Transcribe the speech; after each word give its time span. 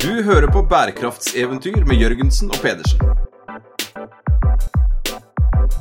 Du 0.00 0.22
hører 0.22 0.46
på 0.46 0.62
bærekraftseventyr 0.62 1.84
med 1.84 1.96
Jørgensen 2.00 2.48
og 2.48 2.56
Pedersen. 2.62 3.00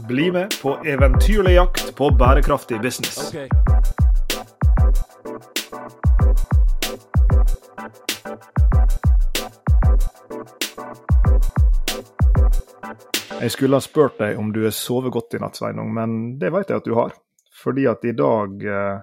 Bli 0.07 0.26
med 0.31 0.57
på 0.62 0.73
eventyrlig 0.85 1.53
jakt 1.53 1.96
på 1.96 2.10
bærekraftig 2.19 2.81
business. 2.81 3.31
Jeg 13.42 13.51
skulle 13.51 13.76
ha 13.76 13.79
spurt 13.79 14.20
deg 14.20 14.36
om 14.36 14.51
du 14.51 14.65
har 14.65 14.76
sovet 14.76 15.15
godt 15.15 15.40
i 15.40 15.40
natt, 15.40 15.56
Sveinung, 15.56 15.94
men 15.96 16.20
det 16.41 16.52
vet 16.52 16.67
jeg 16.67 16.84
at 16.84 16.91
du 16.91 16.98
har. 16.99 17.16
Fordi 17.63 17.88
at 17.88 18.04
i 18.04 18.12
dag 18.12 18.67
eh, 18.67 18.99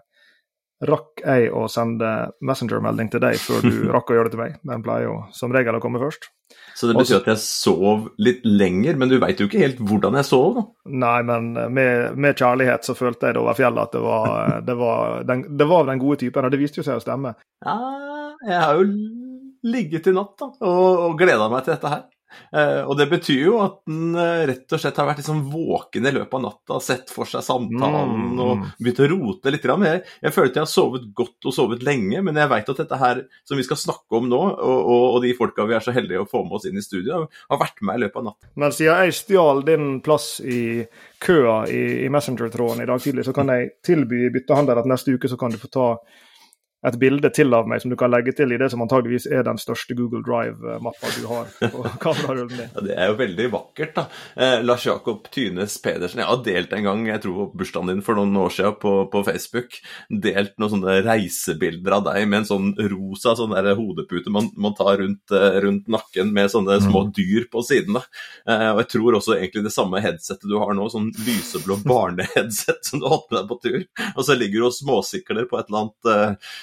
rakk 0.85 1.23
jeg 1.25 1.51
å 1.57 1.65
sende 1.73 2.09
Messenger-melding 2.45 3.09
til 3.13 3.23
deg 3.25 3.39
før 3.41 3.65
du 3.65 3.87
rakk 3.95 4.11
å 4.13 4.19
gjøre 4.19 4.29
det 4.29 4.37
til 4.37 4.43
meg. 4.43 4.57
Den 4.69 4.85
pleier 4.85 5.09
jo 5.09 5.15
som 5.37 5.55
regel 5.55 5.79
å 5.79 5.83
komme 5.83 6.01
først. 6.03 6.29
Så 6.77 6.91
det 6.91 6.97
betyr 6.99 7.23
at 7.23 7.31
jeg 7.33 7.43
sov 7.43 8.11
litt 8.23 8.45
lenger, 8.45 8.99
men 9.01 9.11
du 9.11 9.17
veit 9.23 9.41
jo 9.41 9.49
ikke 9.49 9.63
helt 9.63 9.79
hvordan 9.81 10.19
jeg 10.21 10.29
sov, 10.29 10.59
da? 10.59 10.65
Nei, 11.05 11.19
men 11.27 11.49
med, 11.75 12.19
med 12.21 12.37
kjærlighet 12.37 12.87
så 12.87 12.95
følte 12.99 13.31
jeg 13.31 13.39
det 13.39 13.43
over 13.43 13.57
fjellet 13.57 13.89
at 13.89 13.97
det 13.97 14.03
var, 14.05 14.59
det, 14.67 14.77
var 14.79 15.25
den, 15.27 15.47
det 15.57 15.69
var 15.71 15.89
den 15.89 16.03
gode 16.03 16.21
typen, 16.21 16.47
og 16.47 16.53
det 16.53 16.61
viste 16.61 16.83
jo 16.83 16.87
seg 16.87 17.01
å 17.01 17.03
stemme. 17.03 17.33
Ja, 17.65 17.79
jeg 18.45 18.61
har 18.61 18.77
jo 18.77 18.85
ligget 19.67 20.11
i 20.13 20.15
natt 20.15 20.37
da, 20.39 20.53
og, 20.69 20.85
og 21.09 21.19
gleda 21.19 21.49
meg 21.51 21.65
til 21.65 21.75
dette 21.75 21.95
her. 21.95 22.05
Eh, 22.53 22.83
og 22.87 22.97
det 22.99 23.09
betyr 23.11 23.43
jo 23.47 23.57
at 23.65 23.79
den 23.89 24.15
eh, 24.19 24.45
rett 24.51 24.73
og 24.77 24.81
slett 24.83 24.97
har 25.01 25.09
vært 25.11 25.21
liksom 25.23 25.43
våken 25.53 26.07
i 26.07 26.13
løpet 26.15 26.37
av 26.39 26.43
natta, 26.47 26.81
sett 26.85 27.13
for 27.13 27.29
seg 27.29 27.45
samtalen 27.47 28.15
Mm. 28.17 28.39
og 28.41 28.65
begynt 28.83 29.01
å 29.03 29.09
rote 29.11 29.51
litt. 29.53 29.65
jeg, 29.67 30.03
jeg 30.23 30.33
at 30.53 30.57
jeg 30.59 30.63
har 30.63 30.71
sovet 30.71 31.07
godt 31.17 31.49
og 31.49 31.55
sovet 31.55 31.83
lenge, 31.87 32.23
men 32.23 32.37
jeg 32.39 32.49
veit 32.51 32.69
at 32.69 32.77
dette 32.83 32.99
her 33.01 33.23
som 33.45 33.57
vi 33.59 33.65
skal 33.67 33.77
snakke 33.81 34.19
om 34.21 34.29
nå, 34.31 34.39
og, 34.39 34.79
og, 34.87 35.05
og 35.17 35.23
de 35.25 35.33
folka 35.39 35.67
vi 35.67 35.75
er 35.75 35.85
så 35.85 35.95
heldige 35.97 36.23
å 36.23 36.29
få 36.29 36.45
med 36.45 36.59
oss 36.59 36.67
inn 36.69 36.79
i 36.79 36.85
studio, 36.85 37.25
har 37.51 37.61
vært 37.61 37.83
med 37.83 37.99
i 37.99 38.05
løpet 38.05 38.21
av 38.23 38.29
natta. 38.31 38.51
Men 38.55 38.73
siden 38.77 39.05
jeg 39.07 39.17
stjal 39.21 39.65
din 39.67 39.89
plass 40.07 40.29
i 40.45 40.85
køa 41.23 41.59
i, 41.73 41.83
i 42.07 42.13
Messenger-tråden 42.13 42.83
i 42.85 42.89
dag 42.89 43.03
tidlig, 43.03 43.25
så 43.27 43.35
kan 43.37 43.51
jeg 43.53 43.73
tilby 43.87 44.29
byttehandel 44.35 44.83
at 44.83 44.89
neste 44.91 45.15
uke 45.17 45.31
så 45.31 45.39
kan 45.41 45.55
du 45.55 45.59
få 45.63 45.73
ta 45.73 45.89
et 46.87 46.99
bilde 47.01 47.31
til 47.35 47.55
av 47.57 47.67
meg 47.69 47.83
som 47.83 47.93
du 47.93 47.97
kan 47.99 48.13
legge 48.13 48.35
til 48.37 48.53
i 48.55 48.59
det 48.61 48.69
som 48.73 48.83
antageligvis 48.85 49.27
er 49.33 49.45
den 49.47 49.59
største 49.61 49.97
Google 49.99 50.23
Drive-mappa 50.27 51.13
du 51.17 51.27
har 51.31 51.51
på 51.73 51.85
kamerarullen 52.05 52.55
din. 52.55 52.71
Ja, 52.75 52.85
Det 52.87 52.97
er 52.97 53.11
jo 53.11 53.19
veldig 53.21 53.49
vakkert, 53.55 53.95
da. 53.97 54.07
Eh, 54.37 54.59
Lars 54.65 54.87
Jakob 54.87 55.27
Tynes 55.35 55.79
Pedersen. 55.83 56.23
Jeg 56.23 56.31
har 56.31 56.43
delt 56.47 56.75
en 56.77 56.87
gang, 56.87 57.05
jeg 57.11 57.23
tror 57.25 57.39
på 57.41 57.63
bursdagen 57.63 57.91
din 57.91 58.05
for 58.07 58.19
noen 58.19 58.37
år 58.41 58.55
siden 58.55 58.79
på, 58.83 58.95
på 59.13 59.25
Facebook, 59.27 59.81
delt 60.11 60.55
noen 60.61 60.77
sånne 60.77 60.99
reisebilder 61.07 61.99
av 61.99 62.07
deg 62.11 62.29
med 62.31 62.43
en 62.43 62.49
sånn 62.51 62.73
rosa 62.93 63.35
sånn 63.39 63.55
der 63.57 63.75
hodepute 63.79 64.33
man, 64.33 64.51
man 64.61 64.77
tar 64.79 65.01
rundt, 65.03 65.35
eh, 65.35 65.59
rundt 65.65 65.91
nakken 65.91 66.33
med 66.37 66.53
sånne 66.53 66.79
små 66.85 67.07
dyr 67.17 67.49
på 67.53 67.65
sidene. 67.67 68.05
Eh, 68.47 68.69
og 68.75 68.83
jeg 68.85 68.91
tror 68.95 69.19
også 69.19 69.37
egentlig 69.37 69.67
det 69.67 69.75
samme 69.75 70.03
headsetet 70.05 70.47
du 70.47 70.57
har 70.61 70.75
nå, 70.77 70.87
sånn 70.93 71.11
lyseblå 71.27 71.81
barneheadset 71.87 72.83
som 72.87 73.03
du 73.03 73.09
har 73.09 73.19
hatt 73.19 73.31
med 73.33 73.41
deg 73.41 73.51
på 73.51 73.61
tur, 73.65 73.81
og 74.13 74.23
så 74.27 74.39
ligger 74.39 74.63
du 74.63 74.69
og 74.71 74.77
småsikler 74.77 75.51
på 75.51 75.59
et 75.59 75.71
eller 75.71 75.85
annet 75.85 76.13
eh, 76.13 76.55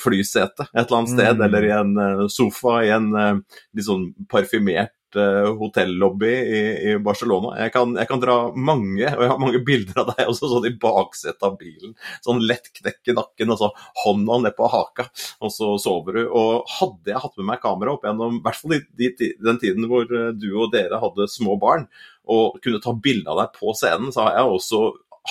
flysete 0.00 0.66
et 0.72 0.84
eller 0.84 0.98
annet 0.98 1.14
sted, 1.14 1.34
Mm. 1.38 1.42
eller 1.46 1.66
i 1.68 1.74
en 1.78 1.96
eh, 2.04 2.26
sofa 2.28 2.80
i 2.84 2.90
en 2.94 3.10
eh, 3.14 3.34
litt 3.76 3.86
sånn 3.86 4.08
parfymert 4.28 4.94
eh, 5.16 5.46
hotellobby 5.60 6.32
i, 6.32 6.60
i 6.90 6.98
Barcelona. 6.98 7.54
Jeg 7.62 7.72
kan, 7.72 7.94
jeg 7.96 8.08
kan 8.10 8.20
dra 8.20 8.34
mange, 8.54 9.06
og 9.06 9.22
jeg 9.24 9.30
har 9.30 9.40
mange 9.40 9.62
bilder 9.70 10.02
av 10.02 10.10
deg 10.10 10.28
også 10.32 10.50
sånn 10.50 10.66
i 10.68 10.74
baksetet 10.82 11.46
av 11.46 11.56
bilen. 11.60 11.94
Sånn 12.26 12.42
lett 12.44 12.68
knekk 12.80 13.12
i 13.12 13.16
nakken, 13.16 13.54
og 13.54 13.62
så 13.62 13.70
hånda 14.04 14.40
ned 14.44 14.56
på 14.58 14.68
haka, 14.74 15.08
og 15.40 15.54
så 15.54 15.70
sover 15.80 16.18
du. 16.18 16.22
Og 16.28 16.68
hadde 16.80 17.14
jeg 17.14 17.22
hatt 17.24 17.38
med 17.40 17.50
meg 17.52 17.62
kamera 17.64 17.94
opp 17.94 18.04
gjennom, 18.08 18.40
i 18.40 18.44
hvert 18.44 18.60
fall 18.60 18.76
den 18.98 19.62
tiden 19.62 19.88
hvor 19.88 20.04
eh, 20.10 20.30
du 20.36 20.50
og 20.58 20.72
dere 20.74 21.00
hadde 21.02 21.30
små 21.32 21.56
barn, 21.62 21.86
og 22.28 22.58
kunne 22.60 22.82
ta 22.84 22.92
bilde 22.92 23.30
av 23.32 23.38
deg 23.40 23.54
på 23.56 23.72
scenen, 23.78 24.10
så 24.12 24.26
har 24.26 24.34
jeg 24.42 24.56
også 24.58 24.82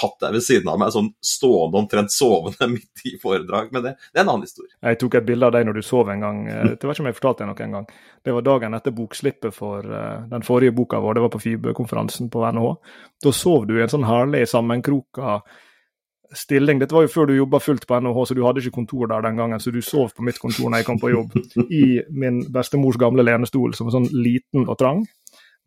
hatt 0.02 0.16
deg 0.24 0.34
ved 0.38 0.44
siden 0.46 0.70
av 0.72 0.80
meg, 0.82 0.92
sånn 0.94 1.10
stående 1.26 1.80
omtrent 1.82 2.14
sovende 2.14 2.68
midt 2.76 3.04
i 3.10 3.16
foredrag. 3.22 3.70
Men 3.76 3.84
det, 3.86 3.94
det 4.14 4.22
er 4.22 4.26
en 4.26 4.34
annen 4.36 4.48
historie. 4.48 4.74
Jeg 4.86 5.00
tok 5.02 5.20
et 5.20 5.28
bilde 5.28 5.50
av 5.50 5.56
deg 5.58 5.68
når 5.68 5.80
du 5.80 5.84
sov 5.86 6.10
en 6.14 6.26
gang. 6.26 6.42
eh, 6.52 6.74
Det 6.76 6.84
var 6.88 6.94
ikke 6.96 7.06
om 7.06 7.12
jeg 7.12 7.20
fortalte 7.20 7.44
deg 7.46 7.52
noe 7.52 7.68
en 7.68 7.78
gang. 7.80 7.88
Det 8.28 8.36
var 8.38 8.48
dagen 8.48 8.78
etter 8.78 8.96
bokslippet 8.98 9.56
for 9.56 9.86
eh, 10.02 10.26
den 10.34 10.46
forrige 10.48 10.76
boka 10.78 11.00
vår, 11.04 11.18
det 11.18 11.26
var 11.28 11.34
på 11.38 11.44
FIBE-konferansen 11.46 12.30
på 12.34 12.44
NHH. 12.52 12.74
Da 13.24 13.34
sov 13.34 13.66
du 13.70 13.78
i 13.78 13.84
en 13.86 13.94
sånn 13.96 14.08
herlig 14.08 14.44
sammenkroka 14.52 15.40
stilling. 16.36 16.80
Dette 16.82 16.92
var 16.96 17.06
jo 17.06 17.12
før 17.14 17.30
du 17.30 17.38
jobba 17.38 17.60
fullt 17.64 17.86
på 17.88 18.00
NHH, 18.04 18.18
så 18.28 18.36
du 18.36 18.42
hadde 18.44 18.60
ikke 18.60 18.76
kontor 18.82 19.08
der 19.08 19.24
den 19.24 19.38
gangen, 19.40 19.62
så 19.64 19.72
du 19.72 19.80
sov 19.86 20.12
på 20.16 20.26
mitt 20.28 20.40
kontor 20.44 20.68
når 20.70 20.82
jeg 20.82 20.88
kom 20.90 21.00
på 21.00 21.12
jobb, 21.14 21.38
i 21.72 22.02
min 22.12 22.42
bestemors 22.52 23.00
gamle 23.00 23.24
lenestol, 23.24 23.72
som 23.78 23.88
var 23.88 23.96
sånn 23.96 24.10
liten 24.12 24.68
og 24.68 24.76
trang. 24.82 25.06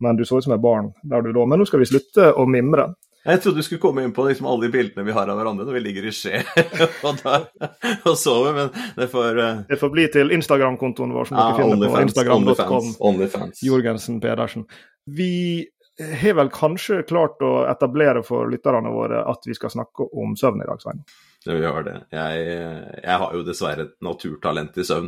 Men 0.01 0.17
du 0.17 0.23
så 0.25 0.37
ut 0.37 0.45
som 0.45 0.53
et 0.55 0.61
barn 0.61 0.91
der 1.05 1.21
du 1.25 1.31
lå. 1.33 1.47
Men 1.49 1.61
nå 1.61 1.65
skal 1.69 1.81
vi 1.81 1.89
slutte 1.89 2.31
å 2.37 2.45
mimre. 2.49 2.87
Jeg 3.21 3.41
trodde 3.41 3.61
du 3.61 3.65
skulle 3.65 3.81
komme 3.83 4.03
inn 4.05 4.13
på 4.15 4.23
liksom 4.25 4.47
alle 4.49 4.65
de 4.65 4.71
bildene 4.73 5.05
vi 5.05 5.13
har 5.13 5.29
av 5.29 5.37
hverandre 5.37 5.67
når 5.67 5.75
vi 5.77 5.81
ligger 5.83 6.07
i 6.09 6.13
skje 6.15 6.39
og, 7.05 7.19
der, 7.21 7.43
og 8.09 8.15
sover, 8.17 8.55
men 8.57 8.71
det 8.97 9.07
får 9.11 9.37
uh, 9.37 9.59
Det 9.69 9.77
får 9.81 9.91
bli 9.93 10.07
til 10.15 10.33
Instagram-kontoen 10.37 11.13
vår, 11.13 11.29
som 11.29 11.37
ja, 11.37 11.49
dere 11.51 11.67
finner 11.67 11.93
på 11.93 12.01
instagram.com. 12.07 12.89
Onlyfans. 13.11 13.61
Jorgensen 13.67 14.17
Pedersen. 14.23 14.65
Vi 15.05 15.33
har 16.21 16.37
vel 16.39 16.49
kanskje 16.53 17.03
klart 17.05 17.41
å 17.45 17.65
etablere 17.69 18.23
for 18.25 18.49
lytterne 18.49 18.89
våre 18.93 19.21
at 19.29 19.45
vi 19.45 19.53
skal 19.57 19.73
snakke 19.73 20.07
om 20.17 20.33
søvn 20.39 20.63
i 20.63 20.69
dag, 20.69 20.81
Svein? 20.81 21.03
Det 21.41 21.55
vi 21.57 21.65
har 21.65 21.81
det. 21.87 21.93
Jeg, 22.13 22.41
jeg 23.01 23.17
har 23.23 23.31
jo 23.33 23.39
dessverre 23.47 23.87
et 23.87 23.93
naturtalent 24.05 24.75
i 24.77 24.83
søvn. 24.85 25.07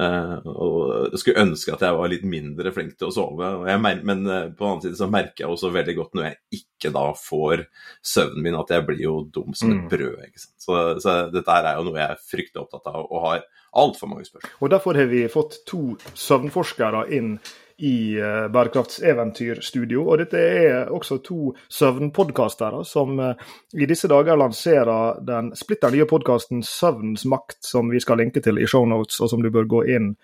eh, 0.00 0.46
og 0.48 1.10
jeg 1.12 1.20
skulle 1.20 1.42
ønske 1.44 1.74
at 1.74 1.82
jeg 1.84 1.98
var 1.98 2.08
litt 2.08 2.24
mindre 2.24 2.72
flink 2.72 2.94
til 2.96 3.10
å 3.10 3.12
sove. 3.12 3.50
Jeg 3.68 3.82
men 3.84 4.22
eh, 4.24 4.46
på 4.56 4.64
den 4.64 4.70
annen 4.70 4.84
side 4.86 4.96
så 4.96 5.10
merker 5.12 5.44
jeg 5.44 5.52
også 5.52 5.72
veldig 5.74 5.96
godt 5.98 6.16
når 6.16 6.24
jeg 6.30 6.62
ikke 6.62 6.92
da 6.96 7.04
får 7.20 7.66
søvnen 8.00 8.42
min, 8.46 8.56
at 8.56 8.72
jeg 8.72 8.86
blir 8.88 9.02
jo 9.04 9.18
dum 9.28 9.52
som 9.52 9.74
et 9.74 9.82
Mm. 9.84 9.90
brød. 9.92 10.16
ikke 10.30 10.40
sant? 10.46 10.56
Så, 10.64 10.80
så 11.04 11.18
dette 11.34 11.58
er 11.60 11.76
jo 11.76 11.84
noe 11.90 12.00
jeg 12.00 12.08
er 12.16 12.24
fryktelig 12.32 12.62
opptatt 12.64 12.88
av, 12.94 13.04
og 13.10 13.22
har 13.26 13.44
altfor 13.76 14.08
mange 14.08 14.24
spørsmål. 14.24 14.56
Og 14.64 14.70
Derfor 14.72 14.94
har 14.96 15.06
vi 15.12 15.26
fått 15.28 15.60
to 15.68 15.82
søvnforskere 16.16 17.04
inn 17.12 17.34
i 17.78 18.16
Bærekraftseventyrstudio. 18.16 19.76
Bærekrafteventyrstudio. 19.76 20.04
Og 20.08 20.18
dette 20.20 20.40
er 20.40 20.92
også 20.92 21.18
to 21.24 21.52
søvnpodkastere 21.72 22.84
som 22.86 23.18
eh, 23.20 23.34
i 23.76 23.88
disse 23.88 24.08
dager 24.08 24.38
lanserer 24.38 25.20
den 25.26 25.52
splitter 25.56 25.92
nye 25.94 26.06
podkasten 26.08 26.62
Søvnens 26.64 27.26
makt, 27.28 27.60
som 27.64 27.90
vi 27.92 28.00
skal 28.00 28.20
linke 28.22 28.42
til 28.44 28.58
i 28.58 28.66
shownotes, 28.66 29.20
og 29.20 29.30
som 29.32 29.44
du 29.44 29.50
bør 29.54 29.68
gå 29.68 29.84
inn 29.96 30.14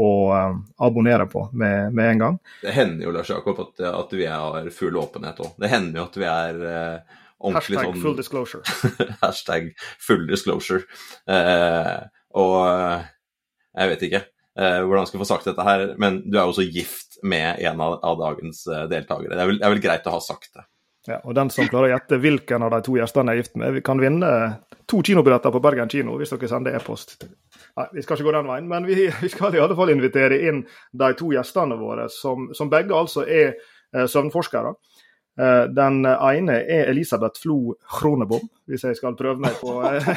og 0.00 0.34
eh, 0.36 0.58
abonnere 0.86 1.26
på 1.30 1.48
med, 1.52 1.94
med 1.94 2.14
en 2.14 2.24
gang. 2.24 2.40
Det 2.62 2.74
hender 2.76 3.08
jo, 3.08 3.14
Lars 3.16 3.30
Jakob, 3.30 3.60
at, 3.66 3.86
at 3.90 4.12
vi 4.16 4.26
har 4.30 4.70
full 4.74 4.98
åpenhet 5.00 5.42
òg. 5.42 5.54
Det 5.60 5.72
hender 5.72 6.02
jo 6.02 6.08
at 6.08 6.20
vi 6.20 6.28
er 6.30 6.66
eh, 6.72 7.16
ordentlig 7.40 7.80
Hashtag 7.80 7.94
sånn 7.94 8.04
full 8.04 8.18
disclosure. 8.18 8.76
Hashtag 9.24 9.72
full 9.98 10.28
disclosure. 10.30 10.84
Eh, 11.30 11.96
og 12.38 12.60
eh, 12.68 13.08
jeg 13.80 13.94
vet 13.94 14.06
ikke 14.10 14.26
eh, 14.58 14.80
hvordan 14.82 15.04
jeg 15.04 15.12
skal 15.12 15.22
få 15.22 15.30
sagt 15.30 15.48
dette 15.50 15.66
her, 15.66 15.86
men 16.02 16.22
du 16.26 16.36
er 16.38 16.44
jo 16.44 16.54
også 16.54 16.66
gift 16.66 17.20
med 17.22 17.60
en 17.60 17.80
av, 17.84 17.98
av 18.06 18.18
dagens 18.20 18.64
uh, 18.70 18.84
deltakere. 18.90 19.34
Det 19.34 19.42
er, 19.42 19.50
vel, 19.52 19.62
er 19.62 19.74
vel 19.74 19.82
greit 19.84 20.06
å 20.08 20.14
ha 20.16 20.20
sagt 20.24 20.54
det. 20.56 20.66
Ja, 21.08 21.16
og 21.24 21.34
Den 21.34 21.48
som 21.52 21.68
klarer 21.68 21.88
å 21.88 21.92
gjette 21.94 22.18
hvilken 22.20 22.64
av 22.66 22.74
de 22.74 22.80
to 22.84 22.94
gjestene 22.98 23.32
jeg 23.32 23.40
er 23.40 23.44
gift 23.44 23.54
med, 23.60 23.78
kan 23.84 24.00
vinne 24.02 24.30
to 24.90 25.00
kinobilletter 25.06 25.52
på 25.54 25.62
Bergen 25.64 25.88
kino 25.88 26.18
hvis 26.20 26.32
dere 26.34 26.50
sender 26.50 26.76
e-post. 26.76 27.16
Nei, 27.78 27.86
Vi 27.96 28.04
skal 28.04 28.18
ikke 28.18 28.28
gå 28.28 28.34
den 28.36 28.50
veien, 28.50 28.68
men 28.68 28.88
vi, 28.88 29.06
vi 29.22 29.30
skal 29.32 29.56
i 29.56 29.62
alle 29.62 29.76
fall 29.78 29.94
invitere 29.94 30.42
inn 30.50 30.62
de 30.92 31.10
to 31.16 31.30
gjestene 31.32 31.78
våre, 31.80 32.08
som, 32.12 32.50
som 32.56 32.72
begge 32.72 32.96
altså 32.96 33.24
er 33.24 33.54
eh, 33.54 34.04
søvnforskere. 34.04 34.74
Eh, 35.40 35.66
den 35.72 36.02
ene 36.04 36.56
er 36.68 36.90
Elisabeth 36.90 37.40
Flo 37.40 37.74
Kronebom, 37.88 38.42
hvis 38.68 38.84
jeg 38.84 38.98
skal 38.98 39.16
prøve 39.16 39.40
meg 39.40 39.56
på 39.60 39.78
eh, 39.88 40.10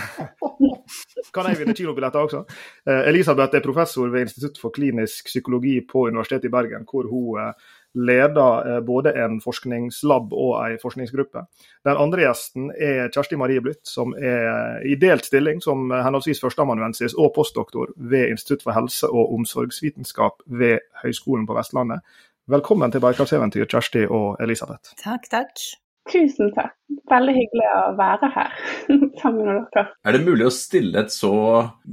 Kan 1.33 1.47
jeg 1.47 1.61
vinne 1.61 1.75
kilobilletter 1.77 2.25
også? 2.25 2.41
Eh, 2.89 3.05
Elisabeth 3.11 3.55
er 3.55 3.63
professor 3.63 4.09
ved 4.11 4.27
Institutt 4.27 4.59
for 4.59 4.73
klinisk 4.75 5.29
psykologi 5.31 5.79
på 5.87 6.09
Universitetet 6.09 6.49
i 6.49 6.53
Bergen, 6.53 6.83
hvor 6.89 7.07
hun 7.07 7.53
leder 7.93 8.81
både 8.81 9.11
en 9.21 9.35
forskningslab 9.41 10.31
og 10.33 10.53
en 10.65 10.79
forskningsgruppe. 10.81 11.43
Den 11.85 11.99
andre 12.01 12.23
gjesten 12.23 12.71
er 12.73 13.11
Kjersti 13.13 13.37
Marie 13.37 13.61
Blytt, 13.61 13.83
som 13.85 14.15
er 14.17 14.81
i 14.89 14.95
delt 14.97 15.27
stilling 15.29 15.61
som 15.61 15.93
henholdsvis 15.93 16.41
førsteamanuensis 16.41 17.13
og 17.13 17.35
postdoktor 17.35 17.93
ved 17.95 18.33
Institutt 18.33 18.65
for 18.65 18.73
helse- 18.73 19.11
og 19.13 19.35
omsorgsvitenskap 19.37 20.41
ved 20.47 20.81
Høgskolen 21.03 21.45
på 21.45 21.53
Vestlandet. 21.53 22.01
Velkommen 22.51 22.91
til 22.91 22.99
Bærekraftseventyr, 22.99 23.63
Kjersti 23.71 24.01
og 24.11 24.41
Elisabeth. 24.43 24.91
Takk, 24.99 25.29
takk. 25.31 25.61
Tusen 26.11 26.49
takk. 26.51 26.73
Veldig 27.07 27.33
hyggelig 27.37 27.67
å 27.71 27.83
være 27.95 28.29
her 28.33 28.49
sammen 29.21 29.45
med 29.47 29.61
dere. 29.71 29.85
Er 30.03 30.17
det 30.17 30.25
mulig 30.25 30.49
å 30.49 30.51
stille 30.51 31.05
et 31.05 31.13
så 31.15 31.31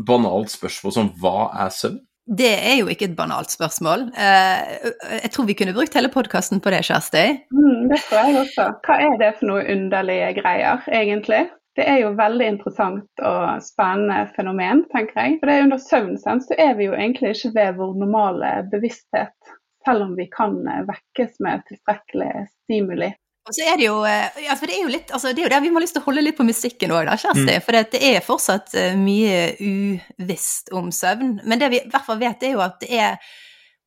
banalt 0.08 0.50
spørsmål 0.50 0.96
som 0.96 1.12
hva 1.22 1.52
er 1.66 1.70
søvn? 1.74 2.00
Det 2.30 2.50
er 2.50 2.76
jo 2.80 2.90
ikke 2.90 3.06
et 3.12 3.14
banalt 3.18 3.50
spørsmål. 3.54 4.08
Eh, 4.18 4.90
Jeg 5.22 5.30
tror 5.34 5.46
vi 5.46 5.56
kunne 5.58 5.74
brukt 5.74 5.94
hele 5.98 6.10
podkasten 6.10 6.58
på 6.62 6.74
det, 6.74 6.82
Kjersti. 6.86 7.22
Mm, 7.54 7.86
det 7.90 8.02
tror 8.08 8.18
jeg 8.26 8.42
også. 8.42 8.66
Hva 8.86 8.98
er 9.06 9.16
det 9.22 9.30
for 9.38 9.50
noe 9.52 9.64
underlige 9.70 10.34
greier, 10.38 10.82
egentlig? 10.90 11.44
Det 11.78 11.86
er 11.86 12.02
jo 12.02 12.10
veldig 12.18 12.46
interessant 12.56 13.22
og 13.22 13.62
spennende 13.62 14.24
fenomen, 14.34 14.82
tenker 14.90 15.22
jeg. 15.22 15.38
For 15.38 15.46
det 15.50 15.56
er 15.56 15.66
under 15.68 15.82
søvn 15.82 16.18
så 16.18 16.58
er 16.58 16.74
vi 16.78 16.90
jo 16.90 16.98
egentlig 16.98 17.36
ikke 17.36 17.54
ved 17.54 17.78
vår 17.78 17.94
normale 18.02 18.50
bevissthet, 18.74 19.54
selv 19.84 20.08
om 20.08 20.14
vi 20.18 20.28
kan 20.32 20.56
eh, 20.68 20.84
vekkes 20.88 21.40
med 21.44 21.66
tilstrekkelig 21.68 22.32
stimuli. 22.48 23.10
Og 23.48 23.56
så 23.56 23.64
er 23.66 23.78
det 23.80 23.86
jo, 23.88 24.00
eh, 24.06 24.42
ja, 24.44 24.54
for 24.58 24.68
det 24.68 24.76
er 24.76 24.84
jo 24.84 24.92
litt, 24.92 25.12
altså 25.16 25.32
det 25.32 25.42
er 25.42 25.48
jo 25.48 25.52
der 25.54 25.62
vi 25.64 25.70
må 25.72 25.80
ha 25.80 25.84
lyst 25.84 25.96
til 25.96 26.04
å 26.04 26.08
holde 26.10 26.22
litt 26.22 26.36
på 26.38 26.46
musikken 26.46 26.92
òg, 26.94 27.06
da, 27.08 27.16
Kjersti. 27.18 27.46
Mm. 27.48 27.64
For 27.64 27.78
det 27.78 28.02
er 28.10 28.24
fortsatt 28.24 28.74
eh, 28.78 28.98
mye 29.00 29.38
uvisst 29.58 30.70
om 30.76 30.92
søvn. 30.94 31.38
Men 31.48 31.62
det 31.62 31.70
vi 31.72 31.80
i 31.80 31.88
hvert 31.90 32.06
fall 32.06 32.20
vet, 32.20 32.44
er 32.44 32.54
jo 32.54 32.62
at 32.64 32.76
det 32.84 32.92
er 33.00 33.32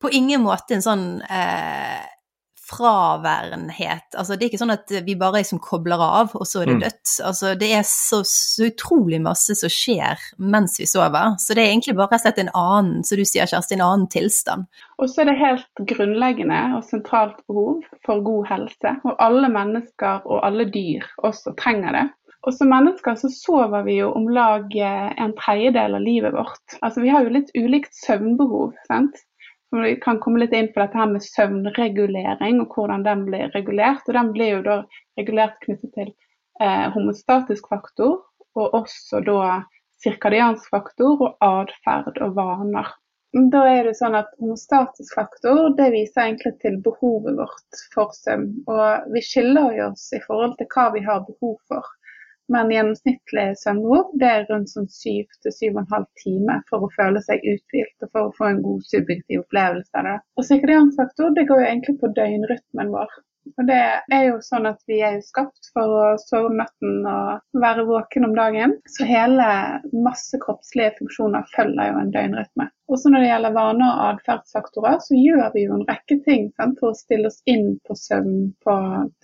på 0.02 0.10
ingen 0.12 0.42
måte 0.44 0.76
en 0.76 0.84
sånn 0.84 1.06
eh, 1.22 2.02
fraværenhet. 2.74 4.06
Altså, 4.18 4.36
det 4.36 4.46
er 4.46 4.52
ikke 4.52 4.60
sånn 4.62 4.74
at 4.74 4.92
vi 5.06 5.16
bare 5.18 5.40
liksom 5.40 5.60
kobler 5.62 6.00
av, 6.02 6.34
og 6.34 6.46
så 6.48 6.62
er 6.62 6.70
det 6.70 6.76
mm. 6.78 6.82
dødt. 6.84 7.12
Altså, 7.30 7.52
det 7.60 7.70
er 7.78 7.84
så, 7.88 8.22
så, 8.28 8.68
utrolig 8.70 9.20
masse 9.22 9.56
som 9.58 9.72
skjer 9.72 10.20
mens 10.38 10.78
vi 10.80 10.88
sover. 10.90 11.36
Så 11.42 11.56
det 11.56 11.64
er 11.64 11.72
egentlig 11.72 11.96
bare 11.98 12.20
sett 12.22 12.40
en 12.42 12.52
annen, 12.58 13.04
som 13.06 13.20
du 13.20 13.24
sier, 13.28 13.48
Kjersti, 13.50 13.78
en 13.78 13.86
annen 13.86 14.08
tilstand. 14.12 14.66
Og 15.02 15.10
så 15.10 15.22
er 15.22 15.30
det 15.30 15.38
helt 15.40 15.86
grunnleggende 15.94 16.60
og 16.78 16.84
sentralt 16.88 17.40
behov 17.50 17.80
for 18.06 18.24
god 18.26 18.50
helse. 18.50 18.96
Og 19.04 19.16
alle 19.22 19.50
mennesker 19.52 20.26
og 20.28 20.44
alle 20.46 20.68
dyr 20.74 21.06
også 21.26 21.54
trenger 21.60 21.96
det. 21.98 22.06
Og 22.44 22.52
som 22.52 22.68
mennesker 22.68 23.16
så 23.16 23.30
sover 23.32 23.86
vi 23.86 23.98
jo 24.02 24.10
om 24.12 24.26
lag 24.32 24.74
eh, 24.76 25.12
en 25.20 25.32
tredjedel 25.38 25.96
av 25.96 26.02
livet 26.04 26.34
vårt. 26.36 26.76
Altså 26.84 27.00
vi 27.04 27.12
har 27.12 27.24
jo 27.24 27.32
litt 27.32 27.54
ulikt 27.56 27.94
søvnbehov. 27.96 28.74
sant? 28.90 29.16
Vi 29.74 29.96
kan 30.02 30.20
komme 30.22 30.38
litt 30.38 30.52
inn 30.54 30.70
på 30.72 30.80
dette 30.80 30.98
her 30.98 31.10
med 31.10 31.24
søvnregulering 31.24 32.60
og 32.62 32.74
hvordan 32.76 33.02
den 33.06 33.24
blir 33.26 33.50
regulert. 33.56 34.04
Og 34.06 34.14
den 34.14 34.32
blir 34.36 34.52
jo 34.56 34.64
da 34.66 34.76
regulert 35.18 35.56
knyttet 35.64 35.94
til 35.96 36.10
eh, 36.62 36.86
homostatisk 36.94 37.70
faktor, 37.72 38.20
og 38.54 38.76
også 38.78 39.22
da 39.26 39.38
sirkadiansk 40.04 40.68
faktor 40.70 41.24
og 41.26 41.40
atferd 41.42 42.20
og 42.22 42.36
vaner. 42.38 42.92
Da 43.34 43.64
er 43.66 43.88
det 43.88 43.96
sånn 43.98 44.14
at 44.14 44.28
Homostatisk 44.38 45.16
faktor 45.18 45.72
det 45.74 45.88
viser 45.90 46.28
egentlig 46.28 46.52
til 46.62 46.76
behovet 46.84 47.34
vårt 47.40 47.80
for 47.94 48.14
søvn. 48.14 48.52
Og 48.70 49.08
vi 49.10 49.22
skiller 49.26 49.80
oss 49.88 50.06
i 50.14 50.20
forhold 50.22 50.54
til 50.60 50.68
hva 50.70 50.84
vi 50.94 51.02
har 51.02 51.24
behov 51.26 51.56
for. 51.66 51.88
Men 52.52 52.70
gjennomsnittlig 52.72 53.44
søvnbehov 53.56 54.10
det 54.20 54.30
er 54.30 54.42
rundt 54.50 54.72
sånn 54.72 54.88
7-7,5 54.94 56.04
timer 56.22 56.58
for 56.68 56.84
å 56.84 56.90
føle 56.96 57.22
seg 57.24 57.46
uthvilt 57.52 58.04
og 58.04 58.10
for 58.10 58.28
å 58.28 58.34
få 58.38 58.50
en 58.50 58.60
god 58.66 58.82
subjektiv 58.90 59.44
opplevelse 59.46 60.00
av 60.00 60.08
det. 60.10 60.16
Og 60.36 60.48
Sikkerhetsfaktor 60.50 61.32
det 61.38 61.46
går 61.48 61.62
jo 61.62 61.70
egentlig 61.70 61.96
på 62.02 62.12
døgnrytmen 62.18 62.92
vår. 62.92 63.16
Og 63.58 63.66
det 63.68 63.80
er 64.14 64.22
jo 64.28 64.38
sånn 64.44 64.68
at 64.68 64.80
vi 64.88 65.00
er 65.04 65.18
jo 65.18 65.26
skapt 65.26 65.68
for 65.74 65.96
å 65.98 66.04
sove 66.20 66.50
om 66.50 66.56
natten 66.58 67.04
og 67.08 67.60
være 67.64 67.84
våken 67.88 68.28
om 68.28 68.36
dagen. 68.36 68.76
Så 68.90 69.06
hele 69.08 69.46
masse 70.06 70.40
kroppslige 70.42 70.94
funksjoner 70.98 71.46
følger 71.54 71.90
jo 71.90 72.00
en 72.00 72.14
døgnrytme. 72.14 72.68
Også 72.92 73.12
når 73.12 73.24
det 73.24 73.30
gjelder 73.30 73.56
vaner 73.56 73.90
og 73.92 74.08
atferdsfaktorer, 74.14 74.98
så 75.04 75.16
gjør 75.16 75.46
vi 75.54 75.64
jo 75.66 75.76
en 75.78 75.86
rekke 75.88 76.18
ting 76.26 76.50
sant, 76.58 76.76
for 76.80 76.92
å 76.92 76.98
stille 76.98 77.30
oss 77.30 77.40
inn 77.50 77.78
på 77.88 77.96
søvn 77.96 78.50
på, 78.64 78.74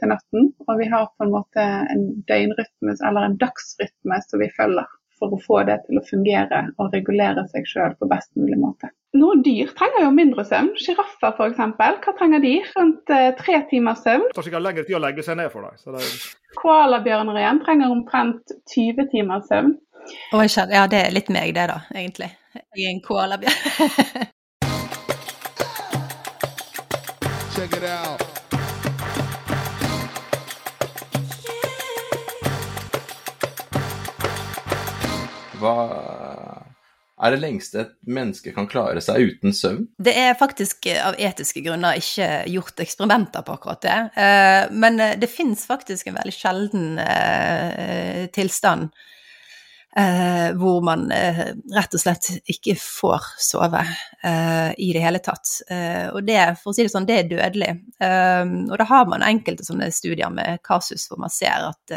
til 0.00 0.12
natten. 0.14 0.48
Og 0.68 0.80
vi 0.80 0.88
har 0.92 1.10
på 1.16 1.26
en 1.26 1.34
måte 1.34 1.66
en 1.92 2.06
døgnrytme, 2.30 2.96
eller 2.96 3.26
en 3.26 3.38
dagsrytme, 3.40 4.22
som 4.28 4.44
vi 4.44 4.48
følger 4.56 4.88
for 5.20 5.36
å 5.36 5.40
få 5.44 5.60
det 5.68 5.76
til 5.86 6.00
å 6.00 6.06
fungere 6.06 6.64
og 6.80 6.94
regulere 6.94 7.44
seg 7.52 7.68
sjøl 7.68 7.94
på 8.00 8.08
best 8.10 8.30
mulig 8.40 8.58
måte. 8.60 8.90
Noen 9.20 9.42
dyr 9.42 9.70
trenger 9.76 10.04
jo 10.04 10.10
mindre 10.14 10.44
søvn. 10.46 10.70
Sjiraffer 10.78 11.32
f.eks. 11.34 11.60
Hva 11.76 12.14
trenger 12.18 12.42
de? 12.44 12.54
Rundt 12.76 13.12
eh, 13.14 13.30
tre 13.38 13.60
timers 13.70 14.02
søvn. 14.06 14.26
Det 14.30 14.36
tar 14.38 14.46
sikkert 14.46 14.66
lengre 14.66 14.86
tid 14.86 14.98
å 14.98 15.02
legge 15.02 15.22
seg 15.26 15.38
ned 15.40 15.50
for 15.52 15.66
deg. 15.66 15.74
Det... 15.98 16.02
Koalabjørner 16.60 17.40
igjen 17.42 17.62
trenger 17.66 17.94
omtrent 17.94 18.44
20 18.74 19.10
timers 19.12 19.46
søvn. 19.50 19.76
Oi, 20.34 20.46
ja, 20.48 20.86
det 20.90 21.00
er 21.04 21.14
litt 21.14 21.30
meg 21.34 21.54
det, 21.58 21.66
da, 21.70 21.78
egentlig. 21.92 22.30
Jeg 22.54 22.86
er 22.86 22.90
en 22.94 23.04
koalabjørn. 23.04 24.28
Check 27.60 27.76
it 27.76 27.84
out. 27.84 28.29
Hva 35.60 35.76
er 37.20 37.34
det 37.34 37.42
lengste 37.42 37.82
et 37.82 37.92
menneske 38.08 38.52
kan 38.56 38.68
klare 38.70 39.00
seg 39.04 39.34
uten 39.34 39.54
søvn? 39.56 39.84
Det 40.00 40.14
er 40.16 40.38
faktisk 40.40 40.88
eh, 40.88 41.00
av 41.04 41.18
etiske 41.20 41.62
grunner 41.64 42.00
ikke 42.00 42.28
gjort 42.50 42.80
eksperimenter 42.80 43.44
på 43.44 43.56
akkurat 43.58 43.84
det. 43.84 43.98
Eh, 44.24 44.72
men 44.72 45.00
eh, 45.00 45.16
det 45.20 45.30
fins 45.32 45.66
faktisk 45.68 46.08
en 46.08 46.20
veldig 46.20 46.36
sjelden 46.36 46.90
tilstand 48.34 48.92
hvor 49.90 50.84
man 50.86 51.08
rett 51.10 51.94
og 51.96 51.98
slett 51.98 52.28
ikke 52.52 52.76
får 52.78 53.24
sove 53.42 53.80
i 54.78 54.90
det 54.94 55.00
hele 55.02 55.18
tatt. 55.18 55.50
Og 56.14 56.20
det, 56.22 56.38
for 56.60 56.70
å 56.70 56.76
si 56.76 56.86
det 56.86 56.92
sånn, 56.92 57.08
det 57.08 57.16
er 57.18 57.30
dødelig. 57.32 57.72
Og 58.70 58.76
da 58.78 58.86
har 58.86 59.08
man 59.10 59.26
enkelte 59.26 59.66
sånne 59.66 59.90
studier 59.90 60.30
med 60.30 60.62
kasus 60.62 61.08
hvor 61.10 61.18
man 61.24 61.34
ser 61.34 61.72
at 61.72 61.96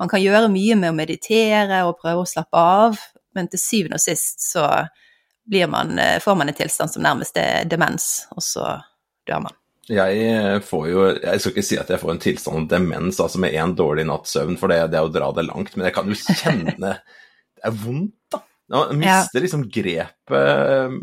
man 0.00 0.10
kan 0.10 0.22
gjøre 0.22 0.50
mye 0.52 0.76
med 0.78 0.92
å 0.92 0.96
meditere 0.96 1.82
og 1.86 1.98
prøve 2.00 2.24
å 2.24 2.28
slappe 2.28 2.58
av, 2.58 3.00
men 3.36 3.48
til 3.50 3.60
syvende 3.60 3.98
og 4.00 4.04
sist 4.04 4.44
så 4.44 4.66
man, 5.68 5.98
eh, 5.98 6.20
får 6.22 6.36
man 6.38 6.48
en 6.48 6.54
tilstand 6.56 6.90
som 6.90 7.02
nærmest 7.02 7.36
er 7.36 7.66
demens, 7.68 8.28
og 8.36 8.42
så 8.42 8.68
dør 9.28 9.42
man. 9.48 9.58
Jeg 9.90 10.62
får 10.62 10.84
jo 10.88 11.06
Jeg 11.18 11.40
skal 11.40 11.50
ikke 11.52 11.64
si 11.66 11.76
at 11.80 11.88
jeg 11.90 11.98
får 11.98 12.12
en 12.12 12.20
tilstand 12.22 12.60
av 12.60 12.68
demens 12.70 13.18
altså 13.20 13.40
med 13.42 13.52
én 13.58 13.74
dårlig 13.74 14.06
natts 14.06 14.36
søvn, 14.36 14.54
for 14.60 14.70
det, 14.70 14.78
det, 14.92 15.00
er 15.00 15.08
å 15.08 15.12
dra 15.12 15.32
det 15.34 15.48
langt, 15.48 15.74
men 15.76 15.88
jeg 15.88 15.96
kan 15.96 16.08
jo 16.08 16.18
kjenne 16.18 16.76
Det 17.62 17.68
er 17.68 17.78
vondt, 17.78 18.14
da. 18.32 18.40
Man 18.72 18.96
mister 18.96 19.36
ja. 19.36 19.42
liksom 19.44 19.66
grepet 19.68 20.32
eh, 20.32 20.94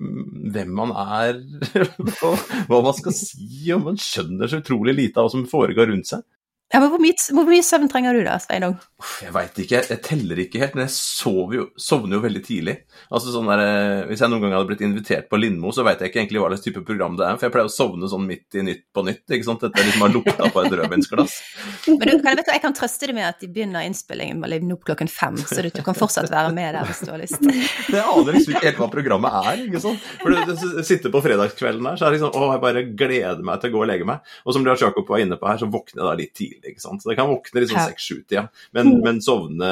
hvem 0.56 0.72
man 0.74 0.90
er, 0.96 1.38
og 2.26 2.48
hva 2.68 2.80
man 2.88 2.96
skal 2.98 3.14
si, 3.14 3.70
og 3.76 3.84
man 3.86 4.00
skjønner 4.02 4.50
så 4.50 4.60
utrolig 4.64 4.96
lite 4.98 5.20
av 5.22 5.28
hva 5.28 5.34
som 5.36 5.46
foregår 5.48 5.92
rundt 5.92 6.10
seg. 6.10 6.24
Ja, 6.70 6.78
men 6.78 6.92
hvor 6.94 7.02
mye, 7.02 7.16
hvor 7.34 7.48
mye, 7.50 7.64
søvn 7.66 7.90
trenger 7.90 8.14
du 8.14 8.22
da, 8.22 8.36
Sveinung? 8.38 8.76
Jeg 9.24 9.32
veit 9.34 9.56
ikke, 9.58 9.80
jeg 9.90 10.02
teller 10.06 10.38
ikke 10.44 10.60
helt, 10.62 10.76
men 10.78 10.86
jeg 10.86 11.56
jo, 11.56 11.64
sovner 11.82 12.20
jo 12.20 12.22
veldig 12.22 12.42
tidlig. 12.46 12.76
Altså 13.10 13.32
sånn 13.34 13.48
der, 13.50 13.62
eh, 13.64 14.02
Hvis 14.10 14.22
jeg 14.22 14.30
noen 14.30 14.44
gang 14.44 14.54
hadde 14.54 14.70
blitt 14.70 14.84
invitert 14.86 15.30
på 15.32 15.40
Lindmo, 15.40 15.72
så 15.74 15.82
veit 15.88 16.04
jeg 16.04 16.12
ikke 16.12 16.20
egentlig 16.22 16.44
hva 16.44 16.52
slags 16.52 16.66
type 16.68 16.84
program 16.86 17.16
det 17.18 17.26
er, 17.26 17.40
for 17.40 17.48
jeg 17.48 17.56
pleier 17.56 17.70
å 17.72 17.74
sovne 17.74 18.10
sånn 18.12 18.28
midt 18.28 18.60
i 18.60 18.66
Nytt 18.68 18.84
på 18.94 19.02
nytt. 19.08 19.24
ikke 19.26 19.48
sant? 19.48 19.66
Dette 19.66 19.86
liksom 19.88 20.04
har 20.06 20.14
lukta 20.14 20.52
på 20.54 20.62
et 20.62 20.76
rødvinsglass. 20.78 21.40
men 21.88 22.06
du, 22.06 22.14
kan, 22.20 22.30
jeg, 22.30 22.38
du, 22.38 22.44
jeg 22.54 22.64
kan 22.68 22.78
trøste 22.78 23.10
deg 23.10 23.18
med 23.18 23.26
at 23.32 23.42
de 23.42 23.50
begynner 23.50 23.88
innspillingen 23.88 24.44
med 24.44 24.54
Lindmo 24.54 24.78
klokken 24.78 25.10
fem, 25.10 25.42
så 25.42 25.64
du, 25.64 25.72
du, 25.74 25.82
kan 25.82 25.98
fortsatt 25.98 26.30
være 26.30 26.54
med 26.54 26.78
der 26.78 26.86
hvis 26.86 27.02
du 27.02 27.10
har 27.10 27.24
lyst. 27.24 27.50
jeg 27.96 28.04
aner 28.04 28.38
liksom 28.38 28.54
ikke 28.54 28.68
helt 28.68 28.84
hva 28.84 28.92
programmet 28.94 29.40
er, 29.42 29.66
ikke 29.66 29.82
sant. 29.88 30.06
For 30.22 30.30
du, 30.30 30.54
du 30.54 30.86
sitter 30.86 31.10
på 31.10 31.24
fredagskvelden 31.26 31.90
her, 31.90 31.98
så 31.98 32.06
er 32.06 32.14
det 32.14 32.20
liksom 32.20 32.38
Å, 32.38 32.54
jeg 32.54 32.64
bare 32.68 32.86
gleder 32.94 33.42
meg 33.48 33.64
til 33.64 33.74
å 33.74 33.78
gå 33.80 33.84
og 33.88 33.90
legge 33.90 34.12
meg. 34.12 34.38
Og 34.46 34.54
som 34.54 34.70
Lars 34.70 34.86
Jakob 34.86 35.10
var 35.10 35.26
inne 35.26 35.40
på 35.40 35.50
her, 35.50 35.58
så 35.58 35.72
våkner 35.72 36.04
jeg 36.04 36.06
da 36.06 36.18
litt 36.20 36.36
tidlig 36.38 36.59
ikke 36.68 36.84
sant? 36.84 37.04
Så 37.04 37.12
det 37.12 37.18
kan 37.20 37.30
våkne 37.30 37.64
liksom 37.64 37.80
seks-sju-tida, 37.90 38.48
men, 38.76 38.94
mm. 38.94 39.02
men, 39.06 39.22
sovne 39.24 39.70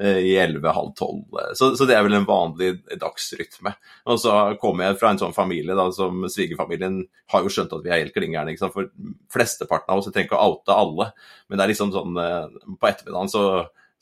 eh, 0.00 0.20
i 0.30 0.34
elleve-halv 0.42 0.92
tolv. 0.98 1.38
Så, 1.58 1.72
så, 1.78 1.88
det 1.88 1.96
er 1.96 2.04
vel 2.06 2.18
en 2.18 2.28
vanlig 2.28 2.72
dagsrytme. 3.00 3.74
Og 4.10 4.20
så 4.22 4.34
kommer 4.62 4.88
jeg 4.88 5.00
fra 5.00 5.12
en 5.12 5.22
sånn 5.22 5.36
familie 5.36 5.76
da, 5.78 5.88
som 5.94 6.26
svigerfamilien 6.32 7.00
har 7.32 7.46
jo 7.46 7.52
skjønt 7.52 7.74
at 7.76 7.86
vi 7.86 7.94
er 7.94 8.04
helt 8.04 8.16
klingærne. 8.16 8.56
For 8.72 8.92
flesteparten 9.32 9.94
av 9.94 10.02
oss, 10.02 10.10
jeg 10.10 10.16
trenger 10.16 10.32
ikke 10.32 10.40
å 10.42 10.52
oute 10.52 10.76
alle, 10.76 11.10
men 11.48 11.58
det 11.58 11.66
er 11.66 11.74
liksom 11.74 11.94
sånn 11.94 12.20
eh, 12.20 12.60
På 12.76 12.90
ettermiddagen 12.90 13.32
så 13.32 13.46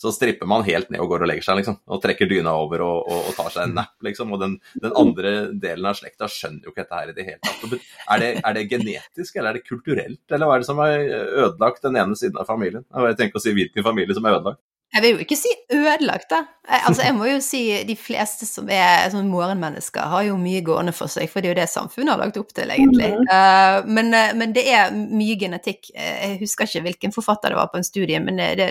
så 0.00 0.12
stripper 0.12 0.48
man 0.50 0.64
helt 0.66 0.90
ned 0.90 1.00
og 1.02 1.12
går 1.12 1.24
og 1.24 1.30
legger 1.30 1.46
seg, 1.46 1.60
liksom. 1.60 1.78
Og 1.86 2.02
trekker 2.02 2.28
dyna 2.30 2.54
over 2.58 2.82
og, 2.84 3.06
og, 3.06 3.30
og 3.30 3.38
tar 3.38 3.54
seg 3.54 3.68
en 3.68 3.76
nap, 3.78 3.94
liksom. 4.04 4.34
Og 4.34 4.42
den, 4.42 4.58
den, 4.82 4.92
andre 4.98 5.34
delen 5.62 5.88
av 5.88 5.98
slekta 5.98 6.28
skjønner 6.30 6.66
jo 6.66 6.74
ikke 6.74 6.84
dette 6.84 7.00
her 7.00 7.12
i 7.12 7.16
det 7.16 7.26
hele 7.30 7.40
tatt. 7.46 7.88
Er 8.10 8.22
det, 8.22 8.30
er 8.40 8.58
det, 8.58 8.68
genetisk, 8.72 9.38
eller 9.38 9.52
er 9.52 9.60
det 9.60 9.66
kulturelt, 9.68 10.22
eller 10.30 10.50
hva 10.50 10.58
er 10.58 10.64
det 10.64 10.70
som 10.70 10.84
er 10.84 11.00
ødelagt 11.46 11.86
den 11.86 11.98
ene 12.00 12.18
siden 12.18 12.40
av 12.40 12.50
familien? 12.50 12.86
Jeg 13.08 13.20
tenker 13.20 13.40
å 13.40 13.44
si 13.44 13.54
hvilken 13.56 13.86
familie 13.86 14.16
som 14.16 14.26
er 14.26 14.38
ødelagt. 14.38 14.62
Jeg 14.94 15.02
vil 15.02 15.16
jo 15.16 15.24
ikke 15.24 15.36
si 15.38 15.50
ødelagt, 15.74 16.28
da. 16.30 16.44
Altså, 16.86 17.02
jeg 17.02 17.14
må 17.16 17.26
jo 17.26 17.38
si 17.42 17.62
de 17.86 17.96
fleste 17.98 18.46
som 18.46 18.68
er 18.70 19.08
sånn 19.10 19.26
morgenmennesker, 19.26 20.06
har 20.12 20.26
jo 20.28 20.36
mye 20.38 20.60
gående 20.62 20.94
for 20.94 21.10
seg, 21.10 21.26
for 21.32 21.42
det 21.42 21.50
er 21.50 21.54
jo 21.54 21.58
det 21.58 21.70
samfunnet 21.72 22.14
har 22.14 22.20
lagt 22.20 22.38
opp 22.38 22.52
til, 22.54 22.70
egentlig. 22.70 23.08
Uh, 23.26 23.82
men, 23.90 24.14
men, 24.38 24.52
det 24.54 24.62
er 24.70 24.94
mye 24.94 25.34
genetikk. 25.40 25.90
Jeg 25.96 26.38
husker 26.44 26.70
ikke 26.70 26.84
hvilken 26.86 27.16
forfatter 27.16 27.50
det 27.50 27.58
var 27.58 27.72
på 27.72 27.80
en 27.80 27.88
studie, 27.88 28.20
men 28.22 28.38
det, 28.38 28.52
det 28.60 28.68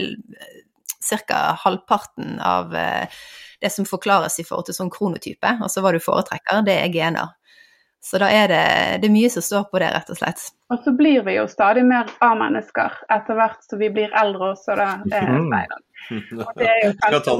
ca. 1.27 1.41
halvparten 1.63 2.39
av 2.39 2.75
eh, 2.75 3.21
det 3.63 3.71
som 3.71 3.87
forklares 3.87 4.39
i 4.39 4.47
forhold 4.47 4.67
til 4.67 4.77
sånn 4.77 4.91
kronotype, 4.91 5.57
altså 5.63 5.83
hva 5.83 5.93
du 5.95 6.01
foretrekker, 6.03 6.65
det 6.67 6.79
er 6.81 6.91
gener. 6.93 7.31
Så 8.03 8.19
da 8.19 8.27
er 8.27 8.49
det, 8.51 8.63
det 8.99 9.07
er 9.07 9.13
mye 9.13 9.29
som 9.31 9.43
står 9.45 9.69
på 9.71 9.79
det, 9.79 9.87
rett 9.95 10.09
og 10.11 10.17
slett. 10.19 10.41
Og 10.75 10.81
så 10.83 10.91
blir 10.97 11.21
vi 11.23 11.37
jo 11.37 11.45
stadig 11.47 11.85
mer 11.87 12.09
A-mennesker 12.25 12.97
etter 13.15 13.37
hvert 13.37 13.63
som 13.63 13.79
vi 13.79 13.87
blir 13.95 14.11
eldre 14.19 14.49
også, 14.57 14.75
da. 14.75 14.89
Eh, 15.07 15.29
og 16.35 16.49
det 16.59 16.67
er 16.67 16.81
jo 16.81 16.89
kanskje 16.99 17.35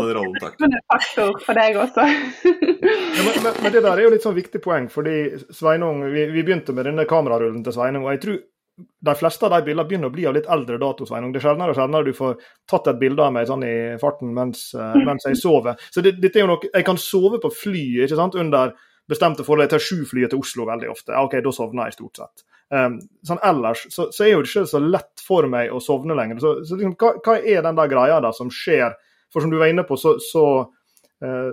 en 0.69 0.77
faktor 0.87 1.41
for 1.43 1.59
deg 1.59 1.81
også. 1.83 2.05
ja, 2.07 3.25
men, 3.27 3.41
men, 3.43 3.59
men, 3.59 3.73
det 3.75 3.81
der 3.83 3.91
er 3.91 4.05
jo 4.05 4.13
litt 4.13 4.23
sånn 4.23 4.37
viktig 4.37 4.63
poeng, 4.63 4.87
fordi 4.93 5.17
Sveinung, 5.51 6.05
vi, 6.13 6.29
vi 6.31 6.45
begynte 6.47 6.75
med 6.77 6.87
denne 6.87 7.03
kamerarullen 7.11 7.59
til 7.65 7.75
Sveinung, 7.75 8.07
og 8.07 8.15
jeg 8.15 8.23
tror 8.23 8.39
de 8.75 9.15
fleste 9.15 9.45
av 9.45 9.51
de 9.53 9.65
bildene 9.67 9.85
begynner 9.87 10.09
å 10.09 10.13
bli 10.13 10.25
av 10.25 10.33
litt 10.37 10.47
eldre 10.49 10.79
dato. 10.81 11.05
Sveinung. 11.05 11.33
Det 11.33 11.41
er 11.41 11.45
sjeldnere 11.47 11.73
og 11.73 11.77
sjeldnere 11.77 12.07
du 12.07 12.15
får 12.17 12.39
tatt 12.69 12.89
et 12.89 13.01
bilde 13.01 13.21
av 13.25 13.35
meg 13.35 13.45
sånn 13.49 13.65
i 13.67 13.75
farten 14.01 14.33
mens, 14.33 14.71
uh, 14.77 14.95
mens 15.05 15.27
jeg 15.29 15.37
sover. 15.39 15.77
Så 15.93 16.01
det, 16.05 16.15
dette 16.23 16.39
er 16.39 16.47
jo 16.47 16.53
nok, 16.55 16.65
Jeg 16.71 16.87
kan 16.87 16.99
sove 17.01 17.41
på 17.43 17.53
fly 17.53 17.83
ikke 18.07 18.17
sant, 18.17 18.37
under 18.39 18.73
bestemte 19.09 19.45
forhold. 19.45 19.67
Jeg 19.67 19.75
tar 19.75 19.85
sju 19.85 19.99
flyet 20.09 20.33
til 20.33 20.41
Oslo 20.41 20.65
veldig 20.69 20.89
ofte. 20.89 21.13
Ok, 21.19 21.37
Da 21.45 21.53
sovner 21.53 21.91
jeg 21.91 21.97
stort 21.99 22.21
sett. 22.21 22.45
Um, 22.73 22.97
sånn 23.27 23.41
Ellers 23.45 23.83
så, 23.93 24.07
så, 24.09 24.23
er 24.25 24.31
jo 24.31 24.41
det 24.41 24.49
ikke 24.49 24.65
så 24.71 24.79
lett 24.81 25.21
for 25.21 25.45
meg 25.51 25.69
å 25.69 25.81
sovne 25.83 26.17
lenger. 26.17 26.39
Så, 26.41 26.53
så 26.65 26.79
liksom, 26.79 26.95
hva, 26.97 27.13
hva, 27.21 27.37
er 27.37 27.61
den 27.65 27.77
der 27.77 27.91
greia 27.91 28.21
der 28.23 28.33
som 28.33 28.49
skjer? 28.53 28.95
For 29.33 29.43
som 29.43 29.53
du 29.53 29.59
var 29.59 29.69
inne 29.69 29.85
på, 29.85 29.97
så, 29.97 30.15
så 30.21 30.45
uh, 30.63 31.51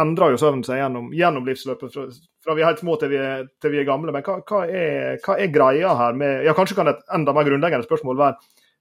endrer 0.00 0.32
jo 0.32 0.40
søvnen 0.40 0.64
seg 0.64 0.80
gjennom, 0.80 1.12
gjennom 1.16 1.44
livsløpet. 1.48 1.98
Fra, 2.46 2.54
vi 2.54 2.62
er 2.62 2.70
helt 2.70 2.82
små 2.82 2.94
til 3.00 3.10
vi 3.10 3.18
er, 3.18 3.48
til 3.62 3.72
vi 3.74 3.80
er 3.82 3.88
gamle. 3.88 4.12
Men 4.14 4.22
hva, 4.22 4.38
hva, 4.46 4.62
er, 4.70 5.18
hva, 5.24 5.34
er, 5.34 5.50
greia 5.50 5.96
her 5.98 6.18
med 6.18 6.46
Ja, 6.46 6.54
kanskje 6.54 6.78
kan 6.78 6.92
et 6.92 7.02
enda 7.16 7.34
mer 7.34 7.48
grunnleggende 7.48 7.88
spørsmål 7.88 8.20
være 8.20 8.36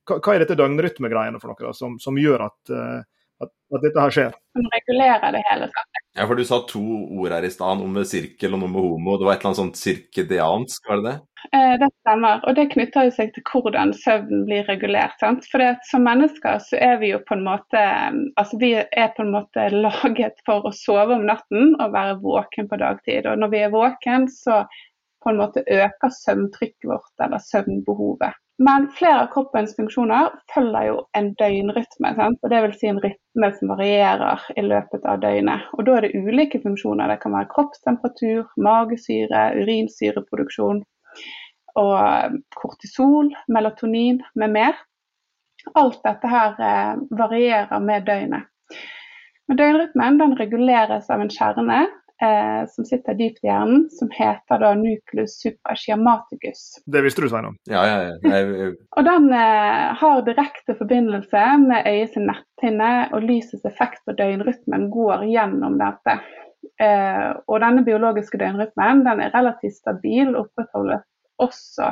hva, 0.05 0.19
hva 0.19 0.36
er 0.36 0.43
dette 0.43 0.57
døgnrytmegreiene 0.60 1.41
for 1.41 1.50
noe 1.50 1.65
da, 1.65 1.74
som, 1.74 1.98
som 2.01 2.19
gjør 2.22 2.45
at, 2.45 2.60
uh, 2.69 3.01
at, 3.41 3.50
at, 3.50 3.79
dette 3.88 4.03
her 4.03 4.13
skjer? 4.13 4.38
Som 4.53 4.69
regulerer 4.75 5.34
det 5.34 5.41
hele. 5.50 5.72
Sant? 5.74 6.04
Ja, 6.15 6.27
for 6.27 6.39
du 6.39 6.45
sa 6.48 6.62
to 6.63 6.81
ord 7.19 7.34
her 7.36 7.43
i 7.43 7.51
stad, 7.51 7.75
noe 7.81 7.91
med 7.91 8.07
sirkel 8.07 8.53
og 8.55 8.62
noe 8.62 8.72
med 8.72 8.86
homo. 8.86 9.17
Det 9.19 9.27
var 9.27 9.36
et 9.36 9.41
eller 9.41 9.50
annet 9.51 9.60
sånt 9.60 9.79
sirkediansk, 9.81 10.88
var 10.88 11.01
det 11.01 11.10
det? 11.10 11.15
Eh, 11.51 11.74
det 11.81 11.89
stemmer, 11.91 12.39
og 12.48 12.55
det 12.55 12.69
knytter 12.72 13.10
seg 13.13 13.34
til 13.36 13.43
hvordan 13.51 13.91
søvnen 14.00 14.45
blir 14.48 14.63
regulert. 14.69 15.17
Sant? 15.19 15.43
For 15.51 15.62
som 15.89 16.07
mennesker 16.07 16.62
så 16.63 16.79
er 16.79 16.95
vi 17.03 17.12
jo 17.12 17.19
på 17.27 17.36
en 17.36 17.43
måte 17.45 17.84
altså 18.39 18.60
vi 18.62 18.72
er 18.79 19.12
på 19.17 19.25
en 19.25 19.34
måte 19.36 19.67
laget 19.86 20.39
for 20.48 20.63
å 20.63 20.74
sove 20.75 21.19
om 21.19 21.27
natten 21.27 21.75
og 21.75 21.93
være 21.98 22.17
våken 22.24 22.72
på 22.72 22.79
dagtid. 22.79 23.27
Og 23.27 23.43
når 23.43 23.51
vi 23.51 23.63
er 23.67 23.75
våken, 23.75 24.29
så 24.31 24.63
på 25.25 25.34
en 25.34 25.41
måte 25.41 25.65
øker 25.67 26.15
søvntrykket 26.22 26.91
vårt 26.93 27.27
eller 27.27 27.43
søvnbehovet. 27.43 28.39
Men 28.57 28.88
flere 28.95 29.25
av 29.25 29.31
kroppens 29.33 29.74
funksjoner 29.75 30.29
følger 30.53 30.88
jo 30.88 31.00
en 31.17 31.33
døgnrytme. 31.39 32.12
Sant? 32.15 32.39
og 32.39 32.53
Dvs. 32.53 32.77
Si 32.79 32.88
en 32.88 33.01
rytme 33.03 33.50
som 33.57 33.74
varierer 33.74 34.45
i 34.55 34.63
løpet 34.63 35.07
av 35.12 35.19
døgnet. 35.24 35.65
Og 35.75 35.83
Da 35.88 35.97
er 35.97 36.07
det 36.07 36.15
ulike 36.15 36.62
funksjoner. 36.63 37.12
Det 37.12 37.19
kan 37.24 37.35
være 37.35 37.51
kroppstemperatur, 37.51 38.47
magesyre, 38.55 39.43
urinsyreproduksjon 39.59 40.83
og 41.75 42.39
kortisol, 42.55 43.33
melatonin 43.51 44.21
med 44.39 44.55
mer. 44.55 44.79
Alt 45.75 46.00
dette 46.05 46.29
her 46.29 46.55
eh, 46.62 46.95
varierer 47.19 47.83
med 47.83 48.07
døgnet. 48.07 48.47
Men 49.47 49.59
Døgnrytmen 49.59 50.38
reguleres 50.39 51.09
av 51.12 51.21
en 51.21 51.33
kjerne 51.33 51.83
eh, 52.22 52.67
som 52.69 52.86
sitter 52.86 53.17
dypt 53.17 53.43
i 53.43 53.50
hjernen, 53.50 53.88
som 53.91 54.10
heter 54.13 54.62
da 54.62 54.74
nucleus 54.79 55.39
supraschiamaticus. 55.41 56.63
Det 56.86 57.01
visste 57.05 57.25
du, 57.25 57.29
Sveinung? 57.29 57.57
Ja, 57.69 57.84
ja, 57.88 57.98
ja. 58.03 58.15
Jeg... 58.24 58.72
og 58.98 59.07
den 59.07 59.27
eh, 59.34 59.84
har 60.00 60.24
direkte 60.27 60.77
forbindelse 60.79 61.43
med 61.65 61.89
øyets 61.91 62.17
netthinne, 62.19 62.93
og 63.13 63.27
lysets 63.27 63.67
effekt 63.67 64.03
på 64.05 64.15
døgnrytmen 64.17 64.89
går 64.93 65.27
gjennom 65.31 65.77
dette. 65.81 66.19
Eh, 66.81 67.29
og 67.48 67.62
denne 67.62 67.86
biologiske 67.86 68.39
døgnrytmen 68.41 69.05
den 69.05 69.22
er 69.24 69.36
relativt 69.36 69.77
stabil, 69.77 70.34
opprettholdet 70.36 71.05
også 71.43 71.91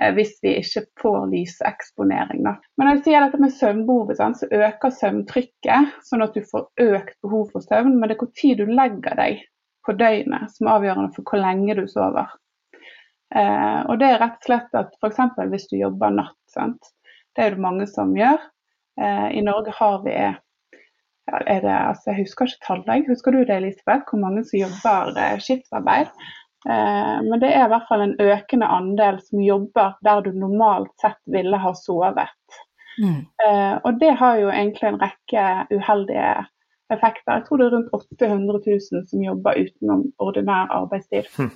eh, 0.00 0.12
hvis 0.16 0.36
vi 0.42 0.56
ikke 0.60 0.86
får 1.02 1.26
lyseksponering. 1.32 2.44
Da. 2.46 2.56
Men 2.76 2.88
når 2.88 2.98
jeg 2.98 3.04
sier 3.06 3.26
dette 3.26 3.42
med 3.42 3.54
søvnbehovet, 3.54 4.22
så 4.40 4.48
øker 4.50 4.94
søvntrykket, 4.94 5.98
sånn 6.06 6.24
at 6.24 6.38
du 6.38 6.46
får 6.46 6.70
økt 6.86 7.18
behov 7.24 7.50
for 7.52 7.66
søvn. 7.66 7.98
Men 7.98 8.08
det 8.08 8.16
er 8.16 8.24
hvor 8.24 8.32
tid 8.38 8.62
du 8.62 8.72
legger 8.72 9.18
deg 9.18 9.44
på 9.86 9.94
døgnet 9.98 10.50
som 10.52 10.66
er 10.66 10.78
avgjørende 10.80 11.14
for 11.14 11.30
hvor 11.30 11.42
lenge 11.42 11.78
du 11.78 11.86
sover. 11.90 12.34
Eh, 13.34 13.80
og 13.86 13.98
det 14.00 14.10
er 14.12 14.20
rett 14.22 14.38
og 14.42 14.48
slett 14.48 14.76
at 14.78 14.92
f.eks. 15.00 15.22
hvis 15.52 15.68
du 15.70 15.78
jobber 15.80 16.14
natt, 16.14 16.38
sant? 16.52 16.92
det 17.36 17.44
er 17.44 17.54
det 17.56 17.62
mange 17.62 17.86
som 17.90 18.14
gjør. 18.16 18.40
Eh, 19.00 19.28
I 19.38 19.44
Norge 19.44 19.74
har 19.76 20.02
vi 20.04 20.16
det, 21.26 21.66
altså 21.66 22.12
Jeg 22.12 22.22
husker 22.22 22.46
ikke 22.46 22.66
tallet, 22.66 23.08
husker 23.08 23.34
du 23.34 23.40
det 23.44 23.56
Elisabeth? 23.56 24.06
Hvor 24.10 24.20
mange 24.22 24.44
som 24.46 24.60
jobber 24.60 25.16
eh, 25.18 25.38
skiftarbeid? 25.42 26.12
Eh, 26.68 27.16
men 27.26 27.40
det 27.42 27.50
er 27.50 27.66
i 27.66 27.72
hvert 27.72 27.88
fall 27.88 28.04
en 28.04 28.16
økende 28.22 28.68
andel 28.70 29.18
som 29.26 29.42
jobber 29.42 29.96
der 30.06 30.22
du 30.22 30.30
normalt 30.32 30.92
sett 31.02 31.18
ville 31.30 31.58
ha 31.58 31.74
sovet. 31.78 32.60
Mm. 33.02 33.26
Eh, 33.46 33.74
og 33.84 33.98
det 34.00 34.14
har 34.20 34.38
jo 34.40 34.52
egentlig 34.52 34.88
en 34.88 35.00
rekke 35.02 35.48
uheldige 35.74 36.30
effekter. 36.92 37.38
Jeg 37.38 37.46
tror 37.46 37.60
det 37.60 37.66
er 37.66 37.74
rundt 37.76 37.94
800 37.96 38.60
000 38.66 39.06
som 39.10 39.24
jobber 39.24 39.62
utenom 39.62 40.04
ordinær 40.22 40.70
arbeidstid. 40.74 41.30
Hm. 41.36 41.50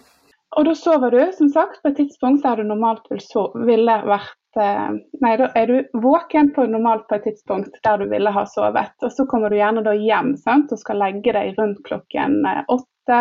Og 0.59 0.67
da 0.67 0.75
sover 0.75 1.15
du, 1.15 1.21
som 1.37 1.51
sagt, 1.55 1.83
på 1.83 1.93
et 1.93 1.99
tidspunkt 2.01 2.43
der 2.43 2.59
du 2.59 2.67
normalt 2.67 3.05
vil 3.11 3.21
sove, 3.23 3.63
ville 3.69 3.97
vært 4.03 4.59
eh, 4.59 4.97
Nei, 5.23 5.35
da 5.39 5.47
er 5.59 5.71
du 5.71 6.01
våken 6.03 6.51
på 6.57 6.65
normalt 6.67 7.07
på 7.11 7.21
et 7.21 7.29
tidspunkt 7.29 7.79
der 7.87 8.03
du 8.03 8.09
ville 8.11 8.33
ha 8.35 8.43
sovet. 8.51 8.97
Og 9.07 9.15
så 9.15 9.29
kommer 9.31 9.53
du 9.53 9.61
gjerne 9.61 9.85
da 9.87 9.95
hjem 9.95 10.35
sant, 10.41 10.75
og 10.75 10.83
skal 10.83 10.99
legge 11.05 11.37
deg 11.37 11.55
rundt 11.61 11.85
klokken 11.87 12.43
eh, 12.51 12.65
åtte. 12.67 13.21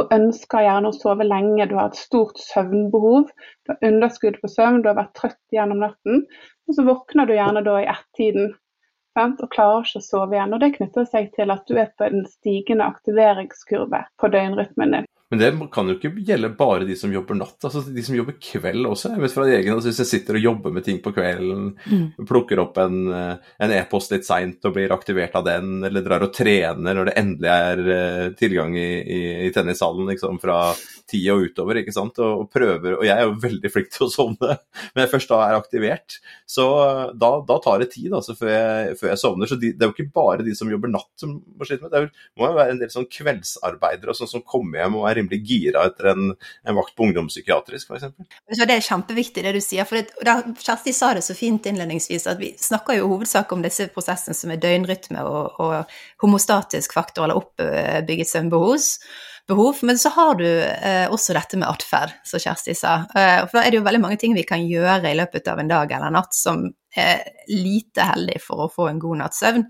Og 0.00 0.10
ønsker 0.16 0.64
gjerne 0.64 0.90
å 0.90 0.96
sove 0.96 1.26
lenge. 1.28 1.68
Du 1.68 1.76
har 1.76 1.92
et 1.92 2.00
stort 2.00 2.40
søvnbehov. 2.40 3.28
Du 3.66 3.74
har 3.74 3.84
underskudd 3.92 4.40
på 4.40 4.48
søvn, 4.50 4.80
du 4.82 4.88
har 4.90 4.96
vært 4.96 5.12
trøtt 5.20 5.42
gjennom 5.52 5.84
natten. 5.84 6.24
Og 6.64 6.78
så 6.78 6.86
våkner 6.88 7.28
du 7.28 7.36
gjerne 7.36 7.62
da 7.66 7.76
i 7.82 7.90
ett-tiden 7.92 8.54
og 9.16 9.50
klarer 9.54 9.86
ikke 9.86 10.00
å 10.02 10.04
sove 10.04 10.36
igjen. 10.36 10.54
Og 10.56 10.62
Det 10.62 10.72
knytter 10.76 11.08
seg 11.10 11.30
til 11.36 11.54
at 11.54 11.66
du 11.68 11.78
er 11.78 11.90
på 11.98 12.08
en 12.08 12.24
stigende 12.28 12.88
aktiveringskurve 12.90 14.04
på 14.20 14.30
døgnrytmen 14.34 14.96
din. 14.98 15.10
Men 15.34 15.40
det 15.42 15.68
kan 15.74 15.88
jo 15.90 15.96
ikke 15.96 16.12
gjelde 16.22 16.52
bare 16.54 16.86
de 16.86 16.94
som 16.94 17.10
jobber 17.10 17.34
natt, 17.34 17.56
altså 17.66 17.80
de 17.90 18.02
som 18.06 18.14
jobber 18.14 18.36
kveld 18.38 18.86
også. 18.86 19.10
Jeg 19.16 19.22
vet 19.24 19.34
fra 19.34 19.46
egen, 19.50 19.74
altså 19.74 19.90
Hvis 19.90 20.02
jeg 20.04 20.10
sitter 20.12 20.38
og 20.38 20.44
jobber 20.46 20.74
med 20.76 20.86
ting 20.86 21.00
på 21.02 21.10
kvelden, 21.16 21.72
mm. 21.74 22.26
plukker 22.28 22.62
opp 22.62 22.78
en 22.78 23.74
e-post 23.74 24.12
e 24.12 24.18
litt 24.18 24.28
seint 24.28 24.68
og 24.68 24.76
blir 24.76 24.94
aktivert 24.94 25.34
av 25.34 25.46
den, 25.48 25.80
eller 25.88 26.04
drar 26.06 26.22
og 26.22 26.30
trener 26.36 26.94
når 26.94 27.10
det 27.10 27.16
endelig 27.18 27.50
er 27.50 27.82
uh, 27.88 28.26
tilgang 28.38 28.76
i, 28.78 28.90
i, 29.02 29.22
i 29.48 29.50
tennishallen 29.54 30.12
liksom, 30.12 30.38
fra 30.38 30.60
ti 31.10 31.20
og 31.32 31.48
utover, 31.48 31.80
ikke 31.80 31.94
sant, 31.94 32.18
og, 32.22 32.44
og, 32.44 32.46
prøver 32.54 32.96
Og 32.98 33.04
jeg 33.04 33.14
er 33.16 33.26
jo 33.26 33.34
veldig 33.42 33.70
flink 33.72 33.90
til 33.92 34.06
å 34.06 34.12
sovne, 34.12 34.56
men 34.94 35.02
jeg 35.02 35.12
først 35.16 35.32
da 35.34 35.40
er 35.48 35.58
aktivert, 35.58 36.18
så 36.48 36.68
da, 37.18 37.32
da 37.48 37.58
tar 37.64 37.82
det 37.82 37.90
tid 37.96 38.14
altså, 38.14 38.36
før, 38.38 38.52
jeg, 38.54 38.94
før 39.00 39.10
jeg 39.10 39.20
sovner. 39.20 39.50
Så 39.50 39.58
de, 39.60 39.72
det 39.74 39.84
er 39.84 39.90
jo 39.90 39.96
ikke 39.96 40.14
bare 40.14 40.46
de 40.46 40.54
som 40.56 40.70
jobber 40.70 40.92
natt 40.92 41.10
som 41.20 41.34
må 41.34 41.66
slite 41.66 41.86
med 41.86 41.94
det. 41.94 42.04
Det 42.06 42.40
må 42.40 42.50
jo 42.50 42.58
være 42.58 42.74
en 42.76 42.80
del 42.82 42.92
sånn 42.92 43.10
kveldsarbeidere 43.10 44.14
og 44.14 44.20
sånn 44.20 44.30
som 44.36 44.46
kommer 44.46 44.82
hjem 44.82 44.98
og 45.00 45.08
er 45.10 45.20
rimelig 45.24 45.40
gira 45.48 45.86
etter 45.88 46.12
en, 46.12 46.30
en 46.68 46.78
vakt 46.78 46.94
på 46.94 47.08
ungdomspsykiatrisk, 47.08 47.90
f.eks. 47.90 48.14
Det 48.60 48.76
er 48.76 48.84
kjempeviktig 48.84 49.44
det 49.44 49.56
du 49.56 49.60
sier. 49.64 49.88
for 49.88 49.98
det, 49.98 50.14
da, 50.26 50.38
Kjersti 50.60 50.94
sa 50.94 51.12
det 51.16 51.24
så 51.26 51.36
fint 51.38 51.66
innledningsvis, 51.66 52.28
at 52.30 52.40
vi 52.40 52.54
snakker 52.60 53.00
jo 53.00 53.10
hovedsak 53.14 53.52
om 53.52 53.64
disse 53.64 53.88
prosessene 53.94 54.36
som 54.36 54.54
er 54.54 54.62
døgnrytme 54.62 55.24
og, 55.24 55.60
og 55.60 55.94
homostatisk 56.22 56.94
faktor, 56.94 57.26
eller 57.26 57.40
oppbygget 57.40 58.30
søvnbehov 58.30 58.78
behov. 59.48 59.78
Men 59.82 59.98
så 59.98 60.08
har 60.08 60.34
du 60.34 60.46
eh, 60.46 61.10
også 61.12 61.34
dette 61.36 61.58
med 61.60 61.68
atferd, 61.68 62.14
som 62.24 62.40
Kjersti 62.40 62.74
sa. 62.78 62.96
Eh, 63.14 63.42
for 63.48 63.58
da 63.58 63.64
er 63.64 63.72
det 63.72 63.80
jo 63.80 63.86
veldig 63.86 64.02
mange 64.04 64.18
ting 64.20 64.36
vi 64.36 64.46
kan 64.48 64.64
gjøre 64.64 65.10
i 65.10 65.18
løpet 65.18 65.48
av 65.52 65.60
en 65.60 65.70
dag 65.70 65.92
eller 65.92 66.14
natt 66.14 66.36
som 66.36 66.66
er 66.94 67.24
lite 67.50 68.06
heldig 68.06 68.38
for 68.42 68.64
å 68.64 68.70
få 68.72 68.88
en 68.88 69.00
god 69.02 69.24
natts 69.24 69.42
søvn. 69.42 69.66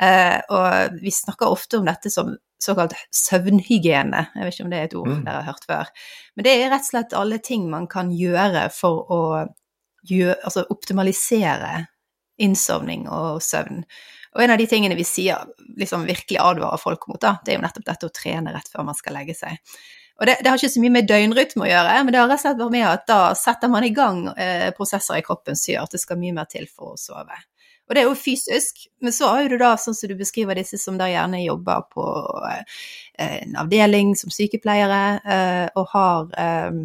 Eh, 0.00 0.38
og 0.52 1.00
vi 1.00 1.14
snakker 1.14 1.50
ofte 1.50 1.80
om 1.80 1.88
dette 1.88 2.12
som 2.12 2.34
såkalt 2.62 2.94
søvnhygiene. 3.14 4.22
Jeg 4.34 4.46
vet 4.46 4.56
ikke 4.56 4.66
om 4.66 4.72
det 4.72 4.78
er 4.80 4.88
et 4.88 4.96
ord 4.98 5.10
mm. 5.12 5.22
dere 5.26 5.42
har 5.42 5.50
hørt 5.50 5.68
før. 5.68 5.90
Men 6.36 6.46
det 6.46 6.54
er 6.54 6.70
rett 6.72 6.86
og 6.86 6.90
slett 6.90 7.16
alle 7.18 7.40
ting 7.44 7.68
man 7.72 7.88
kan 7.90 8.12
gjøre 8.14 8.66
for 8.74 9.12
å 9.12 9.20
gjøre, 10.06 10.38
altså 10.44 10.66
optimalisere 10.72 11.86
innsovning 12.42 13.06
og 13.12 13.42
søvn. 13.44 13.84
Og 14.36 14.42
en 14.44 14.52
av 14.52 14.60
de 14.60 14.66
tingene 14.68 14.96
vi 14.98 15.06
sier, 15.08 15.46
liksom 15.80 16.04
virkelig 16.08 16.40
advarer 16.42 16.80
folk 16.80 17.06
mot, 17.08 17.20
da, 17.22 17.38
det 17.44 17.54
er 17.54 17.58
jo 17.58 17.64
nettopp 17.64 17.86
dette 17.86 18.08
å 18.08 18.12
trene 18.12 18.52
rett 18.52 18.68
før 18.72 18.84
man 18.88 18.98
skal 18.98 19.16
legge 19.16 19.36
seg. 19.36 19.56
Og 20.16 20.28
det, 20.28 20.38
det 20.40 20.48
har 20.48 20.60
ikke 20.60 20.72
så 20.72 20.80
mye 20.80 20.94
med 20.94 21.08
døgnrytme 21.08 21.64
å 21.64 21.68
gjøre, 21.68 21.96
men 22.04 22.14
det 22.14 22.20
har 22.20 22.30
rett 22.30 22.40
og 22.40 22.44
slett 22.44 22.60
vært 22.60 22.74
med 22.76 22.86
at 22.88 23.04
da 23.08 23.20
setter 23.36 23.72
man 23.72 23.84
i 23.84 23.92
gang 23.96 24.22
eh, 24.32 24.68
prosesser 24.76 25.20
i 25.20 25.24
kroppen 25.24 25.58
som 25.58 25.74
gjør 25.74 25.88
at 25.88 25.96
det 25.96 26.00
skal 26.00 26.20
mye 26.20 26.36
mer 26.36 26.48
til 26.52 26.68
for 26.68 26.94
å 26.94 27.00
sove. 27.00 27.36
Og 27.86 27.94
det 27.94 28.02
er 28.02 28.08
jo 28.08 28.18
fysisk, 28.18 28.86
men 29.02 29.14
så 29.14 29.30
har 29.30 29.48
du 29.50 29.56
da, 29.60 29.74
sånn 29.78 29.94
som 29.94 30.10
du 30.10 30.16
beskriver 30.18 30.58
disse 30.58 30.78
som 30.82 30.98
da 30.98 31.06
gjerne 31.10 31.44
jobber 31.44 31.86
på 31.94 32.06
eh, 32.50 32.80
en 33.26 33.56
avdeling 33.62 34.14
som 34.18 34.32
sykepleiere, 34.34 35.02
eh, 35.22 35.66
og 35.78 35.92
har 35.92 36.32
eh, 36.42 36.80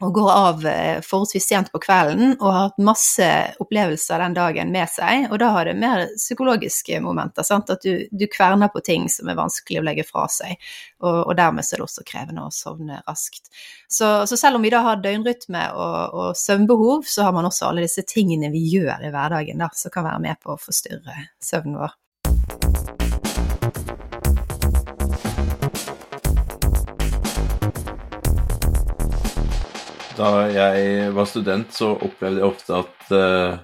og 0.00 0.14
går 0.16 0.30
av 0.32 0.66
eh, 0.66 1.00
forholdsvis 1.04 1.46
sent 1.50 1.70
på 1.72 1.80
kvelden 1.82 2.34
og 2.38 2.46
har 2.48 2.66
hatt 2.68 2.82
masse 2.84 3.28
opplevelser 3.60 4.22
den 4.22 4.36
dagen 4.36 4.72
med 4.72 4.88
seg. 4.88 5.26
Og 5.28 5.40
da 5.42 5.50
har 5.54 5.68
det 5.68 5.76
mer 5.80 6.06
psykologiske 6.14 7.02
momenter. 7.04 7.44
Sant? 7.46 7.72
At 7.72 7.84
du, 7.84 8.06
du, 8.10 8.26
kverner 8.32 8.72
på 8.72 8.80
ting 8.84 9.08
som 9.12 9.28
er 9.28 9.38
vanskelig 9.38 9.80
å 9.80 9.84
legge 9.84 10.06
fra 10.08 10.24
seg. 10.32 10.56
Og, 11.04 11.18
og 11.26 11.34
dermed 11.36 11.66
er 11.66 11.82
det 11.82 11.86
også 11.86 12.06
krevende 12.08 12.46
å 12.46 12.54
sovne 12.54 13.02
raskt. 13.04 13.52
Så, 13.88 14.08
så 14.26 14.40
selv 14.40 14.56
om 14.56 14.64
vi 14.64 14.72
da 14.72 14.82
har 14.88 15.02
døgnrytme 15.04 15.66
og, 15.76 15.98
og, 16.16 16.28
søvnbehov, 16.38 17.04
så 17.08 17.28
har 17.28 17.36
man 17.36 17.48
også 17.50 17.68
alle 17.68 17.84
disse 17.84 18.06
tingene 18.08 18.52
vi 18.54 18.64
gjør 18.72 19.04
i 19.04 19.12
hverdagen 19.12 19.60
da, 19.60 19.68
som 19.76 19.92
kan 19.92 20.08
være 20.08 20.24
med 20.24 20.40
på 20.40 20.54
å 20.54 20.60
forstyrre 20.60 21.26
søvnen 21.44 21.80
vår. 21.82 21.98
Da 30.20 30.30
jeg 30.52 31.12
var 31.16 31.28
student, 31.28 31.72
så 31.72 31.94
opplevde 31.96 32.42
jeg 32.42 32.48
ofte 32.50 32.76
at 32.76 33.12
uh, 33.14 33.60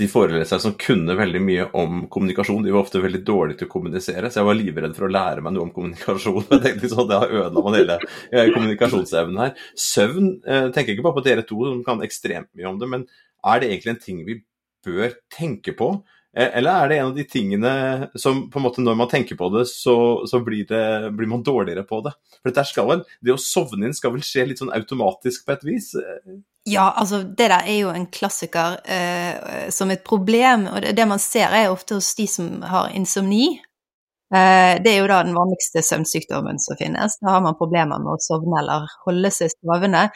de 0.00 0.06
foreleserne 0.08 0.64
som 0.64 0.76
kunne 0.80 1.16
veldig 1.18 1.42
mye 1.44 1.66
om 1.76 2.06
kommunikasjon, 2.12 2.62
de 2.64 2.72
var 2.72 2.86
ofte 2.86 3.02
veldig 3.02 3.20
dårlige 3.28 3.60
til 3.60 3.68
å 3.68 3.72
kommunisere, 3.74 4.30
så 4.32 4.40
jeg 4.40 4.48
var 4.48 4.56
livredd 4.56 4.94
for 4.96 5.08
å 5.08 5.12
lære 5.12 5.44
meg 5.44 5.52
noe 5.52 5.66
om 5.66 5.74
kommunikasjon. 5.74 6.46
Jeg 6.54 6.62
tenkte 6.64 6.92
sånn, 6.94 7.10
Det 7.10 7.18
har 7.20 7.34
ødela 7.42 7.64
man 7.66 7.76
hele 7.76 7.98
kommunikasjonsevnen 8.54 9.42
her. 9.42 9.52
Søvn 9.76 10.32
uh, 10.46 10.70
tenker 10.72 10.94
ikke 10.94 11.04
bare 11.08 11.18
på 11.18 11.26
dere 11.28 11.44
to 11.48 11.60
som 11.68 11.84
kan 11.84 12.00
ekstremt 12.06 12.48
mye 12.56 12.72
om 12.72 12.80
det, 12.80 12.88
men 12.94 13.06
er 13.52 13.60
det 13.60 13.72
egentlig 13.72 13.96
en 13.96 14.02
ting 14.06 14.24
vi 14.28 14.40
bør 14.86 15.12
tenke 15.34 15.76
på? 15.76 15.92
Eh, 16.36 16.48
eller 16.58 16.72
er 16.72 16.88
det 16.88 16.98
en 16.98 17.10
av 17.10 17.16
de 17.16 17.24
tingene 17.28 17.72
som 18.16 18.46
på 18.50 18.58
en 18.58 18.64
måte 18.64 18.84
når 18.84 18.96
man 18.96 19.10
tenker 19.10 19.36
på 19.36 19.50
det, 19.52 19.66
så, 19.68 19.96
så 20.28 20.40
blir, 20.44 20.64
det, 20.68 21.10
blir, 21.16 21.28
man 21.28 21.44
dårligere 21.44 21.84
på 21.88 22.00
det? 22.06 22.14
For 22.40 22.48
dette 22.48 22.64
skal 22.70 22.88
vel, 22.88 23.02
Det 23.20 23.34
å 23.34 23.40
sovne 23.40 23.88
inn 23.88 23.96
skal 23.96 24.14
vel 24.14 24.24
skje 24.26 24.46
litt 24.48 24.62
sånn 24.62 24.72
automatisk 24.72 25.44
på 25.46 25.56
et 25.56 25.66
vis? 25.68 25.90
Ja, 26.68 26.92
altså 26.96 27.24
det 27.26 27.50
der 27.50 27.66
er 27.66 27.76
jo 27.80 27.90
en 27.92 28.06
klassiker 28.06 28.78
eh, 28.86 29.68
som 29.74 29.92
et 29.92 30.06
problem. 30.06 30.68
Og 30.70 30.80
det, 30.84 30.96
det, 30.96 31.08
man 31.10 31.20
ser 31.20 31.52
er 31.52 31.72
ofte 31.72 31.98
hos 31.98 32.14
de 32.16 32.28
som 32.30 32.62
har 32.64 32.94
insomni. 32.96 33.58
Eh, 34.32 34.78
det 34.80 34.94
er 34.94 35.02
jo 35.02 35.08
da 35.10 35.20
den 35.26 35.36
vanligste 35.36 35.82
søvnsykdommen 35.84 36.62
som 36.62 36.78
finnes. 36.80 37.18
Da 37.20 37.34
har 37.34 37.42
man 37.44 37.58
problemer 37.58 38.00
med 38.00 38.14
å 38.14 38.20
sovne 38.24 38.62
eller 38.62 38.86
holde 39.04 39.32
seg 39.34 39.52
sovende. 39.58 40.06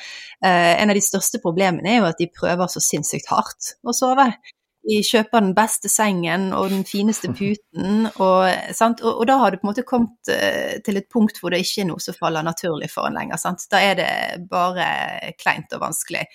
Eh, 0.40 0.72
en 0.80 0.94
av 0.94 0.96
de 0.96 1.04
største 1.04 1.42
problemene 1.44 1.92
er 1.92 2.00
jo 2.00 2.08
at 2.08 2.22
de 2.22 2.30
prøver 2.32 2.72
så 2.72 2.80
sinnssykt 2.80 3.28
hardt 3.34 3.74
å 3.84 3.92
sove 3.96 4.30
de 4.86 5.00
kjøper 5.04 5.42
den 5.42 5.54
beste 5.56 5.90
sengen 5.90 6.50
og 6.56 6.70
den 6.72 6.84
fineste 6.86 7.30
puten, 7.38 8.06
og, 8.22 8.46
og, 8.46 9.02
og, 9.12 9.24
da 9.28 9.38
har 9.42 9.52
du 9.52 9.58
på 9.58 9.66
en 9.66 9.72
måte 9.72 9.86
kommet 9.86 10.30
uh, 10.30 10.76
til 10.86 11.00
et 11.00 11.08
punkt 11.12 11.40
hvor 11.40 11.54
det 11.54 11.62
ikke 11.64 11.84
er 11.84 11.90
noe 11.90 12.02
som 12.02 12.16
faller 12.16 12.46
naturlig 12.46 12.90
for 12.92 13.08
en 13.08 13.18
lenger. 13.18 13.40
Sant? 13.42 13.66
Da 13.72 13.82
er 13.82 13.98
det 13.98 14.12
bare 14.50 14.86
kleint 15.40 15.74
og 15.76 15.82
vanskelig. 15.84 16.26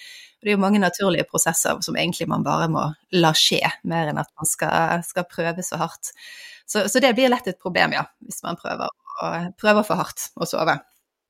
Og 0.41 0.47
det 0.47 0.53
er 0.53 0.57
jo 0.57 0.63
mange 0.63 0.81
naturlige 0.81 1.27
prosesser 1.29 1.81
som 1.85 1.97
egentlig 1.97 2.27
man 2.29 2.45
bare 2.45 2.69
må 2.71 2.87
la 3.13 3.33
skje, 3.37 3.61
mer 3.87 4.09
enn 4.11 4.21
at 4.21 4.31
man 4.35 4.49
skal, 4.49 5.05
skal 5.05 5.29
prøve 5.29 5.63
så 5.65 5.77
hardt. 5.81 6.13
Så, 6.65 6.87
så, 6.89 7.01
det 7.03 7.13
blir 7.17 7.29
lett 7.29 7.47
et 7.51 7.59
problem, 7.61 7.93
ja, 7.93 8.05
hvis 8.25 8.41
man 8.45 8.57
prøver, 8.59 8.89
prøver 9.59 9.85
for 9.85 9.99
hardt 9.99 10.31
å 10.39 10.47
sove. 10.49 10.79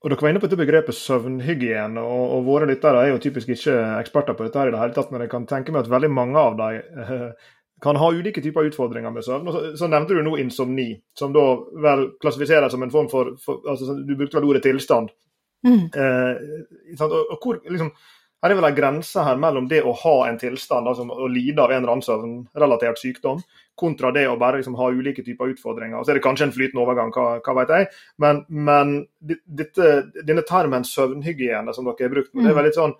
Og 0.02 0.10
Dere 0.10 0.18
var 0.18 0.32
inne 0.32 0.42
på 0.42 0.48
dette 0.48 0.58
begrepet 0.58 0.96
søvnhygiene, 0.98 2.02
og, 2.02 2.22
og 2.36 2.46
våre 2.48 2.66
lyttere 2.66 3.04
er 3.04 3.12
jo 3.12 3.20
typisk 3.22 3.52
ikke 3.54 3.74
eksperter 4.00 4.34
på 4.34 4.46
dette 4.46 4.58
her 4.58 4.70
i 4.70 4.74
det 4.74 4.80
hele 4.80 4.96
tatt, 4.96 5.12
men 5.14 5.22
jeg 5.22 5.30
kan 5.30 5.46
tenke 5.50 5.74
meg 5.74 5.84
at 5.84 5.92
veldig 5.92 6.10
mange 6.10 6.42
av 6.42 6.56
dem 6.58 7.04
eh, 7.04 7.52
kan 7.82 7.98
ha 7.98 8.08
ulike 8.14 8.42
typer 8.42 8.66
utfordringer 8.66 9.14
med 9.14 9.26
søvn. 9.26 9.50
Så, 9.54 9.62
så, 9.78 9.90
nevnte 9.90 10.18
du 10.18 10.24
nå 10.26 10.34
insomni, 10.42 10.88
som 11.18 11.34
da 11.34 11.44
vel 11.86 12.08
klassifiseres 12.22 12.74
som 12.74 12.82
en 12.82 12.94
form 12.94 13.10
for, 13.12 13.34
for 13.42 13.62
altså, 13.70 13.94
Du 14.02 14.14
brukte 14.16 14.40
vel 14.40 14.48
ordet 14.50 14.64
tilstand. 14.66 15.14
Mm. 15.66 15.86
Eh, 15.94 16.98
og, 16.98 17.16
og 17.22 17.38
hvor, 17.38 17.62
liksom, 17.70 17.94
her 18.42 18.50
er 18.50 18.58
vel 18.58 18.66
en 18.66 18.74
grense 18.74 19.22
her 19.22 19.38
mellom 19.38 19.68
det 19.70 19.84
å 19.86 19.92
ha 20.00 20.14
en 20.26 20.38
tilstand, 20.40 20.88
altså 20.90 21.04
å 21.06 21.28
lide 21.30 21.62
av 21.62 21.70
en 21.70 21.84
eller 21.84 21.92
annen 21.92 22.02
søvnrelatert 22.02 22.98
sykdom, 22.98 23.38
kontra 23.78 24.10
det 24.14 24.24
å 24.26 24.34
bare 24.40 24.58
liksom 24.58 24.74
ha 24.80 24.88
ulike 24.90 25.22
typer 25.22 25.52
utfordringer. 25.52 25.94
Og 25.98 26.04
så 26.04 26.12
er 26.12 26.18
det 26.18 26.24
kanskje 26.24 26.48
en 26.48 26.54
flytende 26.56 26.82
overgang, 26.82 27.12
hva, 27.14 27.38
hva 27.38 27.54
vet 27.60 27.70
jeg. 27.76 27.88
Men, 28.24 28.42
men 28.50 28.96
dette, 29.22 29.92
denne 30.26 30.42
termen 30.48 30.86
søvnhygiene 30.88 31.74
som 31.74 31.86
dere 31.86 32.08
har 32.08 32.14
brukt, 32.16 32.32
det 32.34 32.50
er 32.50 32.58
vel 32.58 32.66
litt 32.66 32.80
sånn 32.80 32.96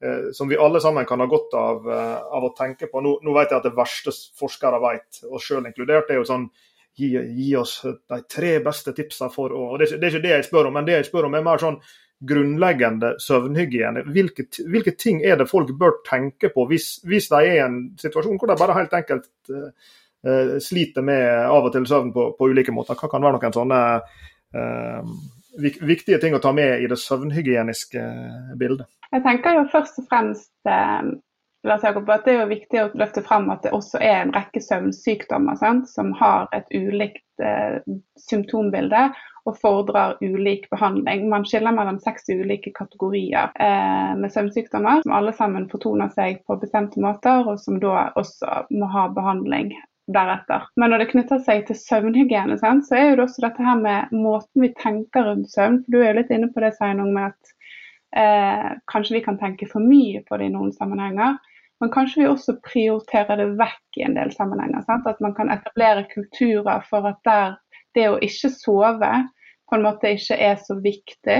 eh, 0.00 0.30
som 0.38 0.48
vi 0.48 0.56
alle 0.64 0.80
sammen 0.80 1.04
kan 1.08 1.20
ha 1.20 1.28
godt 1.28 1.58
av, 1.60 1.90
eh, 1.92 2.16
av 2.38 2.48
å 2.48 2.54
tenke 2.56 2.88
på. 2.88 3.04
Nå, 3.04 3.18
nå, 3.20 3.36
vet 3.36 3.52
jeg 3.52 3.60
at 3.60 3.68
det 3.68 3.76
verste 3.76 4.16
forskere 4.40 4.80
vet, 4.86 5.20
oss 5.28 5.44
sjøl 5.44 5.68
inkludert, 5.68 6.08
er 6.08 6.22
jo 6.22 6.30
sånn 6.30 6.48
gi, 6.96 7.12
gi, 7.12 7.52
oss 7.60 7.82
de 7.84 8.22
tre 8.32 8.56
beste 8.64 8.96
tipsene 8.96 9.28
for 9.28 9.52
å 9.52 9.62
og 9.74 9.78
det, 9.82 9.92
det, 9.98 10.08
er 10.08 10.14
ikke 10.14 10.24
det 10.24 10.34
jeg 10.38 10.48
spør 10.48 10.70
om, 10.70 10.78
men 10.78 10.88
det 10.88 10.96
jeg 11.02 11.10
spør 11.10 11.28
om 11.28 11.36
er 11.36 11.44
mer 11.44 11.60
sånn 11.60 11.76
grunnleggende 12.24 13.14
søvnhygiene. 13.20 14.02
Hvilke, 14.12 14.46
hvilke, 14.68 14.94
ting 14.96 15.22
er 15.24 15.36
det 15.36 15.50
folk 15.50 15.72
bør 15.78 16.00
tenke 16.08 16.48
på 16.54 16.64
hvis, 16.70 16.96
hvis, 17.04 17.28
de 17.28 17.42
er 17.42 17.58
i 17.58 17.64
en 17.64 17.78
situasjon 18.00 18.40
hvor 18.40 18.50
de 18.50 18.58
bare 18.58 18.78
helt 18.78 18.96
enkelt 18.96 19.28
uh, 19.52 20.56
sliter 20.62 21.04
med 21.04 21.26
av 21.44 21.68
og 21.68 21.74
til 21.74 21.86
søvn 21.88 22.14
på, 22.14 22.30
på, 22.38 22.48
ulike 22.48 22.72
måter? 22.72 22.96
Hva 22.96 23.10
kan 23.12 23.24
være 23.24 23.36
noen 23.36 23.58
sånne 23.58 23.82
uh, 24.56 25.12
viktige 25.60 26.20
ting 26.22 26.36
å 26.36 26.42
ta 26.42 26.54
med 26.56 26.80
i 26.80 26.88
det 26.88 27.00
søvnhygieniske 27.00 28.08
bildet? 28.60 28.88
Jeg 29.12 29.22
tenker 29.24 29.60
jo 29.60 29.68
først 29.70 30.00
og 30.00 30.08
fremst 30.10 30.50
Lars 31.66 31.84
Jakob, 31.84 32.08
at 32.10 32.24
det 32.26 32.34
er 32.34 32.42
jo 32.42 32.50
viktig 32.50 32.80
å 32.80 32.90
løfte 32.98 33.22
fram 33.26 33.46
at 33.52 33.62
det 33.64 33.72
også 33.76 34.00
er 34.02 34.18
en 34.22 34.34
rekke 34.34 34.60
søvnsykdommer 34.62 35.56
sant, 35.60 35.88
som 35.90 36.10
har 36.18 36.50
et 36.56 36.66
ulikt 36.74 37.44
symptombilde 38.26 39.06
og 39.46 39.58
fordrer 39.62 40.16
ulik 40.20 40.66
behandling. 40.70 41.28
Man 41.30 41.44
skiller 41.46 41.74
mellom 41.74 41.98
seks 42.02 42.28
ulike 42.28 42.72
kategorier 42.74 43.52
eh, 43.62 44.14
med 44.18 44.32
søvnsykdommer, 44.34 45.02
som 45.04 45.14
alle 45.14 45.34
sammen 45.36 45.68
fortoner 45.70 46.10
seg 46.14 46.42
på 46.46 46.58
bestemte 46.62 47.02
måter, 47.02 47.46
og 47.46 47.60
som 47.62 47.78
da 47.82 48.08
også 48.18 48.66
må 48.74 48.90
ha 48.90 49.06
behandling 49.14 49.74
deretter. 50.12 50.66
Men 50.78 50.92
når 50.92 51.02
det 51.02 51.10
knytter 51.14 51.42
seg 51.42 51.66
til 51.66 51.78
søvnhygiene, 51.78 52.58
så 52.58 52.98
er 52.98 53.10
jo 53.10 53.18
det 53.18 53.26
også 53.26 53.46
dette 53.46 53.66
her 53.66 53.78
med 53.80 54.14
måten 54.14 54.66
vi 54.66 54.72
tenker 54.78 55.26
rundt 55.30 55.50
søvn. 55.50 55.82
for 55.82 55.94
Du 55.94 56.00
er 56.00 56.10
jo 56.10 56.20
litt 56.20 56.32
inne 56.34 56.50
på 56.54 56.62
det, 56.62 56.74
Sveinung, 56.76 57.12
med 57.14 57.34
at 57.34 57.52
eh, 58.18 58.72
kanskje 58.92 59.18
vi 59.18 59.26
kan 59.26 59.38
tenke 59.38 59.68
for 59.70 59.82
mye 59.82 60.22
på 60.26 60.38
det 60.38 60.50
i 60.50 60.54
noen 60.54 60.72
sammenhenger. 60.74 61.38
Men 61.82 61.92
kanskje 61.92 62.22
vi 62.22 62.28
også 62.30 62.56
prioriterer 62.64 63.42
det 63.42 63.50
vekk 63.58 63.98
i 64.00 64.06
en 64.06 64.14
del 64.16 64.30
sammenhenger. 64.32 64.86
Sant? 64.86 65.06
At 65.10 65.20
man 65.20 65.34
kan 65.36 65.50
etablere 65.52 66.06
kulturer 66.14 66.86
for 66.88 67.10
at 67.10 67.18
der 67.28 67.58
det 67.96 68.06
å 68.12 68.20
ikke 68.24 68.50
sove 68.52 69.10
på 69.68 69.76
en 69.76 69.86
måte 69.86 70.14
ikke 70.16 70.38
er 70.38 70.58
så 70.62 70.78
viktig. 70.80 71.38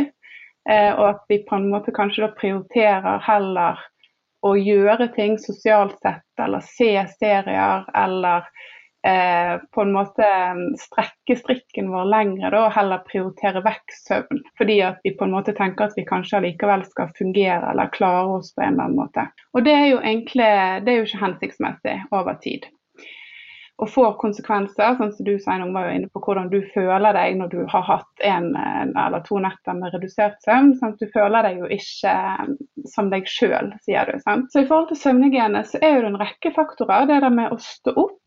Eh, 0.69 0.93
og 0.93 1.05
at 1.09 1.27
vi 1.31 1.43
på 1.47 1.59
en 1.59 1.69
måte 1.71 1.95
kanskje 1.95 2.27
da 2.27 2.33
prioriterer 2.39 3.23
heller 3.27 3.83
å 4.47 4.55
gjøre 4.59 5.11
ting 5.15 5.39
sosialt 5.41 5.99
sett, 6.03 6.27
eller 6.43 6.65
se 6.67 6.91
serier, 7.17 7.87
eller 7.97 8.49
eh, 9.07 9.55
på 9.75 9.83
en 9.83 9.95
måte 9.95 10.27
strekke 10.83 11.39
strikken 11.39 11.91
vår 11.95 12.11
lengre 12.11 12.51
da, 12.51 12.65
og 12.67 12.75
heller 12.77 13.05
prioritere 13.07 13.63
vekk 13.65 13.97
søvn. 14.03 14.43
Fordi 14.59 14.81
at 14.89 15.03
vi 15.07 15.15
på 15.19 15.27
en 15.27 15.35
måte 15.39 15.55
tenker 15.57 15.89
at 15.89 15.99
vi 15.99 16.07
kanskje 16.09 16.41
allikevel 16.41 16.85
skal 16.91 17.15
fungere 17.19 17.73
eller 17.73 17.93
klare 17.95 18.39
oss 18.41 18.53
på 18.55 18.67
en 18.67 18.75
eller 18.75 18.89
annen 18.89 19.01
måte. 19.05 19.29
Og 19.55 19.67
det 19.67 19.75
er 19.75 19.87
jo 19.93 20.03
egentlig 20.03 20.51
det 20.87 20.93
er 20.93 21.01
jo 21.01 21.09
ikke 21.09 21.25
hensiktsmessig 21.25 22.01
over 22.11 22.43
tid 22.43 22.67
og 23.83 23.91
får 23.93 24.15
konsekvenser. 24.21 24.97
sånn 24.97 25.13
som 25.13 25.27
du 25.27 25.35
Sveinung, 25.39 25.75
var 25.77 25.89
jo 25.89 25.97
inne 25.99 26.11
på 26.13 26.23
hvordan 26.25 26.49
du 26.53 26.61
føler 26.73 27.17
deg 27.17 27.37
når 27.37 27.51
du 27.53 27.59
har 27.69 27.85
hatt 27.85 28.25
en, 28.25 28.51
eller 28.57 29.25
to 29.27 29.41
netter 29.43 29.77
med 29.77 29.93
redusert 29.93 30.39
søvn. 30.45 30.73
Sånn 30.81 30.97
du 31.01 31.07
føler 31.13 31.45
deg 31.45 31.61
jo 31.61 31.69
ikke 31.77 32.13
eh, 32.13 32.55
som 32.89 33.11
deg 33.13 33.29
sjøl, 33.29 33.73
sier 33.85 34.09
du. 34.09 34.21
Sant? 34.25 34.49
Så 34.53 34.63
i 34.63 34.69
forhold 34.69 34.89
til 34.93 35.03
søvnhygiene 35.03 35.65
så 35.69 35.83
er 35.83 36.01
det 36.01 36.13
en 36.13 36.21
rekke 36.23 36.55
faktorer. 36.57 37.11
Det 37.11 37.21
der 37.27 37.37
med 37.37 37.53
å 37.53 37.61
stå 37.61 37.97
opp 37.97 38.23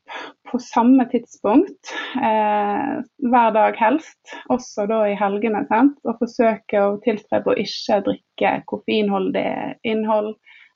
på 0.50 0.58
samme 0.62 1.06
tidspunkt 1.10 1.92
eh, 2.18 2.94
hver 3.30 3.52
dag 3.54 3.78
helst, 3.78 4.38
også 4.54 4.86
da 4.90 5.04
i 5.10 5.18
helgene. 5.18 5.66
Sant? 5.70 5.98
Og 6.06 6.22
forsøke 6.22 6.86
å 6.86 6.98
tilstrebe 7.06 7.54
å 7.54 7.60
ikke 7.66 8.02
drikke 8.06 8.56
koffeinholdig 8.70 9.50
innhold 9.88 10.36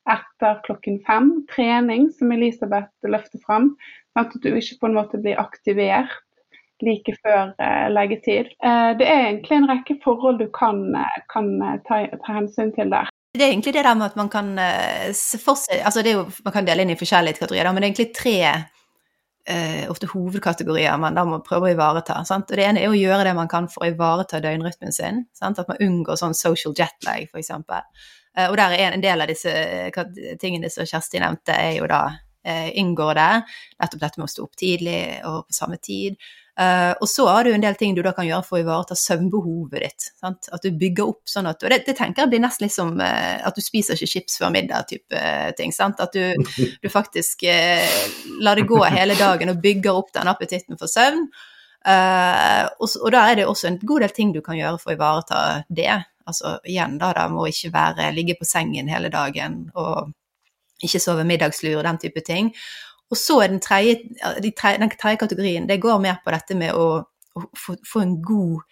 etter 0.10 0.60
klokken 0.66 1.00
fem. 1.08 1.32
Trening, 1.56 2.10
som 2.12 2.32
Elisabeth 2.32 2.92
løfter 3.08 3.42
fram. 3.46 3.74
At 4.20 4.36
du 4.44 4.52
ikke 4.52 4.80
på 4.82 4.90
en 4.90 4.98
måte 4.98 5.22
blir 5.22 5.40
aktivert 5.42 6.12
like 6.84 7.16
før 7.24 7.54
eh, 7.64 7.88
leggetid. 7.94 8.52
Eh, 8.60 8.92
det 9.00 9.08
er 9.08 9.28
egentlig 9.30 9.58
en 9.58 9.70
rekke 9.70 9.98
forhold 10.04 10.42
du 10.42 10.50
kan, 10.54 10.84
eh, 11.00 11.20
kan 11.32 11.50
ta, 11.88 12.04
ta, 12.12 12.36
hensyn 12.36 12.74
til 12.76 12.92
der. 12.92 13.12
Det 13.34 13.46
er 13.46 13.54
egentlig 13.54 13.74
det 13.74 13.86
der 13.86 13.96
med 13.98 14.12
at 14.12 14.18
man 14.20 14.30
kan 14.30 14.50
se 15.18 15.40
altså 15.84 16.04
jo, 16.06 16.28
Man 16.46 16.54
kan 16.54 16.68
dele 16.68 16.84
inn 16.84 16.92
i 16.94 17.00
forskjellige 17.00 17.40
kategorier, 17.40 17.72
men 17.72 17.82
det 17.82 17.88
er 17.88 17.92
egentlig 17.94 18.14
tre 18.14 18.36
eh, 19.50 19.90
ofte 19.90 20.08
hovedkategorier 20.12 20.98
man 21.02 21.18
da 21.18 21.26
må 21.28 21.40
prøve 21.46 21.70
å 21.70 21.74
ivareta. 21.74 22.20
Sant? 22.28 22.52
Og 22.52 22.58
Det 22.58 22.66
ene 22.68 22.84
er 22.84 22.92
å 22.92 22.98
gjøre 22.98 23.26
det 23.28 23.36
man 23.38 23.50
kan 23.52 23.70
for 23.72 23.86
å 23.86 23.92
ivareta 23.92 24.42
døgnrytmen 24.44 24.94
sin. 24.96 25.24
Sant? 25.34 25.60
At 25.60 25.72
man 25.72 25.82
unngår 25.82 26.20
sånn 26.20 26.38
social 26.38 26.76
jetlag, 26.78 27.30
f.eks. 27.32 27.52
Uh, 28.38 28.48
og 28.50 28.58
der 28.60 28.78
er 28.78 28.92
en, 28.92 29.04
del 29.04 29.24
av 29.24 29.30
disse 29.30 29.54
tingene 30.42 30.72
som 30.74 30.88
Kjersti 30.90 31.22
nevnte, 31.22 31.56
er 31.56 31.78
jo 31.78 31.90
da 31.90 32.06
eh, 32.46 32.78
inngår 32.80 33.16
det. 33.16 33.34
Nettopp 33.82 34.02
dette 34.02 34.20
med 34.22 34.28
å 34.28 34.32
stå 34.32 34.46
opp 34.48 34.56
tidlig 34.60 35.02
og 35.28 35.44
på 35.48 35.56
samme 35.56 35.80
tid. 35.82 36.18
Uh, 36.54 36.94
og 37.02 37.10
så 37.10 37.24
har 37.26 37.48
du 37.48 37.50
en 37.50 37.64
del 37.64 37.74
ting 37.80 37.96
du 37.98 38.04
da 38.06 38.12
kan 38.14 38.28
gjøre 38.28 38.46
for 38.46 38.60
å 38.60 38.62
ivareta 38.62 38.98
søvnbehovet 38.98 39.80
ditt. 39.82 40.10
Sant? 40.22 40.52
At 40.54 40.62
du 40.62 40.76
bygger 40.78 41.10
opp 41.10 41.24
sånn 41.30 41.50
at 41.50 41.64
Og 41.66 41.74
det, 41.74 41.80
det 41.88 41.96
tenker 41.98 42.24
jeg 42.24 42.30
blir 42.30 42.44
nesten 42.44 42.68
liksom 42.68 42.92
uh, 43.02 43.40
at 43.42 43.58
du 43.58 43.64
spiser 43.66 43.98
ikke 43.98 44.12
chips 44.12 44.38
før 44.42 44.54
middag-type 44.54 45.18
uh, 45.18 45.50
ting. 45.58 45.74
Sant? 45.74 46.04
At 46.04 46.14
du, 46.14 46.54
du 46.84 46.92
faktisk 46.94 47.48
lar 48.44 48.60
det 48.60 48.68
gå 48.70 48.84
hele 48.86 49.18
dagen 49.18 49.50
og 49.54 49.64
bygger 49.64 49.98
opp 50.04 50.14
den 50.14 50.30
appetitten 50.30 50.78
for 50.78 50.92
søvn. 50.92 51.26
Og, 51.84 52.86
og, 52.88 53.10
da 53.12 53.26
er 53.28 53.42
det 53.42 53.48
også 53.50 53.68
en 53.68 53.80
god 53.82 54.06
del 54.06 54.14
ting 54.16 54.30
du 54.32 54.40
kan 54.46 54.56
gjøre 54.56 54.78
for 54.80 54.94
å 54.94 54.96
ivareta 54.96 55.40
det. 55.68 55.98
Altså 56.30 56.58
igjen, 56.64 56.98
da, 57.02 57.12
da 57.18 57.28
må 57.32 57.48
ikke 57.50 57.74
være 57.74 58.12
ligge 58.16 58.38
på 58.40 58.48
sengen 58.48 58.92
hele 58.92 59.12
dagen 59.14 59.66
og 59.76 60.14
ikke 60.84 61.02
sove 61.02 61.26
middagslur 61.28 61.80
og 61.80 61.88
den 61.88 62.00
type 62.06 62.24
ting. 62.26 62.52
Og 63.12 63.20
så 63.20 63.40
er 63.44 63.52
den 63.52 63.62
tredje, 63.62 64.00
den 64.40 64.94
tredje 64.98 65.20
kategorien, 65.22 65.68
det 65.70 65.82
går 65.82 66.00
mer 66.02 66.22
på 66.24 66.34
dette 66.34 66.58
med 66.58 66.74
å, 66.74 66.88
å 67.04 67.44
få, 67.54 67.76
få, 67.86 68.02
en 68.02 68.16
god 68.26 68.64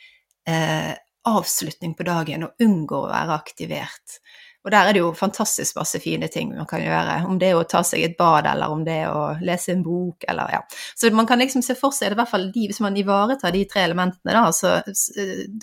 eh, 0.50 0.94
avslutning 1.30 1.94
på 1.98 2.08
dagen 2.08 2.48
og 2.48 2.64
unngå 2.66 3.04
å 3.04 3.12
være 3.12 3.38
aktivert. 3.38 4.18
Og 4.62 4.72
der 4.74 4.88
er 4.88 4.94
det 4.94 5.02
jo 5.02 5.12
fantastisk 5.18 5.76
masse 5.80 6.00
fine 6.04 6.28
ting 6.30 6.52
man 6.54 6.68
kan 6.70 6.84
gjøre. 6.84 7.16
Om 7.26 7.40
det 7.42 7.50
er 7.50 7.58
å 7.58 7.66
ta 7.70 7.82
seg 7.88 8.04
et 8.06 8.18
bad, 8.20 8.46
eller 8.46 8.74
om 8.74 8.84
det 8.86 8.98
er 9.04 9.10
å 9.10 9.24
lese 9.42 9.74
en 9.74 9.82
bok, 9.86 10.26
eller 10.30 10.54
ja. 10.54 10.62
Så 10.96 11.10
man 11.18 11.30
kan 11.30 11.42
liksom 11.42 11.64
se 11.66 11.76
for 11.80 11.96
seg, 11.98 12.14
i 12.14 12.20
hvert 12.20 12.30
fall 12.30 12.50
de, 12.54 12.68
hvis 12.70 12.82
man 12.86 12.98
ivaretar 12.98 13.56
de 13.56 13.64
tre 13.70 13.88
elementene, 13.88 14.36
da, 14.36 14.46
altså 14.52 14.78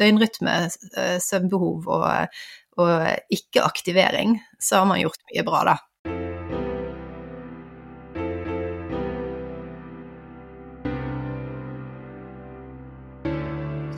døgnrytme, 0.00 0.56
søvnbehov 1.22 1.86
og, 1.94 2.40
og 2.82 3.36
ikke-aktivering, 3.38 4.40
så 4.58 4.82
har 4.82 4.90
man 4.90 5.02
gjort 5.04 5.22
mye 5.30 5.46
bra, 5.46 5.62
da. 5.70 5.78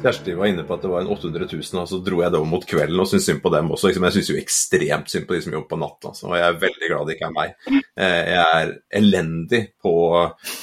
Kjersti 0.01 0.33
var 0.35 0.49
inne 0.49 0.63
på 0.65 0.73
at 0.75 0.85
det 0.85 0.89
var 0.89 1.03
en 1.03 1.11
800 1.13 1.47
000, 1.53 1.81
og 1.83 1.89
så 1.91 1.99
dro 2.05 2.23
jeg 2.23 2.33
det 2.33 2.39
over 2.39 2.49
mot 2.49 2.63
kvelden 2.65 3.03
og 3.03 3.09
syntes 3.11 3.27
synd 3.29 3.43
på 3.45 3.51
dem 3.53 3.69
også. 3.75 3.91
Liksom, 3.91 4.07
jeg 4.07 4.15
syns 4.17 4.31
jo 4.31 4.37
ekstremt 4.41 5.13
synd 5.13 5.27
på 5.29 5.37
de 5.37 5.41
som 5.45 5.57
jobber 5.57 5.69
på 5.75 5.79
natt, 5.83 6.07
altså. 6.09 6.31
og 6.31 6.37
jeg 6.39 6.47
er 6.47 6.61
veldig 6.63 6.89
glad 6.89 7.09
det 7.09 7.17
ikke 7.17 7.29
er 7.29 7.35
meg. 7.37 7.53
Eh, 8.01 8.21
jeg 8.31 8.63
er 8.63 8.73
elendig 9.01 9.61
på, 9.85 9.93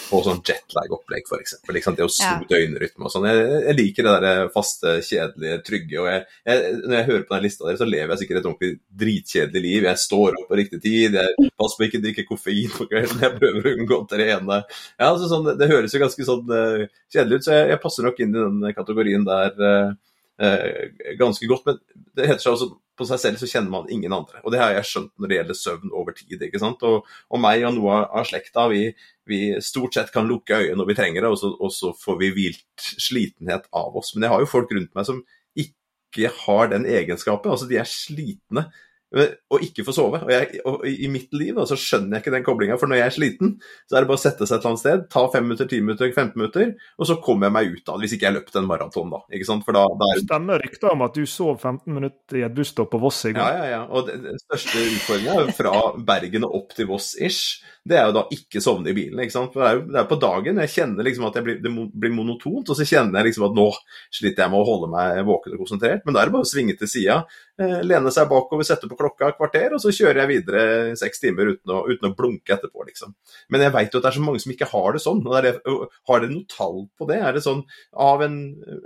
på 0.10 0.21
sånn 0.26 0.41
jetlag-opplegg, 0.41 1.30
f.eks. 1.30 1.54
Liksom, 1.78 1.97
det 2.00 2.08
å 2.08 2.10
snu 2.12 2.47
ja. 2.47 2.47
døgnrytme 2.50 3.06
og 3.06 3.13
sånn. 3.13 3.28
Jeg, 3.30 3.43
jeg, 3.67 3.78
liker 3.78 4.08
det 4.08 4.15
der 4.26 4.50
faste, 4.56 4.95
kjedelige, 5.06 5.60
trygge. 5.67 6.00
og 6.02 6.10
jeg, 6.10 6.26
jeg, 6.50 6.73
Når 6.88 6.97
jeg 6.97 7.08
hører 7.12 7.28
på 7.28 7.38
den 7.38 7.45
lista 7.45 7.69
der, 7.69 7.80
så 7.82 7.89
lever 7.89 8.15
jeg 8.15 8.23
sikkert 8.23 8.41
et 8.41 8.50
ordentlig 8.50 8.71
dritkjedelig 9.04 9.65
liv. 9.67 9.89
Jeg 9.91 10.04
står 10.08 10.39
opp 10.41 10.50
på 10.50 10.60
riktig 10.63 10.82
tid, 10.82 11.19
jeg 11.21 11.52
passer 11.54 11.78
på 11.78 11.88
ikke 11.91 12.02
å 12.02 12.06
drikke 12.08 12.28
koffein 12.32 12.73
på 12.73 12.89
kvelden, 12.89 13.21
jeg 13.28 13.38
prøver 13.38 13.69
å 13.69 13.76
unngå 13.76 14.02
å 14.02 14.10
trene. 14.10 14.62
Ja, 14.97 15.12
altså, 15.12 15.30
sånn, 15.30 15.54
det 15.62 15.69
høres 15.69 15.93
jo 15.93 16.02
ganske 16.02 16.30
sånn 16.32 16.50
uh, 16.50 16.88
kjedelig 17.13 17.41
ut, 17.41 17.47
så 17.47 17.62
jeg, 17.62 17.80
passer 17.84 18.08
nok 18.08 18.19
inn 18.23 18.34
i 18.34 18.41
den 18.41 18.76
kategorien 18.76 19.27
der 19.30 19.63
eh, 19.70 19.96
eh, 20.44 21.16
ganske 21.20 21.50
godt. 21.50 21.68
Men 21.68 21.80
det 22.18 22.30
heter 22.30 22.44
seg 22.46 22.56
altså 22.56 22.72
på 22.98 23.06
seg 23.06 23.22
selv 23.22 23.42
så 23.42 23.50
kjenner 23.50 23.74
man 23.74 23.90
ingen 23.94 24.13
andre. 24.16 24.42
Og 24.44 24.54
det 24.54 24.62
har 24.62 24.74
jeg 24.74 24.90
skjønt 24.90 25.12
når 25.22 25.30
det 25.30 25.38
gjelder 25.38 25.60
søvn 25.60 25.94
over 25.94 26.16
tid. 26.18 26.42
ikke 26.48 26.62
sant? 26.62 26.84
Og, 26.88 27.06
og 27.30 27.42
meg 27.44 27.66
og 27.68 27.76
noe 27.76 28.00
av 28.08 28.26
slekta, 28.26 28.66
vi, 28.72 28.88
vi, 29.30 29.42
stort 29.63 29.98
sett 29.98 30.10
kan 30.13 30.30
lukke 30.30 30.58
øyet 30.63 30.78
når 30.80 30.90
vi 30.90 30.98
trenger 30.98 31.26
det, 31.26 31.34
og 31.36 31.38
så, 31.42 31.52
og 31.54 31.74
så 31.76 31.94
får 32.02 32.18
vi 32.24 32.32
hvilt 32.34 32.88
slitenhet 33.08 33.70
av 33.70 33.98
oss. 34.02 34.16
Men 34.16 34.26
jeg 34.26 34.34
har 34.34 34.44
jo 34.44 34.50
folk 34.50 34.74
rundt 34.74 34.98
meg 34.98 35.10
som 35.10 35.22
ikke 35.58 36.34
har 36.42 36.74
den 36.74 36.90
egenskapen. 36.90 37.54
Altså 37.54 37.70
de 37.70 37.78
er 37.78 37.90
slitne 37.92 38.68
og 39.15 39.63
ikke 39.63 39.86
få 39.88 39.93
sove. 39.96 40.20
Og, 40.26 40.32
jeg, 40.32 40.60
og 40.67 40.84
I 40.88 41.08
mitt 41.12 41.32
liv 41.38 41.60
så 41.70 41.78
skjønner 41.80 42.17
jeg 42.17 42.26
ikke 42.26 42.34
den 42.36 42.46
koblinga, 42.46 42.78
for 42.80 42.91
når 42.91 43.00
jeg 43.00 43.08
er 43.08 43.15
sliten, 43.15 43.54
så 43.88 43.96
er 43.96 44.04
det 44.04 44.10
bare 44.10 44.20
å 44.20 44.24
sette 44.24 44.48
seg 44.48 44.58
et 44.58 44.60
eller 44.60 44.74
annet 44.74 44.84
sted, 44.84 45.06
ta 45.13 45.24
fem 45.32 45.48
minutter, 45.48 45.70
ti 45.72 45.80
minutter, 45.84 46.12
15 46.12 46.36
minutter, 46.36 46.74
og 46.98 47.10
så 47.10 47.17
kommer 47.24 47.48
jeg 47.48 47.56
meg 47.56 47.72
ut 47.72 47.91
av 47.91 47.96
det. 47.96 48.08
Hvis 48.08 48.17
ikke 48.17 48.28
jeg 48.28 48.38
løpt 48.38 48.60
en 48.60 48.67
maraton, 48.67 49.13
da. 49.13 49.22
ikke 49.32 49.48
sant? 49.48 49.65
For 49.67 49.78
da, 49.78 49.86
da 50.02 50.12
er... 50.12 50.24
Stemmer 50.26 50.63
ryktet 50.65 50.89
om 50.91 51.06
at 51.08 51.15
du 51.15 51.24
sov 51.30 51.56
15 51.56 51.98
minutter 52.00 52.41
i 52.41 52.46
et 52.50 52.58
busstopp 52.58 52.91
på 52.93 53.02
Voss 53.02 53.24
i 53.30 53.34
går. 53.38 53.41
Ja, 53.41 53.63
ja, 53.63 53.72
ja. 53.78 53.82
Og 53.88 54.12
den 54.12 54.43
største 54.43 54.84
utfordringa 54.84 55.56
fra 55.56 55.74
Bergen 56.12 56.48
og 56.50 56.60
opp 56.62 56.78
til 56.78 56.91
Voss-ish, 56.91 57.63
det 57.88 57.96
er 57.96 58.10
jo 58.10 58.15
da 58.17 58.24
ikke 58.34 58.62
sovne 58.63 58.91
i 58.91 58.98
bilen. 58.98 59.20
ikke 59.24 59.36
sant? 59.36 59.54
For 59.54 59.63
det 59.63 59.70
er 59.70 59.80
jo 59.80 59.84
det 59.93 60.02
er 60.02 60.10
på 60.10 60.20
dagen 60.20 60.62
jeg 60.63 60.74
kjenner 60.74 61.08
liksom 61.08 61.28
at 61.30 61.39
blir, 61.46 61.60
det 61.63 61.72
blir 61.72 62.13
monotont, 62.13 62.67
og 62.67 62.76
så 62.76 62.88
kjenner 62.88 63.22
jeg 63.22 63.32
liksom 63.32 63.48
at 63.48 63.56
nå 63.58 63.67
sliter 64.13 64.43
jeg 64.43 64.54
med 64.54 64.60
å 64.60 64.67
holde 64.67 64.91
meg 64.91 65.22
våken 65.28 65.56
og 65.56 65.63
konsentrert. 65.63 66.04
Men 66.04 66.15
da 66.15 66.22
er 66.22 66.30
det 66.30 66.36
bare 66.36 66.48
å 66.48 66.52
svinge 66.52 66.76
til 66.80 66.91
sida, 66.91 67.22
eh, 67.24 67.47
lene 67.58 68.12
seg 68.13 68.28
bakover, 68.30 68.65
sette 68.67 68.89
på 68.89 68.98
klokka 69.00 69.32
et 69.32 69.38
kvarter, 69.39 69.74
og 69.74 69.82
så 69.82 69.93
kjører 69.96 70.22
jeg 70.24 70.30
videre 70.30 70.63
seks 71.00 71.24
timer 71.24 71.54
uten 71.56 71.74
å, 71.74 71.80
uten 71.89 72.10
å 72.12 72.15
blunke 72.17 72.54
etterpå, 72.54 72.86
liksom. 72.89 73.15
Men 73.54 73.65
jeg 73.65 73.74
veit 73.74 73.93
jo 73.93 74.02
at 74.02 74.06
det 74.06 74.12
er 74.12 74.17
så 74.20 74.26
mange 74.26 74.41
som 74.43 74.54
ikke 74.54 74.70
har 74.70 74.93
det 74.93 75.02
sånn. 75.04 75.24
det, 75.26 75.54
Har 75.65 76.22
dere 76.22 76.34
noe 76.34 76.50
tall 76.52 76.84
på 76.98 77.10
det? 77.10 77.17
Er 77.17 77.38
det 77.38 77.46
sånn 77.46 77.63
av, 77.93 78.22
en, 78.26 78.38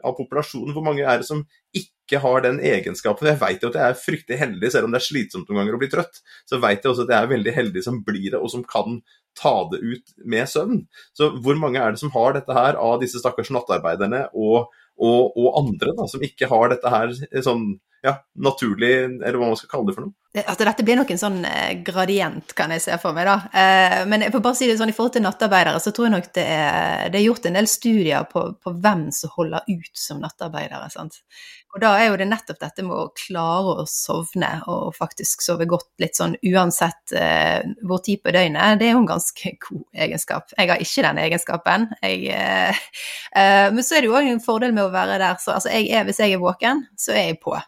av 0.07 0.15
populasjonen, 0.19 0.71
hvor 0.75 0.86
mange 0.88 1.03
er 1.03 1.19
det 1.19 1.27
som 1.27 1.43
ikke 1.75 2.19
har 2.23 2.43
den 2.43 2.60
egenskapen. 2.60 3.29
Jeg 3.29 3.39
vet 3.39 3.63
jo 3.63 3.71
at 3.71 3.77
jeg 3.79 3.93
er 3.93 3.99
fryktelig 3.99 4.39
heldig, 4.39 4.71
selv 4.73 4.88
om 4.88 4.95
det 4.95 4.99
er 4.99 5.07
slitsomt 5.07 5.51
noen 5.51 5.62
ganger 5.62 5.77
å 5.77 5.81
bli 5.81 5.91
trøtt. 5.91 6.23
Så 6.47 6.60
vet 6.63 6.84
jeg 6.84 6.91
også 6.91 7.05
at 7.07 7.13
jeg 7.13 7.25
er 7.25 7.31
veldig 7.31 7.55
heldig 7.55 7.84
som 7.86 8.01
blir 8.07 8.34
det, 8.34 8.39
og 8.39 8.51
som 8.51 8.65
kan 8.67 8.99
ta 9.39 9.53
det 9.71 9.79
ut 9.79 10.15
med 10.27 10.49
søvn. 10.51 10.81
Så 11.15 11.31
hvor 11.43 11.60
mange 11.60 11.79
er 11.79 11.93
det 11.93 12.01
som 12.01 12.12
har 12.15 12.36
dette 12.36 12.55
her 12.55 12.79
av 12.79 12.99
disse 13.03 13.21
stakkars 13.21 13.51
nattarbeiderne 13.55 14.25
og, 14.31 14.73
og, 14.99 15.38
og 15.39 15.62
andre 15.62 15.95
da, 15.97 16.07
som 16.12 16.23
ikke 16.25 16.51
har 16.51 16.73
dette 16.73 16.91
her 16.91 17.15
sånn 17.43 17.73
ja, 18.01 18.15
naturlig, 18.41 18.93
eller 19.03 19.37
hva 19.37 19.51
man 19.51 19.59
skal 19.59 19.69
kalle 19.75 19.89
det 19.89 19.95
for 19.97 20.07
noe? 20.07 20.15
At 20.31 20.61
dette 20.63 20.83
blir 20.87 20.95
nok 20.95 21.09
en 21.11 21.19
sånn 21.19 21.41
eh, 21.43 21.81
gradient, 21.83 22.53
kan 22.55 22.71
jeg 22.71 22.81
se 22.85 22.95
for 23.01 23.11
meg, 23.13 23.27
da. 23.27 23.33
Eh, 23.51 23.95
men 24.07 24.23
jeg 24.23 24.31
får 24.31 24.43
bare 24.45 24.57
si 24.57 24.69
det 24.69 24.77
sånn, 24.79 24.89
i 24.93 24.95
forhold 24.95 25.17
til 25.17 25.25
nattarbeidere, 25.25 25.81
så 25.83 25.91
tror 25.91 26.07
jeg 26.07 26.13
nok 26.13 26.29
det 26.37 26.45
er, 26.47 27.09
det 27.11 27.19
er 27.19 27.25
gjort 27.25 27.47
en 27.49 27.57
del 27.59 27.67
studier 27.67 28.29
på, 28.31 28.45
på, 28.63 28.71
hvem 28.79 29.09
som 29.13 29.33
holder 29.35 29.67
ut 29.67 29.91
som 29.99 30.21
nattarbeidere. 30.23 30.87
sant? 30.93 31.19
Og 31.75 31.83
da 31.83 31.91
er 31.99 32.07
jo 32.09 32.15
det 32.21 32.29
nettopp 32.31 32.61
dette 32.63 32.85
med 32.87 32.95
å 32.95 33.09
klare 33.15 33.73
å 33.83 33.85
sovne, 33.91 34.53
og 34.71 34.95
faktisk 34.95 35.43
sove 35.43 35.67
godt 35.69 35.89
litt 36.01 36.15
sånn 36.17 36.37
uansett 36.47 37.13
eh, 37.15 37.59
hvor 37.83 37.99
tid 38.05 38.23
på 38.23 38.31
døgnet, 38.31 38.79
det 38.79 38.87
er 38.87 38.95
jo 38.95 39.03
en 39.03 39.11
ganske 39.11 39.53
god 39.67 39.83
egenskap. 40.07 40.55
Jeg 40.55 40.71
har 40.71 40.85
ikke 40.87 41.05
den 41.09 41.21
egenskapen. 41.25 41.89
Jeg, 42.01 42.23
eh, 42.39 42.81
eh, 43.43 43.67
men 43.75 43.83
så 43.83 43.99
er 43.99 44.01
det 44.05 44.09
jo 44.09 44.15
òg 44.15 44.31
en 44.31 44.41
fordel 44.47 44.73
med 44.79 44.87
å 44.87 44.95
være 44.95 45.19
der, 45.19 45.37
så 45.43 45.59
altså 45.59 45.75
jeg 45.75 45.91
er, 45.91 46.07
hvis 46.07 46.23
jeg 46.23 46.39
er 46.39 46.41
våken, 46.41 46.87
så 46.95 47.13
er 47.19 47.33
jeg 47.33 47.43
på. 47.43 47.59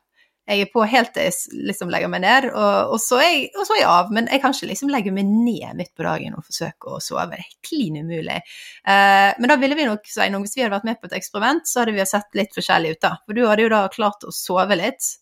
Jeg 0.44 0.66
er 0.66 0.72
på 0.74 0.84
helt 0.92 1.14
til 1.16 1.30
jeg 1.30 1.62
liksom 1.70 1.92
legger 1.94 2.10
meg 2.12 2.20
ned, 2.26 2.50
og, 2.52 2.96
og, 2.96 2.98
så 3.00 3.22
jeg, 3.24 3.46
og, 3.56 3.64
så 3.64 3.78
er 3.78 3.80
jeg, 3.80 3.88
av. 3.88 4.10
Men 4.16 4.28
jeg 4.28 4.42
kan 4.44 4.56
ikke 4.56 4.68
liksom 4.74 4.92
legge 4.92 5.14
meg 5.16 5.30
ned 5.30 5.78
midt 5.80 5.94
på 5.96 6.04
dagen 6.04 6.36
og 6.36 6.44
forsøke 6.44 6.92
å 6.92 7.00
sove. 7.04 7.30
Det 7.32 7.40
er 7.40 7.54
klin 7.64 8.02
umulig. 8.02 8.42
Eh, 8.84 9.30
men 9.40 9.54
da 9.54 9.58
ville 9.62 9.78
vi 9.80 9.88
nok, 9.88 10.04
Sveinung, 10.12 10.44
hvis 10.44 10.58
vi 10.58 10.66
hadde 10.66 10.76
vært 10.76 10.90
med 10.90 11.00
på 11.00 11.08
et 11.08 11.16
eksperiment, 11.22 11.64
så 11.70 11.84
hadde 11.84 11.96
vi 11.96 12.08
sett 12.10 12.36
litt 12.36 12.52
forskjellig 12.58 12.98
ut, 12.98 13.02
da. 13.06 13.14
For 13.24 13.40
du 13.40 13.46
hadde 13.48 13.64
jo 13.64 13.72
da 13.72 13.86
klart 13.94 14.28
å 14.28 14.36
sove 14.36 14.80
litt. 14.80 15.14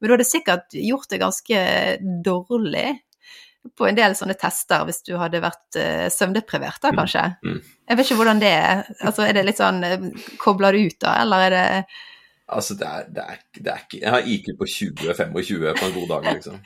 Men 0.00 0.08
du 0.08 0.16
hadde 0.16 0.30
sikkert 0.30 0.80
gjort 0.80 1.12
det 1.12 1.20
ganske 1.20 1.62
dårlig 2.24 2.88
på 3.76 3.86
en 3.88 3.96
del 3.96 4.14
sånne 4.16 4.36
tester 4.40 4.86
hvis 4.88 5.02
du 5.04 5.14
hadde 5.20 5.42
vært 5.44 5.76
uh, 5.76 6.06
søvndeprivert, 6.12 6.80
da 6.80 6.92
mm, 6.94 7.00
kanskje. 7.02 7.24
Mm. 7.44 7.56
Mm. 7.58 7.74
Jeg 7.90 7.98
vet 7.98 8.08
ikke 8.08 8.20
hvordan 8.22 8.40
det 8.40 8.52
er. 8.56 8.86
Altså, 9.04 9.26
er 9.26 9.36
det 9.36 9.44
litt 9.48 9.60
sånn 9.60 9.82
eh, 9.84 10.06
Kobler 10.40 10.76
du 10.76 10.86
ut, 10.88 10.96
da, 11.02 11.18
eller 11.24 11.46
er 11.48 11.56
det 11.56 11.66
Altså, 12.50 12.74
det 12.74 12.86
er, 12.86 13.08
det, 13.14 13.24
er, 13.24 13.42
det 13.56 13.72
er, 13.72 13.82
ikke 13.84 14.00
Jeg 14.02 14.14
har 14.14 14.30
IQ 14.34 14.46
på 14.58 14.66
20-25 14.66 15.66
på 15.80 15.86
en 15.86 15.98
god 15.98 16.08
dag, 16.14 16.32
liksom. 16.34 16.56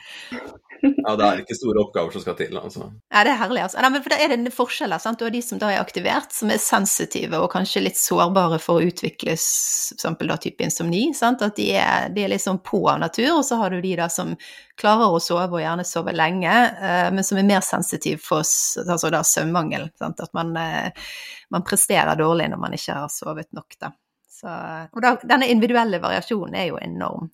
Ja, 0.85 1.15
det 1.17 1.25
er 1.25 1.41
ikke 1.41 1.55
store 1.57 1.81
oppgaver 1.81 2.13
som 2.13 2.23
skal 2.23 2.35
til, 2.37 2.57
altså. 2.59 2.89
Ja, 3.13 3.23
det 3.25 3.31
er 3.33 3.39
herlig, 3.39 3.61
altså. 3.63 3.79
Ja, 3.81 3.89
men 3.93 4.03
for 4.03 4.13
da 4.13 4.19
er 4.21 4.33
det 4.33 4.53
forskjeller, 4.53 5.01
sant. 5.01 5.19
Du 5.19 5.25
har 5.25 5.33
de 5.33 5.41
som 5.45 5.59
da 5.61 5.71
er 5.73 5.81
aktivert, 5.81 6.33
som 6.35 6.51
er 6.53 6.61
sensitive 6.61 7.39
og 7.41 7.49
kanskje 7.53 7.83
litt 7.85 7.99
sårbare 7.99 8.59
for 8.61 8.79
å 8.79 8.89
utvikle 8.89 9.35
f.eks. 9.37 10.05
da 10.21 10.37
type 10.41 10.65
insomni, 10.65 11.07
sant. 11.17 11.43
At 11.45 11.57
de 11.59 11.69
er, 11.79 12.09
de 12.15 12.25
er 12.25 12.33
liksom 12.35 12.61
på 12.65 12.83
av 12.91 13.01
natur, 13.01 13.31
og 13.39 13.43
så 13.47 13.59
har 13.61 13.73
du 13.73 13.81
de 13.83 13.95
da 13.99 14.09
som 14.11 14.35
klarer 14.79 15.15
å 15.15 15.21
sove, 15.23 15.49
og 15.53 15.63
gjerne 15.63 15.87
sove 15.87 16.15
lenge, 16.15 16.55
uh, 16.81 17.09
men 17.15 17.25
som 17.25 17.41
er 17.41 17.49
mer 17.49 17.65
sensitive 17.65 18.21
for 18.23 18.43
altså 18.43 19.13
da 19.13 19.23
søvnmangel. 19.25 19.89
Sant? 20.01 20.21
At 20.23 20.33
man, 20.37 20.53
uh, 20.57 21.13
man 21.55 21.67
presterer 21.67 22.17
dårlig 22.19 22.51
når 22.51 22.65
man 22.67 22.77
ikke 22.77 22.99
har 23.03 23.13
sovet 23.13 23.51
nok, 23.55 23.79
da. 23.81 23.93
Så, 24.35 24.51
og 24.91 25.03
da, 25.03 25.15
denne 25.23 25.47
individuelle 25.51 26.01
variasjonen 26.03 26.57
er 26.59 26.69
jo 26.69 26.79
enorm. 26.81 27.29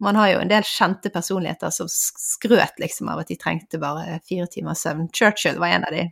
Man 0.00 0.16
har 0.16 0.30
jo 0.34 0.42
en 0.42 0.52
del 0.52 0.64
kjente 0.68 1.10
personligheter 1.12 1.72
som 1.72 1.88
skrøt 1.88 2.80
liksom 2.80 3.08
av 3.12 3.22
at 3.22 3.32
de 3.32 3.38
trengte 3.40 3.80
bare 3.80 4.20
fire 4.28 4.48
timers 4.52 4.84
søvn. 4.84 5.08
Churchill 5.12 5.60
var 5.60 5.72
en 5.72 5.86
av 5.88 5.94
de. 5.96 6.06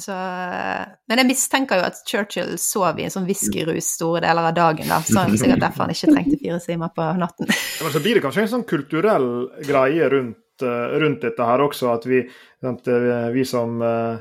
Så, 0.00 0.14
men 1.06 1.20
jeg 1.20 1.28
mistenker 1.28 1.78
jo 1.78 1.86
at 1.86 2.00
Churchill 2.08 2.56
sov 2.58 2.98
i 2.98 3.06
en 3.06 3.12
sånn 3.14 3.28
whiskyrus 3.28 3.92
store 3.94 4.24
deler 4.24 4.48
av 4.50 4.56
dagen, 4.56 4.88
da. 4.90 4.98
Så 5.06 5.20
er 5.22 5.36
sikkert 5.38 5.62
derfor 5.62 5.84
han 5.84 5.94
ikke 5.94 6.10
trengte 6.10 6.40
fire 6.40 6.58
timer 6.64 6.90
på 6.96 7.06
natten. 7.20 7.52
Men 7.52 7.94
så 7.94 8.02
blir 8.02 8.18
det 8.18 8.24
kanskje 8.24 8.46
en 8.46 8.52
sånn 8.56 8.66
kulturell 8.68 9.28
greie 9.68 10.08
rundt 10.10 10.40
rundt 10.62 11.22
dette 11.22 11.46
her 11.46 11.62
også. 11.64 11.88
At 11.94 12.06
vi, 12.06 12.20
eh, 12.20 13.28
vi 13.34 13.44
som 13.44 13.82
uh, 13.82 14.18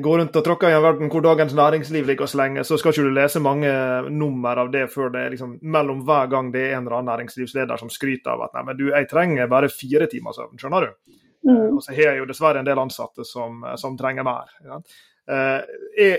går 0.00 0.18
rundt 0.18 0.36
og 0.36 0.44
tråkker 0.44 0.70
i 0.70 0.76
en 0.76 0.82
verden 0.82 1.12
hvor 1.12 1.24
Dagens 1.24 1.54
Næringsliv 1.54 2.06
ligger 2.06 2.26
så 2.26 2.40
lenge, 2.42 2.64
så 2.64 2.78
skal 2.78 2.94
ikke 2.94 3.06
du 3.08 3.14
lese 3.14 3.42
mange 3.44 3.70
nummer 4.10 4.64
av 4.64 4.72
det 4.72 4.86
før 4.94 5.12
det 5.14 5.24
er 5.24 5.36
liksom 5.36 5.58
mellom 5.62 6.04
hver 6.08 6.30
gang 6.32 6.52
det 6.52 6.66
er 6.68 6.76
en 6.78 6.86
eller 6.86 7.00
annen 7.00 7.12
næringslivsleder 7.14 7.80
som 7.80 7.92
skryter 7.92 8.34
av 8.34 8.48
at 8.48 8.58
nei, 8.58 8.66
men 8.70 8.78
du, 8.78 8.88
jeg 8.90 9.08
trenger 9.10 9.50
bare 9.50 9.72
fire 9.72 10.08
timer 10.10 10.36
søvn, 10.36 10.58
skjønner 10.58 10.86
du? 10.88 11.16
Mm. 11.48 11.76
Og 11.76 11.82
så 11.84 11.94
har 11.96 12.12
jeg 12.12 12.20
jo 12.20 12.28
dessverre 12.28 12.60
en 12.60 12.68
del 12.68 12.78
ansatte 12.78 13.24
som, 13.24 13.64
som 13.80 13.96
trenger 13.96 14.26
mer. 14.26 14.50
Ja. 14.66 14.82
Jeg, 15.96 16.18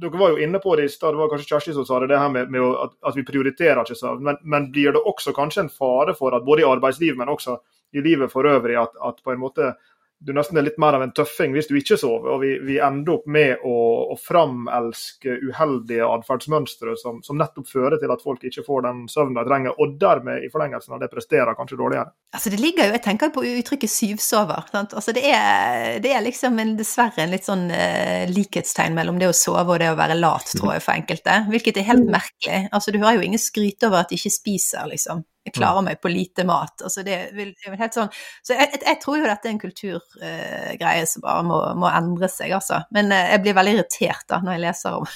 dere 0.00 0.18
var 0.18 0.34
jo 0.34 0.42
inne 0.44 0.58
på 0.58 0.76
det 0.76 0.84
i 0.84 0.88
stad, 0.92 1.14
det 1.14 1.20
var 1.20 1.30
kanskje 1.32 1.48
Kjersti 1.48 1.74
som 1.76 1.86
sa 1.88 2.00
det, 2.00 2.10
det 2.12 2.20
her 2.20 2.28
med, 2.32 2.50
med 2.52 2.64
at, 2.84 2.92
at, 3.08 3.16
vi 3.16 3.24
prioriterer 3.26 3.80
ikke 3.82 3.98
søvn. 3.98 4.22
Men, 4.28 4.38
men, 4.42 4.68
blir 4.72 4.92
det 4.92 5.02
også 5.02 5.32
kanskje 5.36 5.66
en 5.66 5.72
fare 5.72 6.14
for 6.18 6.36
at 6.36 6.44
både 6.44 6.64
i 6.64 6.68
arbeidsliv, 6.68 7.16
men 7.18 7.32
også 7.32 7.56
i 7.96 8.04
livet 8.04 8.32
for 8.32 8.48
øvrig 8.48 8.76
at, 8.80 8.96
at 9.02 9.22
på 9.24 9.34
en 9.34 9.42
måte 9.42 9.74
du 10.18 10.32
nesten 10.32 10.56
er 10.56 10.64
litt 10.64 10.78
mer 10.80 10.96
av 10.96 11.02
en 11.04 11.12
tøffing 11.12 11.52
hvis 11.52 11.68
du 11.68 11.74
ikke 11.76 11.98
sover. 12.00 12.30
Og 12.32 12.40
vi, 12.40 12.54
vi 12.64 12.78
ender 12.82 13.18
opp 13.18 13.26
med 13.28 13.64
å, 13.68 13.74
å 14.12 14.16
framelske 14.20 15.36
uheldige 15.44 16.06
atferdsmønstre 16.08 16.96
som, 17.00 17.20
som, 17.26 17.36
nettopp 17.36 17.68
fører 17.68 18.00
til 18.00 18.12
at 18.12 18.24
folk 18.24 18.46
ikke 18.48 18.64
får 18.64 18.86
den 18.86 19.02
søvnen 19.12 19.36
de 19.36 19.44
trenger, 19.48 19.76
og 19.76 19.98
dermed 20.00 20.46
i 20.46 20.50
forlengelsen 20.52 20.96
av 20.96 21.02
det 21.02 21.10
presterer 21.12 21.56
kanskje 21.58 21.78
dårligere. 21.82 22.14
Altså 22.36 22.52
det 22.52 22.62
ligger 22.62 22.88
jo, 22.88 22.96
Jeg 22.96 23.04
tenker 23.04 23.32
på 23.34 23.44
uttrykket 23.44 23.92
'syvsover'. 23.92 24.72
Sant? 24.72 24.96
Altså 24.96 25.12
det, 25.16 25.26
er, 25.28 26.00
det 26.00 26.16
er 26.16 26.24
liksom 26.24 26.58
en, 26.64 26.74
dessverre 26.80 27.26
en 27.26 27.36
litt 27.36 27.46
sånn 27.46 27.68
uh, 27.68 28.24
likhetstegn 28.32 28.96
mellom 28.96 29.20
det 29.20 29.30
å 29.30 29.36
sove 29.36 29.76
og 29.76 29.80
det 29.84 29.92
å 29.92 30.00
være 30.00 30.16
lat, 30.16 30.48
tror 30.56 30.76
jeg, 30.76 30.84
for 30.86 30.96
enkelte. 30.96 31.42
Hvilket 31.52 31.82
er 31.82 31.90
helt 31.92 32.08
merkelig. 32.08 32.66
Altså 32.72 32.92
Du 32.92 33.02
hører 33.02 33.20
jo 33.20 33.28
ingen 33.28 33.42
skryte 33.42 33.90
over 33.90 34.00
at 34.04 34.12
de 34.12 34.20
ikke 34.20 34.32
spiser, 34.32 34.88
liksom. 34.88 35.26
Jeg 35.46 35.54
klarer 35.54 35.84
meg 35.86 36.00
på 36.02 36.10
lite 36.10 36.44
mat. 36.48 36.82
Altså 36.82 37.04
det 37.06 37.16
vil, 37.36 37.52
det 37.54 37.70
vil 37.70 37.80
helt 37.80 37.96
sånn. 37.96 38.12
Så 38.42 38.56
jeg, 38.56 38.80
jeg, 38.80 38.98
tror 39.02 39.20
jo 39.20 39.28
dette 39.28 39.46
er 39.46 39.54
en 39.54 39.62
kulturgreie 39.62 41.04
uh, 41.04 41.10
som 41.10 41.24
bare 41.24 41.46
må, 41.46 41.60
må, 41.78 41.90
endre 41.90 42.30
seg, 42.32 42.54
altså. 42.56 42.82
Men 42.94 43.12
uh, 43.14 43.26
jeg 43.32 43.44
blir 43.44 43.58
veldig 43.58 43.76
irritert 43.76 44.26
da 44.30 44.40
når 44.42 44.56
jeg 44.56 44.64
leser 44.64 44.98
om, 44.98 45.06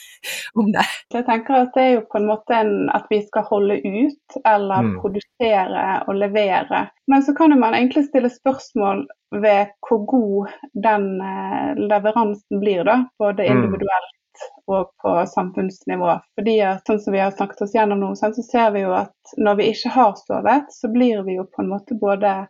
om 0.62 0.72
det. 0.72 0.86
Jeg 1.12 1.26
tenker 1.28 1.58
at 1.60 1.76
det 1.76 1.84
er 1.84 1.92
jo 1.98 2.06
på 2.08 2.20
en 2.22 2.30
måte 2.30 2.56
en, 2.56 2.72
at 2.96 3.12
vi 3.12 3.20
skal 3.26 3.46
holde 3.50 3.76
ut 3.84 4.40
eller 4.40 4.88
mm. 4.88 4.96
produsere 5.04 5.84
og 6.08 6.18
levere. 6.22 6.86
Men 7.12 7.26
så 7.26 7.36
kan 7.36 7.52
jo 7.52 7.60
man 7.60 7.76
egentlig 7.76 8.06
stille 8.08 8.32
spørsmål 8.32 9.04
ved 9.44 9.76
hvor 9.84 10.04
god 10.08 10.58
den 10.88 11.08
uh, 11.20 11.70
leveransen 11.76 12.64
blir, 12.64 12.86
da. 12.88 13.02
Både 13.20 13.44
mm. 13.44 13.52
individuelt 13.58 14.12
og 14.66 14.90
på 15.02 15.14
samfunnsnivå. 15.26 16.16
Fordi 16.38 16.56
at, 16.64 16.84
sånn 16.88 17.00
som 17.00 17.14
vi 17.14 17.22
har 17.22 17.34
snakket 17.34 17.64
oss 17.66 17.74
gjennom 17.76 18.00
nå, 18.02 18.12
så 18.18 18.32
ser 18.36 18.72
vi 18.74 18.84
jo 18.84 18.94
at 18.96 19.34
når 19.36 19.60
vi 19.60 19.70
ikke 19.72 19.92
har 19.94 20.14
sovet, 20.20 20.72
så 20.72 20.90
blir 20.92 21.24
vi 21.26 21.38
jo 21.38 21.46
på 21.50 21.64
en 21.64 21.72
måte 21.74 21.98
både 22.00 22.42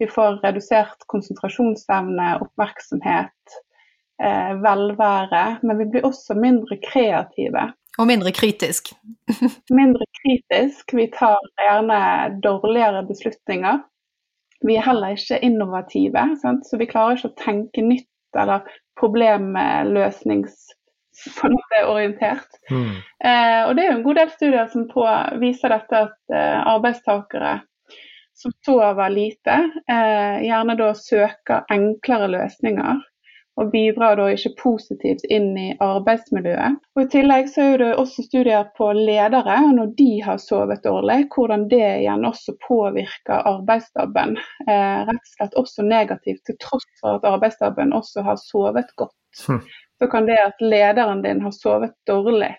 Vi 0.00 0.08
får 0.10 0.40
redusert 0.42 1.04
konsentrasjonsevne, 1.06 2.32
oppmerksomhet, 2.42 3.52
eh, 4.18 4.48
velvære, 4.58 5.42
men 5.62 5.78
vi 5.78 5.84
blir 5.92 6.08
også 6.08 6.34
mindre 6.34 6.74
kreative. 6.82 7.68
Og 8.00 8.08
mindre 8.08 8.32
kritisk. 8.34 8.90
mindre 9.80 10.08
kritisk. 10.18 10.94
Vi 10.96 11.06
tar 11.14 11.38
gjerne 11.60 12.00
dårligere 12.42 13.04
beslutninger. 13.06 13.78
Vi 14.66 14.74
er 14.80 14.88
heller 14.88 15.14
ikke 15.14 15.38
innovative, 15.38 16.26
sant? 16.42 16.66
så 16.66 16.80
vi 16.82 16.90
klarer 16.90 17.20
ikke 17.20 17.30
å 17.30 17.38
tenke 17.44 17.86
nytt 17.86 18.08
eller 18.38 18.66
problemløsnings 19.00 20.56
på 21.38 21.46
en 21.46 21.56
måte 21.56 21.82
orientert. 21.86 22.60
Mm. 22.70 22.96
Eh, 23.24 23.60
og 23.66 23.76
det 23.76 23.84
er 23.84 23.90
jo 23.90 23.98
en 23.98 24.06
god 24.06 24.18
del 24.20 24.32
studier 24.32 24.72
som 24.72 24.88
på, 24.90 25.04
viser 25.42 25.74
dette 25.74 26.00
at 26.08 26.34
eh, 26.34 26.58
arbeidstakere 26.74 27.60
som 28.42 28.52
sover 28.66 29.10
lite, 29.10 29.70
eh, 29.88 30.42
gjerne 30.46 30.76
da 30.76 30.92
søker 30.94 31.64
enklere 31.70 32.28
løsninger. 32.28 33.00
Og 33.60 33.68
bidrar 33.68 34.16
da 34.16 34.30
ikke 34.32 34.54
positivt 34.62 35.26
inn 35.28 35.50
i 35.60 35.66
arbeidsmiljøet. 35.84 36.78
Og 36.96 37.02
I 37.02 37.08
tillegg 37.12 37.50
så 37.52 37.66
er 37.74 37.82
det 37.82 37.88
også 38.00 38.24
studier 38.24 38.70
på 38.78 38.86
ledere, 38.96 39.58
når 39.76 39.90
de 39.98 40.08
har 40.24 40.40
sovet 40.40 40.80
dårlig, 40.86 41.18
hvordan 41.34 41.66
det 41.68 41.82
igjen 41.98 42.24
også 42.24 42.56
påvirker 42.64 43.44
arbeidsstaben. 43.52 44.38
Eh, 44.64 45.04
rett 45.04 45.20
og 45.20 45.34
slett 45.34 45.60
også 45.60 45.84
negativt, 45.84 46.40
til 46.48 46.56
tross 46.64 46.88
for 47.02 47.20
at 47.20 47.28
arbeidsstaben 47.28 47.92
også 47.92 48.24
har 48.24 48.40
sovet 48.40 48.96
godt. 48.96 49.44
Mm 49.48 49.60
så 50.02 50.06
kan 50.10 50.26
det 50.26 50.38
at 50.42 50.60
lederen 50.60 51.22
din 51.22 51.40
har 51.44 51.52
sovet 51.54 51.92
dårlig, 52.06 52.56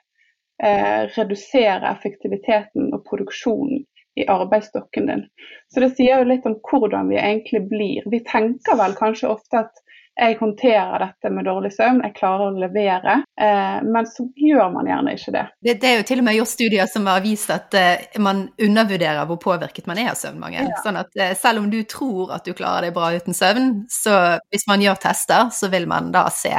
eh, 0.63 1.01
redusere 1.17 1.89
effektiviteten 1.91 2.93
og 2.95 3.03
produksjonen 3.09 3.83
i 4.15 4.27
arbeidsstokken 4.31 5.09
din. 5.09 5.25
Så 5.73 5.83
det 5.83 5.89
sier 5.97 6.21
jo 6.21 6.29
litt 6.29 6.45
om 6.47 6.55
hvordan 6.69 7.09
vi 7.11 7.17
egentlig 7.19 7.65
blir. 7.67 8.07
Vi 8.13 8.21
tenker 8.23 8.79
vel 8.79 8.95
kanskje 8.95 9.33
ofte 9.33 9.65
at 9.65 9.83
jeg 10.15 10.37
håndterer 10.39 11.01
dette 11.01 11.29
med 11.33 11.47
dårlig 11.49 11.71
søvn, 11.73 11.99
jeg 12.05 12.15
klarer 12.15 12.51
å 12.51 12.59
levere. 12.63 13.15
Eh, 13.41 13.79
men 13.83 14.07
så 14.07 14.27
gjør 14.37 14.69
man 14.71 14.87
gjerne 14.87 15.15
ikke 15.17 15.33
det. 15.33 15.45
det. 15.65 15.73
det. 15.81 15.89
er 15.89 15.97
jo 15.99 16.05
til 16.09 16.21
og 16.21 16.27
med 16.27 16.37
gjort 16.37 16.51
studier 16.51 16.91
som 16.91 17.09
har 17.09 17.23
vist 17.25 17.51
at 17.51 17.75
eh, 17.75 18.19
man 18.21 18.45
undervurderer 18.61 19.25
hvor 19.27 19.41
påvirket 19.41 19.89
man 19.89 19.99
er 19.99 20.11
av 20.13 20.19
søvnmangel. 20.21 20.69
Ja. 20.69 20.83
Sånn 20.85 21.01
at 21.01 21.17
eh, 21.17 21.33
selv 21.39 21.65
om 21.65 21.71
du 21.73 21.81
tror 21.89 22.35
at 22.37 22.45
du 22.45 22.53
klarer 22.53 22.87
deg 22.87 22.95
bra 22.95 23.09
uten 23.17 23.35
søvn, 23.35 23.73
så 23.91 24.37
hvis 24.53 24.69
man 24.69 24.85
gjør 24.85 25.01
tester, 25.09 25.49
så 25.51 25.73
vil 25.73 25.89
man 25.89 26.13
da 26.13 26.27
se 26.31 26.53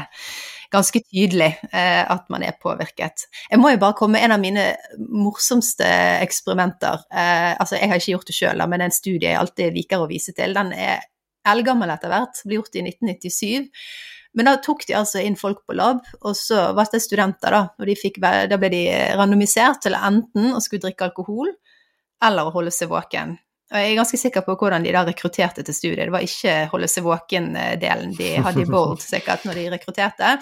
ganske 0.75 1.01
tydelig 1.07 1.51
eh, 1.71 2.03
at 2.03 2.27
man 2.33 2.45
er 2.47 2.57
påvirket. 2.61 3.27
Jeg 3.51 3.61
må 3.63 3.73
jo 3.73 3.81
bare 3.83 3.97
komme 3.99 4.19
med 4.19 4.27
en 4.27 4.37
av 4.37 4.43
mine 4.43 4.67
morsomste 4.99 5.89
eksperimenter. 6.25 7.07
Eh, 7.15 7.53
altså, 7.53 7.79
jeg 7.79 7.91
har 7.91 8.01
ikke 8.01 8.17
gjort 8.17 8.31
det 8.31 8.37
sjøl, 8.37 8.65
men 8.65 8.81
det 8.81 8.87
er 8.87 8.93
en 8.93 8.99
studie 8.99 9.31
jeg 9.31 9.41
alltid 9.41 9.79
liker 9.79 10.03
å 10.05 10.11
vise 10.11 10.35
til. 10.37 10.57
Den 10.57 10.75
er 10.77 11.07
eldgammel 11.49 11.93
etter 11.93 12.13
hvert, 12.13 12.43
ble 12.45 12.59
gjort 12.59 12.79
i 12.81 12.85
1997. 12.89 13.71
Men 14.35 14.51
da 14.51 14.57
tok 14.63 14.83
de 14.89 14.97
altså 14.99 15.23
inn 15.23 15.37
folk 15.39 15.63
på 15.67 15.77
lab, 15.79 16.03
og 16.21 16.35
så 16.35 16.73
var 16.75 16.91
det 16.91 17.03
studenter, 17.05 17.55
da. 17.55 17.63
Og 17.79 17.95
fikk, 18.01 18.19
da 18.19 18.59
ble 18.59 18.71
de 18.73 18.85
randomisert 19.15 19.85
til 19.85 19.95
enten 19.95 20.51
å 20.57 20.63
skulle 20.65 20.89
drikke 20.89 21.07
alkohol 21.07 21.53
eller 22.25 22.49
å 22.49 22.55
holde 22.55 22.73
seg 22.75 22.91
våken. 22.91 23.37
Og 23.72 23.81
jeg 23.81 23.90
er 23.90 23.96
ganske 23.96 24.18
sikker 24.20 24.44
på 24.44 24.55
hvordan 24.61 24.85
de 24.85 24.92
da 24.92 25.03
rekrutterte 25.09 25.64
til 25.64 25.74
studiet. 25.74 26.05
Det 26.05 26.12
var 26.12 26.24
ikke 26.24 26.57
holde 26.72 26.88
seg 26.90 27.07
våken-delen 27.07 28.12
de 28.18 28.35
hadde 28.44 28.61
i 28.61 28.68
Bold 28.68 29.00
sikkert 29.03 29.46
når 29.48 29.57
de 29.57 29.68
rekrutterte. 29.72 30.35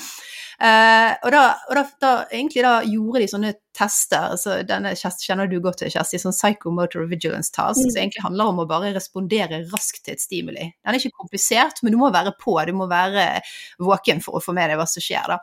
Uh, 0.62 1.14
og, 1.24 1.28
da, 1.34 1.42
og 1.70 1.74
da, 1.74 1.82
da, 2.02 2.10
egentlig 2.30 2.62
da 2.62 2.72
gjorde 2.86 3.22
de 3.22 3.28
sånne 3.30 3.52
tester, 3.74 4.36
så 4.38 4.60
denne 4.66 4.92
kjenner 4.94 5.48
du 5.50 5.56
godt 5.64 5.80
til, 5.80 5.90
Kjersti, 5.90 6.20
sånn 6.22 6.36
psychomotor 6.36 7.08
vigilance 7.10 7.50
task, 7.54 7.80
mm. 7.80 7.88
som 7.88 7.98
egentlig 8.02 8.22
handler 8.26 8.52
om 8.52 8.60
å 8.62 8.68
bare 8.70 8.92
respondere 8.94 9.62
raskt 9.72 10.04
til 10.04 10.14
et 10.14 10.22
stimuli. 10.22 10.68
Den 10.82 10.94
er 10.94 11.00
ikke 11.00 11.22
komplisert, 11.24 11.82
men 11.82 11.94
du 11.94 11.98
må 11.98 12.12
være 12.14 12.34
på, 12.38 12.54
du 12.68 12.74
må 12.78 12.86
være 12.90 13.40
våken 13.82 14.22
for 14.22 14.38
å 14.38 14.44
få 14.44 14.54
med 14.54 14.70
deg 14.70 14.78
hva 14.78 14.86
som 14.90 15.02
skjer, 15.02 15.34
da. 15.34 15.40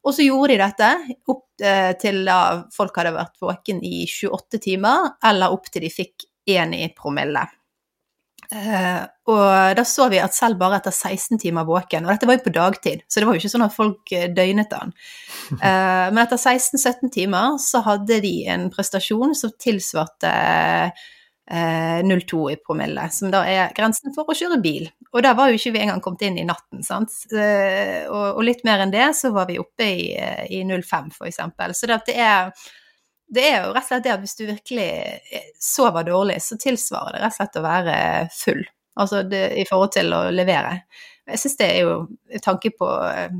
Og 0.00 0.16
så 0.16 0.24
gjorde 0.24 0.54
de 0.54 0.60
dette 0.60 0.90
opp 1.28 1.64
uh, 1.64 1.92
til 2.00 2.22
da 2.28 2.40
folk 2.72 3.00
hadde 3.00 3.16
vært 3.16 3.40
våken 3.40 3.80
i 3.84 4.02
28 4.08 4.60
timer, 4.66 5.14
eller 5.30 5.56
opp 5.56 5.72
til 5.72 5.84
de 5.84 5.92
fikk 5.92 6.28
én 6.56 6.74
i 6.76 6.86
promille. 6.96 7.46
Uh, 8.50 9.04
og 9.30 9.76
da 9.78 9.84
så 9.86 10.08
vi 10.10 10.18
at 10.18 10.34
selv 10.34 10.58
bare 10.58 10.80
etter 10.80 10.90
16 10.90 11.38
timer 11.38 11.66
våken, 11.68 12.02
og 12.02 12.10
dette 12.10 12.26
var 12.26 12.34
jo 12.34 12.46
på 12.48 12.52
dagtid, 12.56 13.04
så 13.06 13.20
det 13.20 13.28
var 13.28 13.36
jo 13.36 13.42
ikke 13.44 13.52
sånn 13.52 13.62
at 13.62 13.76
folk 13.76 14.10
eh, 14.16 14.26
døgnet 14.34 14.72
den, 14.72 14.90
uh, 15.60 16.08
men 16.10 16.18
etter 16.24 16.40
16-17 16.40 17.12
timer 17.14 17.60
så 17.62 17.84
hadde 17.86 18.18
de 18.24 18.32
en 18.50 18.66
prestasjon 18.74 19.36
som 19.38 19.54
tilsvarte 19.54 20.32
uh, 20.90 22.00
0,2 22.10 22.42
i 22.50 22.58
promille, 22.58 23.06
som 23.14 23.30
da 23.30 23.44
er 23.46 23.70
grensen 23.76 24.16
for 24.18 24.26
å 24.26 24.34
kjøre 24.34 24.58
bil. 24.66 24.90
Og 25.14 25.22
der 25.22 25.38
var 25.38 25.50
jo 25.50 25.58
ikke 25.58 25.76
vi 25.76 25.84
engang 25.84 26.02
kommet 26.02 26.26
inn 26.26 26.42
i 26.42 26.46
natten, 26.46 26.82
sant. 26.86 27.10
Og, 27.30 28.26
og, 28.28 28.42
litt 28.46 28.62
mer 28.62 28.84
enn 28.84 28.92
det 28.94 29.08
så 29.18 29.32
var 29.34 29.48
vi 29.48 29.58
oppe 29.58 29.88
i, 29.90 30.04
i 30.54 30.60
0,5 30.62 31.10
for 31.16 31.26
eksempel. 31.26 31.74
Så 31.74 31.90
det 31.90 32.14
er 32.14 32.54
det 33.30 33.46
er 33.46 33.56
jo 33.62 33.70
rett 33.74 33.84
og 33.84 33.88
slett 33.88 34.04
det 34.06 34.12
at 34.14 34.22
hvis 34.24 34.36
du 34.38 34.44
virkelig 34.48 34.90
eh, 35.38 35.48
sover 35.62 36.06
dårlig, 36.08 36.40
så 36.42 36.58
tilsvarer 36.60 37.16
det 37.16 37.22
rett 37.22 37.34
og 37.34 37.38
slett 37.38 37.58
å 37.60 37.64
være 37.64 37.96
full. 38.34 38.62
Altså 39.00 39.22
det, 39.22 39.44
i 39.60 39.66
forhold 39.68 39.92
til 39.94 40.12
å 40.16 40.24
levere. 40.34 40.80
Jeg 41.30 41.42
syns 41.42 41.58
det 41.60 41.68
er 41.70 41.84
jo 41.86 42.40
tanke 42.42 42.72
på 42.74 42.88
eh, 43.06 43.36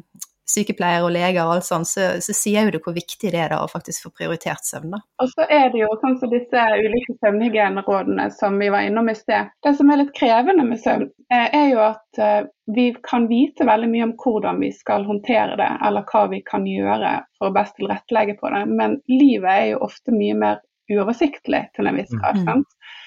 sykepleiere 0.51 1.07
og 1.07 1.13
leger 1.15 1.41
og 1.45 1.57
alt 1.57 1.67
sånt, 1.67 1.89
så, 1.89 2.07
så, 2.25 2.35
sier 2.37 2.67
jo 2.67 2.75
det 2.75 2.83
hvor 2.85 2.97
viktig 2.97 3.33
det 3.33 3.41
er 3.45 3.53
da 3.55 3.61
å 3.65 3.71
faktisk 3.71 4.07
få 4.07 4.13
prioritert 4.21 4.67
søvn. 4.67 4.97
da. 4.97 5.03
Og 5.23 5.33
så 5.33 5.47
er 5.47 5.69
det 5.73 5.83
jo 5.83 5.91
sånn 6.03 6.17
som 6.21 6.33
disse 6.33 6.65
ulike 6.81 7.17
søvnhygienerådene 7.19 8.29
som 8.37 8.59
vi 8.61 8.71
var 8.73 8.87
innom 8.89 9.11
i 9.13 9.17
sted. 9.19 9.53
Det 9.65 9.75
som 9.79 9.91
er 9.91 10.03
litt 10.03 10.15
krevende 10.17 10.67
med 10.67 10.83
søvn, 10.83 11.09
eh, 11.33 11.47
er 11.61 11.69
jo 11.73 11.85
at 11.87 12.23
eh, 12.23 12.41
vi 12.75 12.89
kan 13.07 13.29
vite 13.31 13.67
veldig 13.67 13.91
mye 13.91 14.09
om 14.09 14.17
hvordan 14.21 14.61
vi 14.63 14.73
skal 14.75 15.07
håndtere 15.09 15.59
det, 15.61 15.71
eller 15.87 16.07
hva 16.11 16.27
vi 16.31 16.43
kan 16.47 16.67
gjøre 16.69 17.15
for 17.39 17.51
å 17.51 17.55
best 17.55 17.79
tilrettelegge 17.79 18.39
på 18.41 18.51
det. 18.55 18.65
Men 18.71 18.99
livet 19.11 19.51
er 19.53 19.69
jo 19.73 19.85
ofte 19.87 20.15
mye 20.15 20.37
mer 20.39 20.61
uoversiktlig 20.91 21.65
til 21.77 21.87
en 21.87 21.99
viss 21.99 22.13
grad. 22.17 22.43
Mm. 22.43 22.49
Eh, 22.49 23.00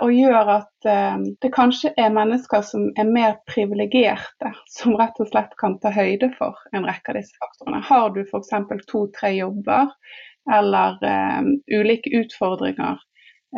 og 0.00 0.12
gjør 0.16 0.52
at 0.54 0.88
eh, 0.88 1.18
det 1.42 1.50
kanskje 1.52 1.92
er 2.00 2.14
mennesker 2.14 2.62
som 2.64 2.86
er 2.98 3.08
mer 3.08 3.36
privilegerte, 3.50 4.54
som 4.72 4.96
rett 4.96 5.20
og 5.20 5.28
slett 5.28 5.52
kan 5.60 5.76
ta 5.82 5.92
høyde 5.92 6.30
for 6.38 6.56
en 6.72 6.86
rekke 6.88 7.12
av 7.12 7.20
disse 7.20 7.36
faktorene. 7.42 7.82
Har 7.84 8.08
du 8.14 8.22
f.eks. 8.24 8.54
to-tre 8.88 9.34
jobber 9.36 9.92
eller 10.50 10.96
um, 11.04 11.50
ulike 11.68 12.10
utfordringer 12.22 12.96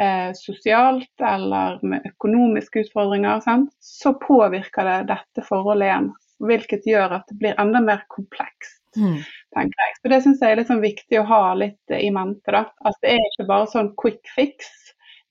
eh, 0.00 0.32
sosialt 0.34 1.22
eller 1.22 1.78
med 1.86 2.10
økonomiske 2.10 2.86
utfordringer, 2.86 3.40
sant? 3.44 3.70
så 3.78 4.14
påvirker 4.18 4.88
det 4.88 4.98
dette 5.14 5.46
forholdet 5.46 5.88
igjen. 5.88 6.12
Hvilket 6.42 6.86
gjør 6.90 7.20
at 7.20 7.28
det 7.30 7.38
blir 7.38 7.60
enda 7.62 7.80
mer 7.84 8.02
komplekst. 8.10 8.80
Mm. 8.92 9.22
tenker 9.54 9.84
jeg. 9.84 9.92
Så 10.02 10.08
Det 10.10 10.16
syns 10.24 10.42
jeg 10.42 10.52
er 10.52 10.58
litt 10.58 10.68
sånn 10.68 10.82
viktig 10.82 11.20
å 11.22 11.28
ha 11.30 11.54
litt 11.56 11.94
i 11.96 12.10
mente. 12.12 12.52
da, 12.52 12.66
At 12.84 12.98
det 13.00 13.14
er 13.14 13.22
ikke 13.30 13.46
bare 13.48 13.70
sånn 13.70 13.94
quick 13.96 14.26
fix 14.34 14.68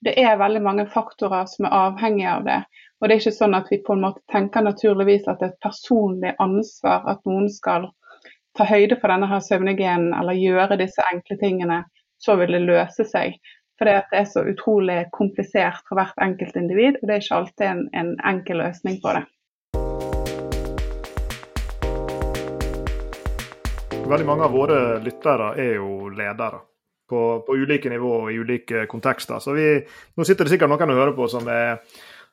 det 0.02 0.18
er 0.18 0.38
veldig 0.38 0.62
mange 0.66 0.88
faktorer 0.90 1.46
som 1.46 1.68
er 1.68 1.76
avhengige 1.78 2.30
av 2.34 2.46
det. 2.46 2.60
Og 3.00 3.08
det 3.08 3.14
er 3.14 3.22
ikke 3.22 3.36
sånn 3.36 3.58
at 3.58 3.68
vi 3.70 3.78
på 3.86 3.94
en 3.94 4.04
måte 4.06 4.22
tenker 4.34 4.66
naturligvis 4.66 5.28
at 5.30 5.42
det 5.42 5.48
er 5.48 5.54
et 5.54 5.66
personlig 5.66 6.32
ansvar 6.42 7.06
at 7.12 7.22
noen 7.30 7.50
skal 7.54 7.86
ta 8.58 8.66
høyde 8.68 8.98
for 9.02 9.14
denne 9.14 9.30
her 9.30 9.44
søvnhygienen 9.46 10.16
eller 10.18 10.38
gjøre 10.38 10.80
disse 10.82 11.06
enkle 11.14 11.38
tingene, 11.42 11.84
så 12.18 12.36
vil 12.42 12.58
det 12.58 12.64
løse 12.66 13.06
seg. 13.06 13.38
For 13.78 13.90
det 13.90 14.02
er 14.14 14.26
så 14.30 14.44
utrolig 14.46 15.04
komplisert 15.14 15.86
for 15.90 15.98
hvert 16.02 16.18
enkelt 16.22 16.58
individ, 16.58 16.98
og 17.02 17.08
det 17.08 17.16
er 17.16 17.24
ikke 17.24 17.38
alltid 17.38 17.68
en, 17.70 17.86
en 17.98 18.12
enkel 18.34 18.62
løsning 18.62 18.98
på 19.06 19.16
det. 19.18 19.24
Veldig 24.12 24.28
mange 24.28 24.50
av 24.50 24.58
våre 24.58 24.82
lyttere 25.06 25.54
er 25.62 25.78
jo 25.78 26.10
ledere 26.10 26.66
på, 27.12 27.22
på, 27.48 27.58
ulike 27.60 27.92
nivå 27.92 28.14
og 28.24 28.32
i 28.32 28.40
ulike 28.40 28.86
kontekster. 28.92 29.42
Så 29.44 29.56
vi, 29.58 29.68
Nå 30.16 30.28
sitter 30.28 30.48
det 30.48 30.56
sikkert 30.56 30.72
noen 30.72 30.94
og 30.94 31.02
hører 31.02 31.16
på 31.18 31.28
som 31.32 31.48
er, 31.52 31.82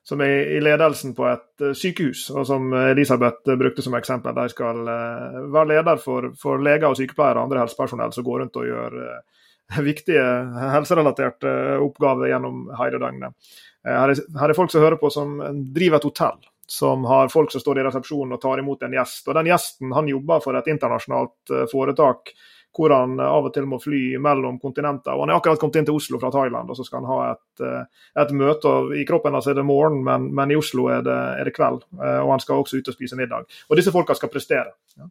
som 0.06 0.22
er 0.24 0.54
i 0.56 0.60
ledelsen 0.62 1.14
på 1.18 1.26
et 1.30 1.64
uh, 1.64 1.72
sykehus, 1.76 2.28
og 2.34 2.46
som 2.48 2.70
Elisabeth 2.84 3.58
brukte 3.58 3.84
som 3.84 3.96
eksempel. 3.98 4.36
De 4.36 4.46
skal 4.52 4.84
uh, 4.86 5.40
være 5.54 5.72
leder 5.74 6.02
for, 6.02 6.30
for, 6.40 6.62
leger 6.62 6.90
og 6.90 6.98
sykepleiere 7.00 7.40
og 7.40 7.48
andre 7.48 7.64
helsepersonell 7.64 8.14
som 8.14 8.26
går 8.26 8.44
rundt 8.44 8.60
og 8.60 8.68
gjør 8.70 9.00
uh, 9.02 9.48
viktige 9.90 10.28
helserelaterte 10.76 11.56
oppgaver 11.84 12.30
gjennom 12.30 12.68
hele 12.78 13.02
døgnet. 13.02 13.50
Her 13.88 14.12
er, 14.12 14.22
her 14.40 14.52
er 14.52 14.56
folk 14.56 14.72
som 14.72 14.82
hører 14.82 14.98
på 15.00 15.10
som 15.12 15.36
driver 15.74 16.00
et 16.00 16.06
hotell 16.08 16.40
som 16.68 17.06
har 17.08 17.30
folk 17.32 17.52
som 17.52 17.62
står 17.62 17.78
i 17.80 17.84
resepsjonen 17.86 18.34
og 18.36 18.40
tar 18.42 18.60
imot 18.60 18.82
en 18.84 18.92
gjest. 18.92 19.22
Og 19.24 19.36
Den 19.38 19.48
gjesten 19.48 19.92
han 19.96 20.10
jobber 20.10 20.42
for 20.44 20.58
et 20.58 20.66
internasjonalt 20.68 21.52
foretak 21.70 22.34
hvor 22.76 22.92
han 22.94 23.18
eh, 23.20 23.26
av 23.26 23.48
og 23.48 23.54
til 23.54 23.66
må 23.68 23.78
fly 23.82 24.02
mellom 24.22 24.58
kontinenter. 24.62 25.14
Og 25.14 25.24
Han 25.24 25.32
er 25.32 25.38
akkurat 25.38 25.60
kommet 25.60 25.80
inn 25.80 25.88
til 25.88 25.98
Oslo 25.98 26.20
fra 26.22 26.30
Thailand, 26.34 26.70
og 26.70 26.78
så 26.78 26.86
skal 26.86 27.02
han 27.02 27.10
ha 27.10 27.18
et, 27.32 27.62
eh, 27.64 28.08
et 28.22 28.34
møte. 28.36 28.74
I 28.98 29.04
kroppen 29.08 29.36
hans 29.36 29.48
er 29.50 29.58
det 29.58 29.66
morgen, 29.66 30.00
men, 30.06 30.28
men 30.34 30.52
i 30.52 30.58
Oslo 30.58 30.88
er 30.92 31.04
det, 31.06 31.18
er 31.40 31.48
det, 31.48 31.54
kveld. 31.56 31.84
Eh, 31.98 32.20
og 32.22 32.34
han 32.34 32.44
skal 32.44 32.62
også 32.62 32.80
ut 32.80 32.90
og 32.90 32.96
spise 32.96 33.18
middag. 33.18 33.48
Og 33.68 33.80
disse 33.80 33.94
folka 33.94 34.16
skal 34.18 34.32
prestere. 34.32 34.74
Ja. 34.98 35.08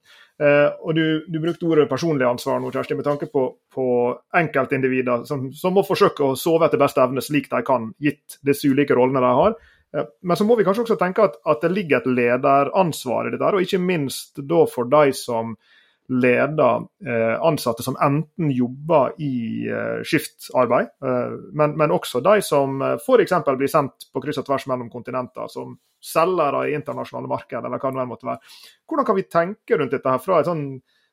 Og 0.83 0.91
du, 0.93 1.23
du, 1.25 1.39
brukte 1.41 1.65
ordet 1.65 1.87
personlig 1.89 2.25
ansvar 2.27 2.59
nå, 2.61 2.69
Kjersti, 2.69 2.93
med 2.93 3.07
tanke 3.07 3.29
på, 3.31 3.47
på 3.73 3.85
enkeltindivider 4.37 5.23
som, 5.25 5.47
som, 5.55 5.73
må 5.73 5.81
forsøke 5.87 6.27
å 6.27 6.35
sove 6.37 6.67
etter 6.67 6.77
beste 6.77 7.01
evne 7.01 7.23
slik 7.25 7.47
de 7.49 7.63
kan, 7.65 7.87
gitt 8.03 8.35
disse 8.45 8.69
ulike 8.69 8.93
rollene 8.93 9.23
de 9.23 9.31
har. 9.39 9.55
Men 10.21 10.37
så 10.37 10.45
må 10.45 10.59
vi 10.59 10.67
kanskje 10.67 10.83
også 10.83 10.99
tenke 10.99 11.25
at, 11.25 11.39
at 11.47 11.63
det 11.63 11.71
ligger 11.73 12.03
et 12.03 12.11
lederansvar 12.19 13.31
i 13.31 13.33
dette, 13.33 13.49
og 13.49 13.65
ikke 13.65 13.81
minst 13.81 14.43
da 14.45 14.61
for 14.69 14.91
de 14.91 15.15
som 15.17 15.55
leder 16.07 16.85
eh, 17.05 17.35
ansatte 17.43 17.83
som 17.83 17.97
enten 18.01 18.51
jobber 18.51 19.15
i 19.21 19.67
eh, 19.67 20.03
skiftarbeid, 20.07 20.87
eh, 21.03 21.33
men, 21.51 21.75
men, 21.77 21.91
også 21.91 22.21
de 22.23 22.39
som 22.45 22.79
f.eks. 22.81 23.33
blir 23.57 23.71
sendt 23.71 24.07
på 24.13 24.23
kryss 24.23 24.39
og 24.39 24.47
tvers 24.47 24.67
mellom 24.71 24.91
kontinenter, 24.93 25.49
som 25.51 25.75
selgere 26.03 26.67
i 26.69 26.75
internasjonale 26.77 27.31
marked, 27.31 27.59
eller 27.59 27.81
hva 27.81 27.91
det 27.91 28.07
måtte 28.07 28.29
være. 28.29 28.55
Hvordan 28.87 29.09
kan 29.09 29.19
vi 29.19 29.27
tenke 29.27 29.79
rundt 29.79 29.97
dette 29.97 30.13
her 30.13 30.23
fra 30.23 30.39
et 30.39 30.47
sånn 30.47 30.69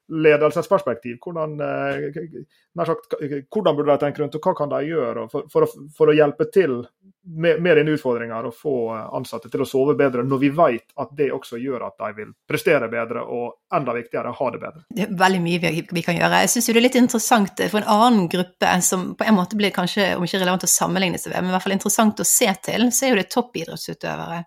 ledelsesperspektiv? 0.08 1.16
Hvordan, 1.24 1.60
eh, 1.60 2.86
sagt, 2.86 3.14
hvordan 3.54 3.76
burde 3.76 3.92
de 3.92 3.98
tenke 3.98 4.22
rundt, 4.22 4.34
og 4.34 4.44
hva 4.44 4.54
kan 4.58 4.68
de 4.68 4.80
gjøre 4.88 5.26
for, 5.32 5.48
for, 5.52 5.66
å, 5.66 5.88
for 5.96 6.10
å, 6.10 6.14
hjelpe 6.16 6.46
til 6.52 6.76
med, 7.24 7.62
med 7.62 7.78
dine 7.78 7.94
utfordringer 7.96 8.48
og 8.48 8.56
få 8.58 8.74
ansatte 8.92 9.48
til 9.52 9.64
å 9.64 9.68
sove 9.68 9.96
bedre, 9.98 10.26
når 10.28 10.42
vi 10.42 10.50
vet 10.54 10.94
at 11.00 11.12
det 11.16 11.30
også 11.32 11.58
gjør 11.62 11.86
at 11.88 11.96
de 12.02 12.10
vil 12.18 12.32
prestere 12.48 12.90
bedre 12.92 13.24
og 13.24 13.60
enda 13.74 13.96
viktigere, 13.96 14.34
ha 14.36 14.50
det 14.52 14.62
bedre? 14.62 14.84
Det 14.90 15.06
er 15.06 15.18
veldig 15.24 15.42
mye 15.44 15.62
vi, 15.64 15.84
vi 15.98 16.04
kan 16.04 16.18
gjøre. 16.18 16.44
Jeg 16.44 16.54
syns 16.54 16.70
det 16.70 16.76
er 16.76 16.86
litt 16.88 17.00
interessant 17.00 17.66
for 17.70 17.80
en 17.80 17.92
annen 17.96 18.28
gruppe 18.32 18.78
som 18.84 19.12
på 19.18 19.28
en 19.28 19.38
måte 19.38 19.58
blir 19.58 19.74
kanskje, 19.74 20.12
om 20.18 20.26
ikke 20.26 20.42
relevant 20.42 20.68
å 20.68 20.74
sammenligne 20.74 21.20
seg 21.20 21.32
med, 21.32 21.44
men 21.46 21.54
i 21.54 21.56
hvert 21.56 21.68
fall 21.68 21.78
interessant 21.78 22.20
å 22.20 22.28
se 22.28 22.50
til, 22.66 22.90
så 22.92 23.06
er 23.06 23.14
jo 23.14 23.22
det 23.22 23.30
toppidrettsutøvere. 23.32 24.44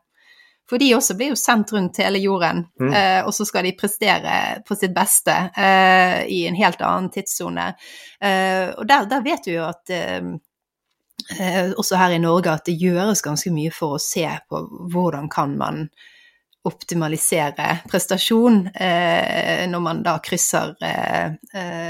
For 0.69 0.77
de 0.82 0.89
også 0.97 1.15
blir 1.15 1.32
jo 1.32 1.39
sendt 1.39 1.71
rundt 1.71 2.01
hele 2.03 2.19
jorden, 2.19 2.65
mm. 2.80 2.91
eh, 2.91 3.21
og 3.23 3.32
så 3.36 3.45
skal 3.47 3.63
de 3.63 3.75
prestere 3.77 4.34
på 4.67 4.75
sitt 4.75 4.91
beste 4.95 5.36
eh, 5.56 6.25
i 6.27 6.41
en 6.49 6.58
helt 6.60 6.84
annen 6.84 7.08
tidssone. 7.13 7.69
Eh, 8.19 8.73
og 8.73 8.84
der, 8.89 9.08
der, 9.08 9.23
vet 9.23 9.47
vi 9.47 9.56
jo 9.56 9.63
at 9.69 9.93
eh, 9.95 10.27
eh, 11.39 11.71
også 11.71 12.01
her 12.01 12.17
i 12.17 12.19
Norge 12.23 12.51
at 12.51 12.67
det 12.67 12.75
gjøres 12.82 13.23
ganske 13.23 13.53
mye 13.56 13.71
for 13.71 13.95
å 13.95 14.03
se 14.03 14.27
på 14.49 14.63
hvordan 14.91 15.32
kan 15.32 15.56
man 15.60 15.86
optimalisere 16.67 17.86
prestasjon 17.88 18.65
eh, 18.75 19.63
når 19.71 19.84
man 19.86 20.01
da 20.03 20.17
krysser 20.19 20.73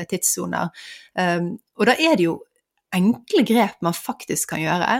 tidssoner. 0.05 0.69
og 1.17 1.87
da 1.89 1.95
er 1.97 2.13
det 2.19 2.27
jo 2.27 2.35
enkle 2.93 3.41
grep 3.41 3.81
man 3.81 3.97
faktisk 3.97 4.53
kan 4.53 4.61
gjøre. 4.61 4.99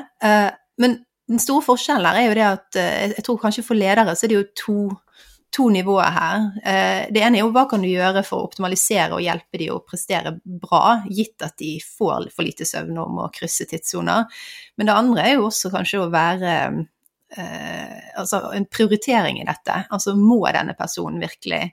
men 0.82 0.98
den 1.28 1.42
store 1.44 1.66
forskjellen 1.66 2.08
her 2.08 2.22
er 2.22 2.30
jo 2.30 2.38
det 2.38 2.48
at 2.48 2.80
eh, 2.80 3.04
jeg 3.18 3.26
tror 3.28 3.42
kanskje 3.42 3.66
for 3.68 3.80
ledere 3.80 4.16
så 4.16 4.26
er 4.26 4.32
det 4.32 4.38
jo 4.38 4.48
to, 4.62 4.78
to 5.54 5.68
nivåer 5.74 6.14
her. 6.16 6.46
Eh, 6.64 7.08
det 7.14 7.24
ene 7.24 7.40
er 7.40 7.46
jo 7.46 7.54
hva 7.56 7.66
kan 7.70 7.84
du 7.84 7.90
gjøre 7.90 8.24
for 8.28 8.40
å 8.40 8.48
optimalisere 8.48 9.18
og 9.18 9.24
hjelpe 9.26 9.60
de 9.60 9.70
å 9.74 9.82
prestere 9.84 10.38
bra, 10.44 11.02
gitt 11.12 11.44
at 11.44 11.58
de 11.60 11.76
får 11.84 12.30
for 12.36 12.48
lite 12.48 12.68
søvn 12.68 13.02
og 13.04 13.16
må 13.18 13.28
krysse 13.36 13.68
tidssoner. 13.70 14.28
Men 14.80 14.90
det 14.90 14.96
andre 14.96 15.26
er 15.26 15.36
jo 15.36 15.50
også 15.50 15.74
kanskje 15.74 16.06
å 16.06 16.14
være 16.14 16.54
eh, 17.36 17.96
Altså 18.18 18.40
en 18.56 18.66
prioritering 18.72 19.42
i 19.42 19.46
dette. 19.46 19.84
Altså 19.94 20.16
må 20.18 20.40
denne 20.56 20.74
personen 20.80 21.20
virkelig 21.22 21.68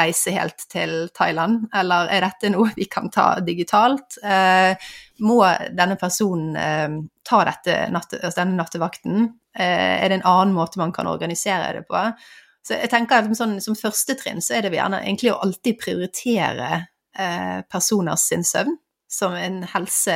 reise 0.00 0.32
helt 0.34 0.64
til 0.72 1.08
Thailand, 1.16 1.68
eller 1.76 2.10
er 2.12 2.24
dette 2.24 2.50
noe 2.52 2.72
vi 2.76 2.88
kan 2.90 3.10
ta 3.12 3.32
digitalt? 3.44 4.18
Eh, 4.24 4.74
må 5.26 5.38
denne 5.76 5.96
personen 6.00 6.56
eh, 6.58 6.98
ta 7.26 7.40
natte, 7.44 8.20
altså 8.20 8.42
denne 8.42 8.58
nattevakten? 8.58 9.26
Eh, 9.54 9.96
er 10.00 10.08
det 10.08 10.20
en 10.20 10.28
annen 10.32 10.54
måte 10.56 10.80
man 10.82 10.94
kan 10.96 11.10
organisere 11.10 11.72
det 11.78 11.86
på? 11.88 12.04
Så 12.66 12.76
jeg 12.76 12.92
tenker 12.92 13.22
at 13.22 13.36
sånn, 13.36 13.56
Som 13.64 13.78
første 13.78 14.16
trinn 14.20 14.42
så 14.44 14.58
er 14.58 14.66
det 14.66 14.76
gjerne 14.76 15.00
egentlig 15.00 15.32
å 15.32 15.40
alltid 15.44 15.80
prioritere 15.80 16.86
personers 17.68 18.22
sin 18.30 18.44
søvn 18.46 18.76
som 19.10 19.34
helse, 19.34 20.14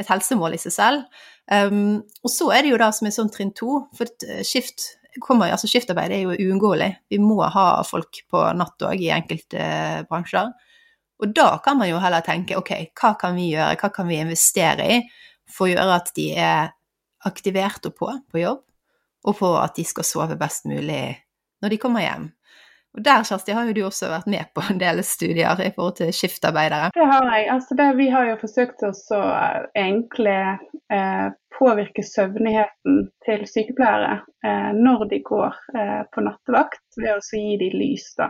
et 0.00 0.08
helsemål 0.08 0.56
i 0.56 0.60
seg 0.62 0.72
selv. 0.72 1.18
Um, 1.52 2.00
og 2.24 2.32
så 2.32 2.48
er 2.56 2.64
det 2.64 2.72
jo 2.72 2.78
da 2.80 2.88
som 2.96 3.06
er 3.06 3.12
sånn 3.14 3.30
trinn 3.34 3.52
to, 3.54 3.82
for 3.98 4.08
skift 4.48 4.86
kommer, 5.20 5.52
altså 5.52 5.68
Skiftarbeid 5.68 6.12
er 6.14 6.22
jo 6.24 6.36
uunngåelig. 6.36 6.90
Vi 7.12 7.18
må 7.20 7.42
ha 7.44 7.66
folk 7.86 8.22
på 8.30 8.42
natt 8.56 8.84
òg 8.86 9.02
i 9.02 9.10
enkelte 9.12 9.60
eh, 9.60 10.04
bransjer. 10.08 10.52
Og 11.22 11.34
da 11.36 11.48
kan 11.62 11.78
man 11.78 11.90
jo 11.90 12.00
heller 12.02 12.24
tenke 12.24 12.56
ok, 12.58 12.72
hva 12.98 13.12
kan 13.20 13.36
vi 13.38 13.52
gjøre, 13.52 13.76
hva 13.78 13.90
kan 13.94 14.08
vi 14.08 14.20
investere 14.22 14.88
i 14.96 15.00
for 15.52 15.68
å 15.68 15.72
gjøre 15.74 15.98
at 16.00 16.12
de 16.16 16.28
er 16.34 16.72
aktivert 17.28 17.84
og 17.86 17.94
på 17.98 18.08
på 18.32 18.40
jobb, 18.42 18.62
og 19.28 19.36
på 19.38 19.50
at 19.60 19.76
de 19.78 19.84
skal 19.86 20.06
sove 20.06 20.38
best 20.40 20.66
mulig 20.66 21.04
når 21.62 21.74
de 21.74 21.78
kommer 21.78 22.02
hjem. 22.02 22.30
Og 22.92 23.04
der, 23.04 23.22
Kjersti, 23.24 23.54
har 23.56 23.68
jo 23.68 23.76
du 23.76 23.82
også 23.86 24.10
vært 24.12 24.28
med 24.28 24.50
på 24.52 24.64
en 24.68 24.80
del 24.80 25.00
studier 25.06 25.60
i 25.64 25.70
forhold 25.72 25.96
til 26.00 26.12
skiftarbeidere. 26.12 26.90
Det 26.92 27.06
har 27.08 27.28
jeg. 27.30 27.46
Altså 27.54 27.76
det, 27.78 27.86
vi 27.96 28.08
har 28.12 28.26
jo 28.28 28.40
forsøkt 28.42 28.84
å 28.84 28.92
eh, 28.92 29.62
egentlig 29.80 30.36
eh, 30.92 31.30
påvirke 31.56 32.04
søvnigheten 32.04 33.00
til 33.24 33.46
sykepleiere 33.48 34.20
eh, 34.44 34.70
når 34.76 35.08
de 35.14 35.22
går 35.24 35.56
eh, 35.78 35.98
på 36.12 36.26
nattevakt, 36.28 36.84
ved 37.00 37.16
å 37.16 37.24
gi 37.24 37.56
dem 37.64 37.80
lys. 37.80 38.12
da. 38.20 38.28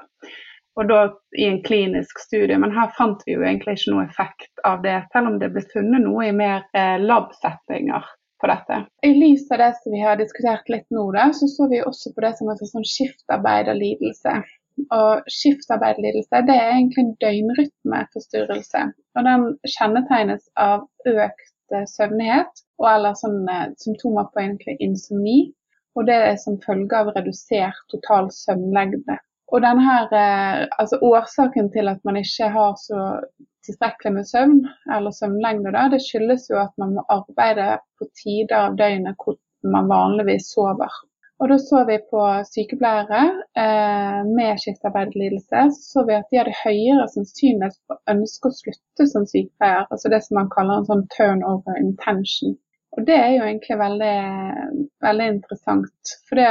Og 0.78 0.88
da 0.88 1.02
i 1.36 1.50
en 1.50 1.60
klinisk 1.66 2.22
studie, 2.22 2.56
men 2.56 2.72
her 2.72 2.94
fant 2.96 3.20
vi 3.26 3.34
jo 3.34 3.42
egentlig 3.44 3.76
ikke 3.76 3.96
noe 3.96 4.06
effekt 4.06 4.62
av 4.68 4.80
det, 4.86 5.02
selv 5.12 5.32
om 5.32 5.42
det 5.42 5.50
ble 5.52 5.66
funnet 5.74 6.06
noe 6.06 6.30
i 6.30 6.36
mer 6.36 6.62
eh, 6.70 6.96
lab-settinger 7.02 8.06
på 8.42 8.50
dette. 8.50 8.80
I 9.06 9.12
lys 9.14 9.46
av 9.54 9.62
det 9.62 9.70
som 9.78 9.94
vi 9.94 10.02
har 10.02 10.18
diskutert 10.18 10.68
litt 10.72 10.88
nå, 10.94 11.06
da, 11.14 11.28
så 11.36 11.48
så 11.50 11.68
vi 11.70 11.82
også 11.82 12.12
på 12.14 12.24
det 12.24 12.32
som 12.38 12.50
heter 12.50 12.70
sånn 12.70 12.88
skiftarbeiderlidelse. 12.94 14.34
Og 14.96 15.30
skiftarbeiderlidelse 15.30 16.42
det 16.48 16.58
er 16.58 16.74
egentlig 16.74 17.04
en 17.04 17.16
døgnrytmeforstyrrelse. 17.22 18.84
Og 19.18 19.26
den 19.28 19.48
kjennetegnes 19.68 20.46
av 20.58 20.86
økt 21.08 21.76
eh, 21.76 21.88
søvnighet 21.94 22.64
og 22.80 22.88
eller 22.94 23.18
sånne 23.20 23.58
symptomer 23.82 24.30
på 24.32 24.44
egentlig 24.44 24.78
insomni. 24.84 25.40
Og 25.94 26.08
det 26.08 26.16
er 26.16 26.38
som 26.40 26.56
følge 26.64 26.96
av 26.98 27.12
redusert 27.12 27.84
total 27.92 28.30
søvnlengde. 28.32 29.18
Og 29.52 29.60
denne, 29.60 29.96
eh, 30.16 30.66
altså 30.80 30.98
Årsaken 31.04 31.70
til 31.74 31.92
at 31.92 32.00
man 32.08 32.16
ikke 32.16 32.48
har 32.56 32.74
så 32.80 33.00
tilstrekkelig 33.66 34.12
med 34.16 34.28
søvn, 34.32 34.60
eller 34.96 35.14
søvnlengde, 35.14 35.74
da, 35.76 35.86
det 35.92 36.02
skyldes 36.02 36.48
jo 36.50 36.58
at 36.62 36.72
man 36.80 36.96
må 36.96 37.04
arbeide 37.12 37.76
på 37.98 38.08
tider 38.18 38.58
av 38.58 38.78
døgnet 38.80 39.18
hvor 39.20 39.36
man 39.74 39.90
vanligvis 39.92 40.48
sover. 40.54 40.92
Og 41.42 41.48
da 41.50 41.56
så 41.58 41.80
vi 41.88 41.96
på 42.10 42.24
sykepleiere 42.46 43.22
eh, 43.58 44.18
med 44.28 44.60
skiftarbeidslidelse, 44.62 45.62
så 45.74 46.04
vi 46.06 46.14
at 46.14 46.28
de 46.30 46.38
hadde 46.38 46.58
høyere 46.62 47.06
sannsynlighet 47.10 47.78
for 47.80 47.98
å 47.98 48.14
ønske 48.14 48.50
å 48.50 48.58
slutte 48.58 49.08
som 49.10 49.26
sykepleier, 49.26 49.88
altså 49.90 50.12
det 50.12 50.22
som 50.26 50.38
man 50.38 50.52
kaller 50.54 50.80
en 50.80 50.90
sånn 50.90 51.08
turnover 51.16 51.80
intention. 51.82 52.54
Og 52.94 53.08
det 53.08 53.16
er 53.18 53.32
jo 53.34 53.46
egentlig 53.48 53.78
veldig, 53.80 54.16
veldig 55.02 55.28
interessant. 55.34 56.14
For 56.28 56.38
det 56.38 56.48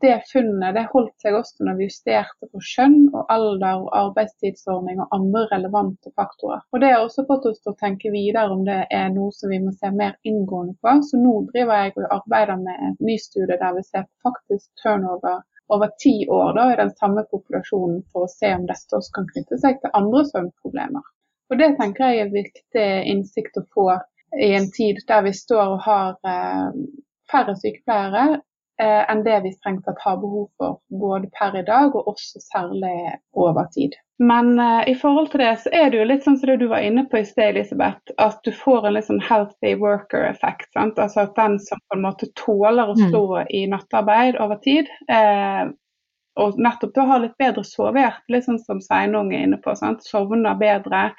det 0.00 0.22
funnet 0.32 0.74
det 0.74 0.86
holdt 0.92 1.14
seg 1.22 1.36
også 1.36 1.66
når 1.66 1.76
vi 1.78 1.86
justerte 1.88 2.48
på 2.48 2.62
kjønn 2.72 2.96
og 3.10 3.32
alder 3.34 3.82
og 3.84 3.90
arbeidstidsordning 4.00 5.02
og 5.02 5.12
andre 5.16 5.42
relevante 5.52 6.12
faktorer. 6.16 6.62
Og 6.72 6.80
Det 6.80 6.90
har 6.92 7.04
også 7.04 7.26
fått 7.28 7.46
oss 7.50 7.60
til 7.60 7.74
å 7.74 7.80
tenke 7.82 8.12
videre 8.14 8.48
om 8.54 8.64
det 8.68 8.80
er 8.96 9.12
noe 9.14 9.34
som 9.36 9.52
vi 9.52 9.60
må 9.62 9.74
se 9.76 9.92
mer 9.92 10.16
inngående 10.24 10.76
på. 10.80 10.96
Så 11.08 11.20
nå 11.20 11.34
driver 11.52 11.84
jeg 11.84 11.94
og 11.98 12.16
arbeider 12.20 12.60
med 12.64 12.88
en 12.88 12.98
ny 13.00 13.16
studie 13.20 13.60
der 13.60 13.76
vi 13.76 13.84
ser 13.86 14.08
faktisk 14.24 14.68
turnover 14.82 15.42
over 15.70 15.92
ti 16.02 16.26
år 16.28 16.54
da, 16.56 16.66
i 16.72 16.80
den 16.80 16.90
samme 16.98 17.22
populasjonen 17.30 18.02
for 18.12 18.26
å 18.26 18.32
se 18.32 18.50
om 18.56 18.66
dette 18.66 18.96
også 18.96 19.14
kan 19.18 19.28
knytte 19.34 19.58
seg 19.62 19.78
til 19.82 19.94
andre 19.94 20.24
søvnproblemer. 20.32 21.04
Og 21.50 21.58
Det 21.58 21.74
tenker 21.78 22.14
jeg 22.14 22.24
er 22.24 22.34
viktig 22.34 22.88
innsikt 23.10 23.58
å 23.58 23.66
få 23.74 23.86
i 24.38 24.52
en 24.54 24.68
tid 24.74 25.00
der 25.08 25.24
vi 25.26 25.32
står 25.34 25.74
og 25.76 25.80
har 25.86 26.18
eh, 26.26 26.68
færre 27.30 27.56
sykepleiere 27.58 28.40
eh, 28.80 29.02
enn 29.10 29.24
det 29.26 29.38
vi 29.44 29.52
strengt 29.54 29.84
tatt 29.86 30.00
har 30.04 30.20
behov 30.22 30.48
for 30.58 30.78
både 31.02 31.30
per 31.36 31.58
i 31.60 31.64
dag 31.66 31.94
og 31.96 32.08
også 32.14 32.42
særlig 32.44 32.94
over 33.36 33.68
tid. 33.74 33.96
Men 34.20 34.58
eh, 34.58 34.88
i 34.92 34.94
forhold 35.00 35.30
til 35.32 35.40
det 35.40 35.52
så 35.62 35.72
er 35.72 35.90
det 35.90 36.00
jo 36.00 36.06
litt 36.10 36.24
sånn 36.26 36.36
som 36.40 36.50
det 36.50 36.58
du 36.60 36.66
var 36.68 36.84
inne 36.84 37.06
på 37.08 37.22
i 37.22 37.26
sted, 37.28 37.54
Elisabeth, 37.54 38.14
at 38.20 38.40
du 38.44 38.52
får 38.52 38.88
en 38.88 38.96
litt 38.98 39.08
sånn 39.08 39.22
healthy 39.24 39.74
worker-effekt. 39.80 40.70
Altså 40.76 41.24
at 41.24 41.36
den 41.38 41.56
som 41.64 41.80
på 41.88 41.96
en 41.96 42.04
måte 42.04 42.28
tåler 42.40 42.92
å 42.92 42.96
mm. 42.98 43.06
stå 43.08 43.22
mm. 43.30 43.52
i 43.56 43.62
nattarbeid 43.72 44.40
over 44.44 44.60
tid, 44.64 44.90
eh, 45.08 45.70
og 46.40 46.60
nettopp 46.60 46.92
da 46.96 47.06
har 47.08 47.24
litt 47.24 47.40
bedre 47.40 47.64
sovehjerte, 47.66 48.28
litt 48.32 48.46
sånn 48.46 48.60
som 48.62 48.84
Sveinung 48.84 49.32
er 49.34 49.46
inne 49.46 49.58
på. 49.64 49.74
Sant? 49.76 50.04
Sovner 50.06 50.56
bedre, 50.60 51.10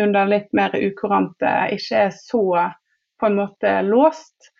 under 0.00 0.28
litt 0.28 0.48
mer 0.56 0.74
ukurante, 0.76 1.52
ikke 1.76 2.06
er 2.08 2.16
så 2.16 2.46
på 3.20 3.28
en 3.28 3.38
måte 3.38 3.78
låst, 3.86 4.50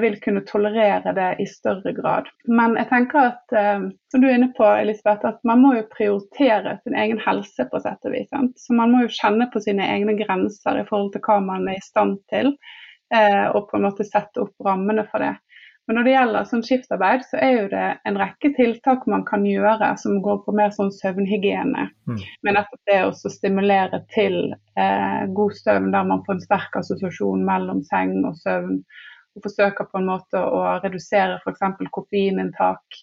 vil 0.00 0.20
kunne 0.22 0.40
tolerere 0.46 1.12
det 1.12 1.30
i 1.42 1.46
større 1.46 1.92
grad. 1.92 2.28
Men 2.48 2.76
jeg 2.78 2.88
tenker 2.88 3.30
at, 3.32 3.54
eh, 3.56 3.86
som 4.10 4.22
du 4.22 4.28
er 4.28 4.38
inne 4.38 4.52
på, 4.56 4.64
Elisabeth, 4.64 5.26
at 5.26 5.40
man 5.44 5.60
må 5.60 5.74
jo 5.76 5.86
prioritere 5.90 6.78
sin 6.82 6.96
egen 6.96 7.20
helse 7.20 7.66
på 7.70 7.80
sett 7.82 8.06
og 8.06 8.14
vis. 8.14 8.28
Sant? 8.30 8.54
Så 8.60 8.76
man 8.78 8.94
må 8.94 9.04
jo 9.04 9.12
kjenne 9.12 9.50
på 9.52 9.62
sine 9.64 9.86
egne 9.96 10.16
grenser 10.20 10.80
i 10.80 10.86
forhold 10.88 11.12
til 11.14 11.24
hva 11.26 11.40
man 11.44 11.68
er 11.68 11.80
i 11.80 11.84
stand 11.84 12.20
til, 12.32 12.54
eh, 13.14 13.46
og 13.50 13.68
på 13.70 13.80
en 13.80 13.88
måte 13.88 14.06
sette 14.08 14.46
opp 14.46 14.54
rammene 14.68 15.06
for 15.10 15.26
det. 15.26 15.34
Men 15.86 15.98
når 15.98 16.06
det 16.06 16.12
gjelder 16.14 16.46
sånn 16.48 16.62
skiftarbeid, 16.64 17.24
så 17.28 17.40
er 17.44 17.50
jo 17.52 17.64
det 17.68 17.88
en 18.08 18.16
rekke 18.16 18.50
tiltak 18.56 19.02
man 19.10 19.24
kan 19.28 19.44
gjøre 19.44 19.90
som 20.00 20.22
går 20.24 20.38
på 20.46 20.54
mer 20.56 20.70
sånn 20.72 20.92
søvnhygiene. 20.96 21.88
Mm. 22.08 22.22
Men 22.46 22.56
nettopp 22.56 22.88
det 22.88 23.00
å 23.04 23.10
stimulere 23.12 24.00
til 24.14 24.38
eh, 24.80 25.24
god 25.36 25.58
søvn 25.58 25.90
der 25.92 26.06
man 26.08 26.22
får 26.24 26.38
en 26.38 26.46
sterk 26.46 26.78
assosiasjon 26.80 27.44
mellom 27.44 27.82
seng 27.90 28.22
og 28.24 28.38
søvn. 28.40 28.80
Og 29.34 29.44
forsøker 29.46 29.88
på 29.90 30.00
en 30.00 30.08
måte 30.12 30.38
å 30.38 30.62
redusere 30.84 31.40
f.eks. 31.42 31.88
koffeininntak 31.94 33.02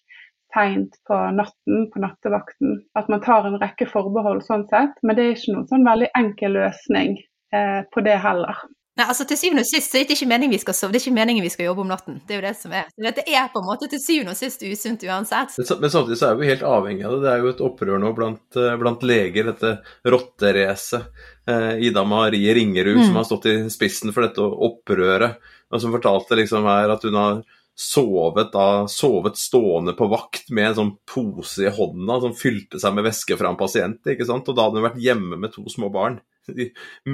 seint 0.54 0.96
på 1.08 1.18
natten, 1.36 1.88
på 1.92 2.04
nattevakten. 2.04 2.82
At 3.00 3.10
man 3.12 3.24
tar 3.24 3.48
en 3.48 3.60
rekke 3.62 3.88
forbehold 3.92 4.44
sånn 4.48 4.68
sett, 4.72 5.00
men 5.04 5.18
det 5.18 5.26
er 5.26 5.34
ikke 5.36 5.56
noen 5.56 5.72
sånn 5.72 5.88
veldig 5.88 6.12
enkel 6.20 6.56
løsning 6.60 7.18
eh, 7.56 7.82
på 7.92 8.04
det 8.06 8.20
heller. 8.24 8.64
Nei, 9.00 9.06
altså 9.08 9.24
Til 9.24 9.40
syvende 9.40 9.64
og 9.64 9.70
sist 9.70 9.94
så 9.94 10.02
er 10.02 10.08
det 10.08 10.18
ikke 10.18 10.28
meningen 10.28 10.52
vi 10.52 10.60
skal 10.60 10.76
sove, 10.76 10.92
det 10.92 11.00
er 11.00 11.06
ikke 11.06 11.16
meningen 11.16 11.46
vi 11.46 11.52
skal 11.54 11.70
jobbe 11.70 11.84
om 11.86 11.92
natten. 11.94 12.18
Det 12.28 12.36
er 12.36 12.42
jo 12.42 12.44
det 12.44 12.58
som 12.60 12.74
er. 12.76 12.90
Det 13.00 13.24
er 13.24 13.48
på 13.54 13.62
en 13.62 13.70
måte 13.70 13.88
til 13.92 14.02
syvende 14.04 14.36
og 14.36 14.40
sist 14.40 14.66
usunt 14.68 15.06
uansett. 15.08 15.56
Men 15.80 15.94
samtidig 15.94 16.18
så 16.20 16.28
er 16.28 16.42
vi 16.42 16.50
helt 16.50 16.66
avhengig 16.68 17.08
av 17.08 17.16
det. 17.16 17.22
Det 17.24 17.32
er 17.32 17.40
jo 17.40 17.54
et 17.54 17.64
opprør 17.64 18.02
nå 18.04 18.12
blant, 18.18 18.44
eh, 18.60 18.76
blant 18.82 19.06
leger, 19.08 19.48
dette 19.54 19.72
rotteracet. 20.12 21.08
Eh, 21.48 21.88
Ida 21.88 22.04
Marie 22.04 22.52
Ringerud 22.58 23.00
mm. 23.00 23.06
som 23.08 23.22
har 23.22 23.30
stått 23.30 23.48
i 23.50 23.56
spissen 23.72 24.12
for 24.12 24.28
dette 24.28 24.44
opprøret, 24.44 25.40
og 25.72 25.82
som 25.82 25.96
fortalte 25.96 26.38
liksom 26.38 26.68
her 26.70 26.94
at 26.94 27.08
hun 27.08 27.18
har 27.18 27.42
sovet, 27.82 28.52
da, 28.54 28.88
sovet 28.88 29.38
stående 29.38 29.94
på 29.98 30.08
vakt 30.12 30.52
med 30.54 30.72
en 30.72 30.76
sånn 30.78 30.92
pose 31.08 31.66
i 31.66 31.72
hånda 31.74 32.20
som 32.22 32.36
fylte 32.38 32.82
seg 32.82 32.94
med 32.96 33.08
væske 33.08 33.38
fra 33.40 33.52
en 33.52 33.60
pasient. 33.60 34.02
ikke 34.06 34.28
sant? 34.28 34.48
Og 34.48 34.58
da 34.58 34.68
hadde 34.68 34.82
hun 34.82 34.90
vært 34.90 35.02
hjemme 35.02 35.40
med 35.40 35.54
to 35.56 35.64
små 35.72 35.90
barn 35.94 36.20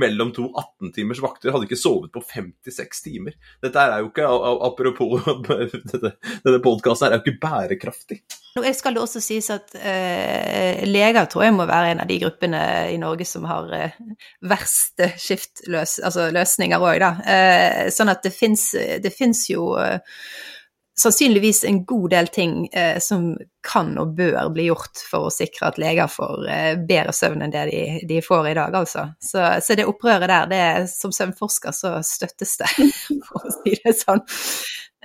mellom 0.02 0.34
to 0.36 0.50
18-timers 0.50 1.22
vakter, 1.24 1.54
hadde 1.54 1.70
ikke 1.70 1.80
sovet 1.80 2.12
på 2.14 2.24
56 2.26 3.06
timer. 3.06 3.38
Dette 3.64 3.84
er 3.84 4.02
jo 4.02 4.12
ikke, 4.12 4.28
apropos 4.68 5.24
denne 5.94 6.62
podkasten, 6.64 7.12
er 7.12 7.20
jo 7.20 7.24
ikke 7.26 7.40
bærekraftig. 7.46 8.22
Nå 8.58 8.66
skal 8.74 8.96
det 8.96 9.04
også 9.04 9.22
sies 9.22 9.52
at 9.54 9.76
eh, 9.78 10.82
leger 10.90 11.30
tror 11.30 11.46
jeg 11.46 11.54
må 11.54 11.68
være 11.70 11.94
en 11.94 12.04
av 12.04 12.10
de 12.10 12.18
gruppene 12.24 12.62
i 12.90 12.98
Norge 12.98 13.28
som 13.30 13.46
har 13.46 13.70
eh, 13.78 13.98
verste 14.50 15.12
skiftløsninger 15.22 16.78
altså 16.78 16.90
òg, 16.90 17.00
da. 17.04 17.12
Eh, 17.22 17.82
sånn 17.94 18.10
at 18.10 18.26
det 18.26 18.34
fins 19.14 19.46
jo 19.52 19.76
eh, 19.78 20.00
sannsynligvis 21.02 21.64
en 21.64 21.86
god 21.86 22.10
del 22.10 22.28
ting 22.28 22.68
eh, 22.68 23.00
som 23.00 23.36
kan 23.68 23.92
og 24.02 24.16
bør 24.18 24.50
bli 24.54 24.68
gjort 24.72 25.04
for 25.10 25.28
å 25.28 25.34
sikre 25.34 25.70
at 25.70 25.78
leger 25.82 26.10
får 26.10 26.48
eh, 26.50 26.72
bedre 26.90 27.14
søvn 27.14 27.46
enn 27.46 27.54
det 27.54 27.66
de, 27.70 27.82
de 28.10 28.22
får 28.26 28.50
i 28.50 28.56
dag, 28.58 28.76
altså. 28.82 29.06
Så, 29.22 29.44
så, 29.62 29.78
det 29.78 29.86
opprøret 29.90 30.30
der, 30.32 30.50
det 30.50 30.90
som 30.90 31.14
søvnforsker 31.14 31.76
så 31.76 31.98
støttes 32.06 32.58
det, 32.64 32.72
for 33.30 33.46
å 33.46 33.56
si 33.60 33.78
det 33.84 33.94
sånn. 34.00 34.26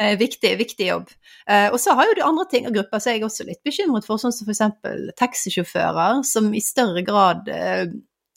Eh, 0.03 0.19
viktig, 0.19 0.57
viktig 0.59 0.87
jobb. 0.87 1.11
Eh, 1.47 1.69
og 1.73 1.79
så 1.81 1.95
har 1.95 2.09
jo 2.09 2.17
de 2.19 2.25
andre 2.27 2.47
ting 2.51 2.67
og 2.67 2.75
grupper 2.75 3.03
er 3.03 3.19
jeg 3.19 3.27
også 3.27 3.47
litt 3.47 3.61
bekymret 3.67 4.07
for, 4.09 4.19
sånn 4.19 4.35
som 4.35 4.49
f.eks. 4.49 5.13
taxisjåfører, 5.19 6.23
som 6.27 6.49
i 6.55 6.63
større 6.65 7.05
grad 7.07 7.51
eh, 7.53 7.85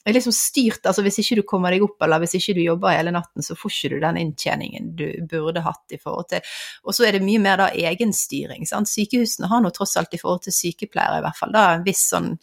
er 0.05 0.13
liksom 0.13 0.33
styrt, 0.35 0.85
altså 0.85 1.01
Hvis 1.01 1.17
ikke 1.23 1.39
du 1.39 1.43
kommer 1.49 1.73
deg 1.73 1.81
opp, 1.81 1.97
eller 2.05 2.21
hvis 2.21 2.35
ikke 2.37 2.53
du 2.57 2.61
jobber 2.61 2.93
hele 2.93 3.13
natten, 3.15 3.41
så 3.41 3.57
får 3.57 3.73
ikke 3.73 3.93
du 3.95 3.97
den 4.03 4.19
inntjeningen 4.21 4.91
du 4.99 5.07
burde 5.31 5.63
hatt 5.65 5.95
i 5.95 5.97
forhold 6.01 6.29
til 6.29 6.45
Og 6.83 6.93
så 6.93 7.07
er 7.07 7.17
det 7.17 7.23
mye 7.25 7.41
mer 7.41 7.57
da 7.63 7.71
egenstyring. 7.73 8.67
sant? 8.69 8.91
Sykehusene 8.91 9.49
har 9.49 9.63
nå 9.63 9.73
tross 9.73 9.97
alt 9.97 10.13
i 10.13 10.21
forhold 10.21 10.45
til 10.45 10.53
sykepleiere 10.53 11.23
i 11.23 11.25
hvert 11.25 11.39
fall 11.39 11.55
da 11.55 11.71
en 11.73 11.87
viss 11.87 12.05
sånn 12.11 12.35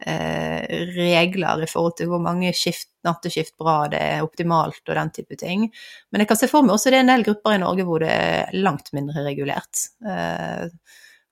regler 0.00 1.62
i 1.62 1.68
forhold 1.68 1.96
til 1.98 2.08
hvor 2.10 2.22
mange 2.24 2.52
skift, 2.56 2.88
natteskift 3.04 3.56
bra 3.60 3.82
det 3.92 4.00
er 4.00 4.24
optimalt 4.24 4.80
og 4.86 4.96
den 4.96 5.12
type 5.16 5.36
ting. 5.40 5.66
Men 6.10 6.24
jeg 6.24 6.30
kan 6.30 6.40
se 6.40 6.48
for 6.50 6.64
meg 6.64 6.76
også 6.76 6.92
det 6.92 7.00
er 7.00 7.06
en 7.06 7.12
del 7.12 7.26
grupper 7.26 7.56
i 7.56 7.62
Norge 7.62 7.86
hvor 7.88 8.02
det 8.04 8.10
er 8.14 8.56
langt 8.56 8.92
mindre 8.96 9.24
regulert. 9.26 9.84
Eh, 10.06 10.66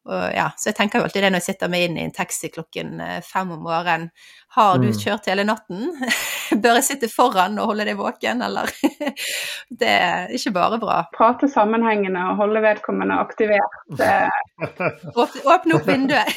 og 0.08 0.24
ja, 0.32 0.48
så 0.56 0.70
jeg 0.70 0.78
tenker 0.78 1.00
jo 1.00 1.06
alltid 1.06 1.24
det 1.24 1.30
når 1.30 1.42
jeg 1.42 1.46
sitter 1.50 1.70
meg 1.72 1.84
inn 1.84 1.96
i 1.98 2.04
en 2.06 2.14
taxi 2.16 2.48
klokken 2.52 3.00
eh, 3.04 3.18
fem 3.24 3.50
om 3.52 3.60
morgenen. 3.66 4.08
Har 4.56 4.78
du 4.80 4.86
mm. 4.88 4.96
kjørt 4.96 5.28
hele 5.28 5.44
natten? 5.44 5.90
Bør 6.62 6.78
jeg 6.78 6.86
sitte 6.86 7.10
foran 7.12 7.58
og 7.60 7.72
holde 7.72 7.84
deg 7.90 7.98
våken, 7.98 8.40
eller? 8.46 8.72
Det 9.82 9.90
er 9.92 10.32
ikke 10.34 10.54
bare 10.56 10.78
bra. 10.80 11.02
Prate 11.12 11.50
sammenhengende 11.52 12.22
og 12.30 12.40
holde 12.40 12.62
vedkommende 12.64 13.18
aktivert. 13.20 13.76
Åpne 15.54 15.76
opp 15.76 15.90
vinduet. 15.90 16.32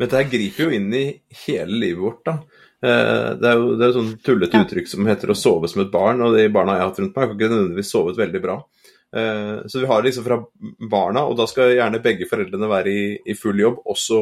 Dette 0.00 0.10
her 0.16 0.26
griper 0.32 0.66
jo 0.66 0.74
inn 0.74 0.90
i 0.90 1.04
hele 1.46 1.78
livet 1.86 2.02
vårt, 2.02 2.24
da. 2.26 2.36
Eh, 2.82 3.30
det 3.38 3.48
er 3.52 3.58
jo 3.60 3.72
det 3.78 3.86
er 3.86 3.96
sånn 3.96 4.12
tullete 4.24 4.64
uttrykk 4.64 4.90
som 4.90 5.08
heter 5.08 5.30
å 5.30 5.38
sove 5.38 5.70
som 5.70 5.84
et 5.84 5.94
barn, 5.94 6.22
og 6.26 6.34
de 6.34 6.48
barna 6.52 6.74
jeg 6.74 6.82
har 6.82 6.90
hatt 6.90 7.00
rundt 7.04 7.14
meg, 7.14 7.26
har 7.28 7.38
ikke 7.38 7.54
nødvendigvis 7.54 7.94
sovet 7.94 8.18
veldig 8.18 8.42
bra. 8.42 8.58
Eh, 9.16 9.66
så 9.66 9.82
vi 9.82 9.88
har 9.90 10.02
liksom 10.02 10.24
fra 10.26 10.38
barna, 10.90 11.24
og 11.26 11.36
da 11.38 11.46
skal 11.50 11.74
gjerne 11.74 12.02
begge 12.04 12.28
foreldrene 12.30 12.70
være 12.70 12.92
i, 12.92 13.04
i 13.26 13.36
full 13.38 13.58
jobb, 13.58 13.82
også, 13.90 14.20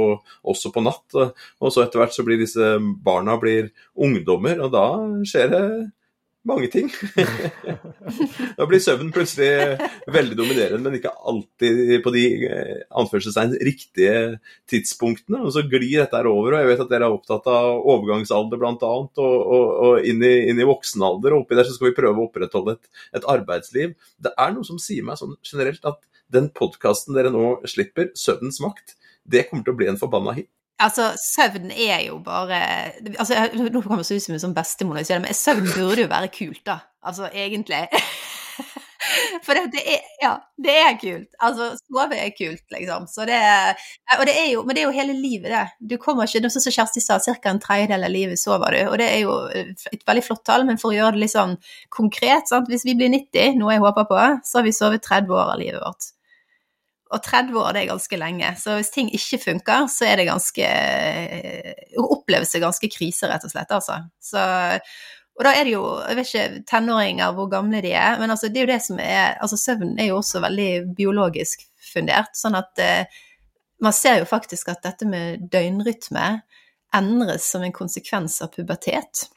også, 0.49 0.73
på 0.75 0.85
natt. 0.85 1.19
Og 1.61 1.75
så 1.75 1.85
etter 1.85 2.03
hvert 2.03 2.17
så 2.17 2.25
blir 2.27 2.41
disse 2.41 2.75
barna 3.05 3.37
blir 3.41 3.71
ungdommer, 3.95 4.61
og 4.65 4.73
da 4.75 4.87
skjer 5.29 5.53
det 5.53 5.65
mange 6.49 6.69
ting. 6.73 6.89
da 8.59 8.67
blir 8.69 8.83
søvn 8.83 9.13
plutselig 9.15 9.77
veldig 10.11 10.39
dominerende, 10.39 10.83
men 10.87 10.99
ikke 10.99 11.13
alltid 11.13 11.99
på 12.05 12.13
de 12.15 12.25
eh, 12.49 12.75
anførselstegn 13.03 13.57
riktige 13.69 14.15
tidspunktene. 14.71 15.43
Og 15.45 15.55
så 15.55 15.65
glir 15.69 15.87
dette 16.01 16.19
her 16.19 16.31
over. 16.31 16.57
og 16.57 16.65
Jeg 16.65 16.73
vet 16.73 16.85
at 16.87 16.93
dere 16.93 17.09
er 17.11 17.17
opptatt 17.19 17.49
av 17.53 17.83
overgangsalder 17.95 18.61
bl.a. 18.61 18.75
Og, 18.83 19.17
og, 19.23 19.67
og 19.89 20.09
inn, 20.09 20.25
i, 20.25 20.35
inn 20.51 20.61
i 20.61 20.69
voksenalder. 20.69 21.37
Og 21.37 21.47
oppi 21.47 21.59
der 21.59 21.69
så 21.69 21.77
skal 21.77 21.91
vi 21.91 21.97
prøve 22.01 22.25
å 22.25 22.29
opprettholde 22.29 22.79
et, 22.79 22.93
et 23.21 23.33
arbeidsliv. 23.37 23.97
Det 24.19 24.35
er 24.35 24.55
noe 24.55 24.67
som 24.67 24.81
sier 24.83 25.07
meg 25.07 25.21
sånn 25.21 25.37
generelt 25.47 25.85
at 25.89 26.03
den 26.33 26.51
podkasten 26.53 27.17
dere 27.17 27.33
nå 27.33 27.59
slipper, 27.69 28.11
'Søvnens 28.13 28.61
makt', 28.61 28.99
det 29.25 29.47
kommer 29.49 29.65
til 29.65 29.75
å 29.75 29.79
bli 29.81 29.89
en 29.89 30.01
forbanna 30.01 30.35
hit. 30.37 30.51
Altså, 30.79 31.11
søvn 31.19 31.73
er 31.75 32.05
jo 32.07 32.21
bare 32.23 32.59
altså, 33.19 33.49
Nå 33.59 33.81
kommer 33.83 34.05
det 34.05 34.19
ut 34.21 34.23
som 34.23 34.37
en 34.37 34.43
sånn 34.45 34.55
bestemor, 34.55 35.01
men 35.03 35.35
søvn 35.35 35.67
burde 35.73 36.05
jo 36.05 36.11
være 36.11 36.31
kult, 36.31 36.63
da. 36.69 36.79
Altså, 37.03 37.31
egentlig. 37.35 37.89
For 39.47 39.55
det, 39.55 39.63
det, 39.73 39.83
er, 39.95 40.07
ja, 40.23 40.33
det 40.65 40.75
er 40.75 40.97
kult. 41.01 41.29
Altså, 41.45 41.69
sove 41.81 42.19
er 42.19 42.33
kult, 42.37 42.65
liksom. 42.75 43.07
Så 43.11 43.27
det, 43.29 43.39
og 44.19 44.25
det 44.29 44.35
er 44.35 44.49
jo, 44.53 44.65
men 44.67 44.77
det 44.77 44.83
er 44.83 44.89
jo 44.89 44.97
hele 44.97 45.15
livet, 45.17 45.49
det. 45.55 45.65
Du 45.95 45.97
kommer 46.03 46.27
ikke, 46.29 46.51
Sånn 46.51 46.67
som 46.67 46.75
Kjersti 46.75 47.03
sa, 47.05 47.19
ca. 47.23 47.53
en 47.53 47.63
tredjedel 47.63 48.07
av 48.09 48.13
livet 48.15 48.41
sover 48.41 48.75
du. 48.75 48.81
Og 48.91 48.99
det 49.01 49.09
er 49.15 49.23
jo 49.23 49.39
et 49.55 50.05
veldig 50.09 50.27
flott 50.27 50.45
tall, 50.49 50.67
men 50.69 50.81
for 50.83 50.93
å 50.93 50.99
gjøre 50.99 51.17
det 51.17 51.25
litt 51.25 51.35
sånn 51.35 51.57
konkret 51.95 52.51
sant? 52.51 52.71
Hvis 52.71 52.87
vi 52.89 52.97
blir 52.99 53.13
90, 53.15 53.59
noe 53.63 53.77
jeg 53.77 53.85
håper 53.87 54.09
på, 54.11 54.23
så 54.45 54.61
har 54.61 54.69
vi 54.69 54.77
sovet 54.77 55.07
30 55.07 55.35
år 55.35 55.55
av 55.55 55.61
livet 55.63 55.83
vårt. 55.83 56.13
Og 57.09 57.23
30 57.25 57.57
år 57.57 57.73
det 57.73 57.83
er 57.83 57.93
ganske 57.93 58.19
lenge, 58.21 58.49
så 58.61 58.75
hvis 58.77 58.91
ting 58.93 59.09
ikke 59.17 59.39
funker, 59.41 59.87
så 59.89 60.05
er 60.09 60.21
det 60.21 60.27
ganske 60.29 60.67
Oppleves 62.03 62.53
det 62.53 62.61
ganske 62.61 62.91
krise, 62.93 63.31
rett 63.31 63.47
og 63.47 63.53
slett, 63.53 63.71
altså. 63.73 64.03
Så, 64.21 64.43
og 65.39 65.47
da 65.47 65.55
er 65.57 65.65
det 65.65 65.73
jo, 65.73 65.85
jeg 66.05 66.19
vet 66.19 66.29
ikke 66.29 66.65
tenåringer 66.69 67.33
hvor 67.37 67.49
gamle 67.53 67.81
de 67.85 67.95
er, 67.97 68.19
men 68.21 68.35
altså 68.35 68.51
det 68.53 68.61
er 68.61 68.67
jo 68.67 68.73
det 68.75 68.83
som 68.85 69.01
er 69.01 69.39
Altså 69.41 69.57
søvn 69.61 69.97
er 69.97 70.11
jo 70.11 70.19
også 70.19 70.43
veldig 70.45 70.71
biologisk 70.99 71.65
fundert, 71.93 72.37
sånn 72.37 72.59
at 72.59 72.85
eh, 72.85 73.19
man 73.81 73.95
ser 73.95 74.21
jo 74.21 74.29
faktisk 74.29 74.69
at 74.73 74.83
dette 74.85 75.09
med 75.09 75.49
døgnrytme 75.53 76.29
endres 76.99 77.47
som 77.53 77.65
en 77.65 77.75
konsekvens 77.75 78.41
av 78.45 78.53
pubertet. 78.53 79.29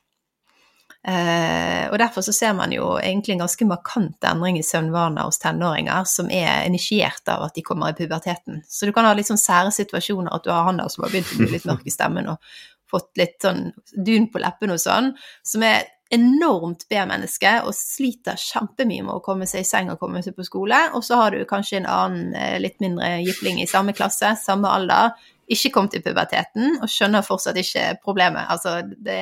Eh, 1.08 1.88
og 1.90 1.98
Derfor 1.98 2.22
så 2.22 2.34
ser 2.34 2.54
man 2.54 2.74
jo 2.76 2.94
egentlig 3.02 3.34
en 3.34 3.44
ganske 3.44 3.66
markant 3.66 4.28
endring 4.28 4.60
i 4.60 4.66
søvnvaner 4.66 5.26
hos 5.26 5.42
tenåringer, 5.42 6.04
som 6.10 6.30
er 6.30 6.68
initiert 6.68 7.28
av 7.32 7.48
at 7.48 7.58
de 7.58 7.64
kommer 7.66 7.90
i 7.92 7.98
puberteten. 7.98 8.62
Så 8.70 8.86
du 8.86 8.94
kan 8.94 9.08
ha 9.10 9.16
litt 9.18 9.32
sånn 9.32 9.42
sære 9.42 9.74
situasjoner, 9.74 10.34
at 10.34 10.46
du 10.46 10.52
har 10.54 10.68
han 10.70 10.82
der 10.82 10.92
som 10.94 11.06
har 11.06 11.14
begynt 11.14 11.34
å 11.34 11.42
bli 11.42 11.50
litt 11.56 11.66
mørk 11.70 11.88
i 11.90 11.94
stemmen 11.94 12.30
og 12.36 12.54
fått 12.92 13.16
litt 13.18 13.40
sånn 13.42 13.72
dun 13.96 14.30
på 14.32 14.42
leppene 14.44 14.76
og 14.76 14.84
sånn, 14.84 15.14
som 15.48 15.66
er 15.66 15.88
enormt 16.12 16.84
B-menneske 16.92 17.54
og 17.64 17.72
sliter 17.76 18.36
kjempemye 18.40 19.06
med 19.06 19.16
å 19.16 19.22
komme 19.24 19.48
seg 19.48 19.64
i 19.64 19.68
seng 19.68 19.94
og 19.94 20.00
komme 20.02 20.20
seg 20.24 20.36
på 20.36 20.44
skole. 20.44 20.80
Og 20.98 21.06
så 21.08 21.22
har 21.22 21.32
du 21.32 21.46
kanskje 21.48 21.80
en 21.80 21.88
annen 21.88 22.36
eh, 22.36 22.58
litt 22.60 22.82
mindre 22.84 23.14
jypling 23.24 23.62
i 23.64 23.70
samme 23.70 23.96
klasse, 23.96 24.34
samme 24.42 24.70
alder, 24.76 25.16
ikke 25.52 25.72
kommet 25.76 25.98
i 25.98 26.02
puberteten 26.04 26.78
og 26.82 26.90
skjønner 26.92 27.26
fortsatt 27.26 27.58
ikke 27.60 27.86
problemet. 28.04 28.48
Altså, 28.54 28.70
det, 28.88 29.22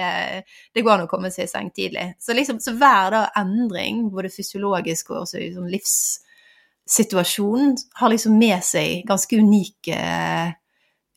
det 0.75 0.83
går 0.85 0.95
an 0.95 1.05
å 1.07 1.11
komme 1.11 1.31
seg 1.33 1.47
i 1.47 1.51
seng 1.51 1.71
tidlig. 1.75 2.05
Så, 2.21 2.29
liksom, 2.37 2.57
så 2.63 2.71
hver 2.77 3.05
da 3.15 3.21
endring, 3.39 3.95
både 4.13 4.33
fysiologisk 4.33 5.13
og 5.13 5.23
også 5.23 5.37
i 5.41 5.51
sånn 5.55 5.71
livssituasjon, 5.73 7.63
har 8.01 8.09
liksom 8.13 8.33
med 8.39 8.59
seg 8.65 8.89
ganske 9.09 9.39
unike 9.39 9.97
eh, 9.97 10.49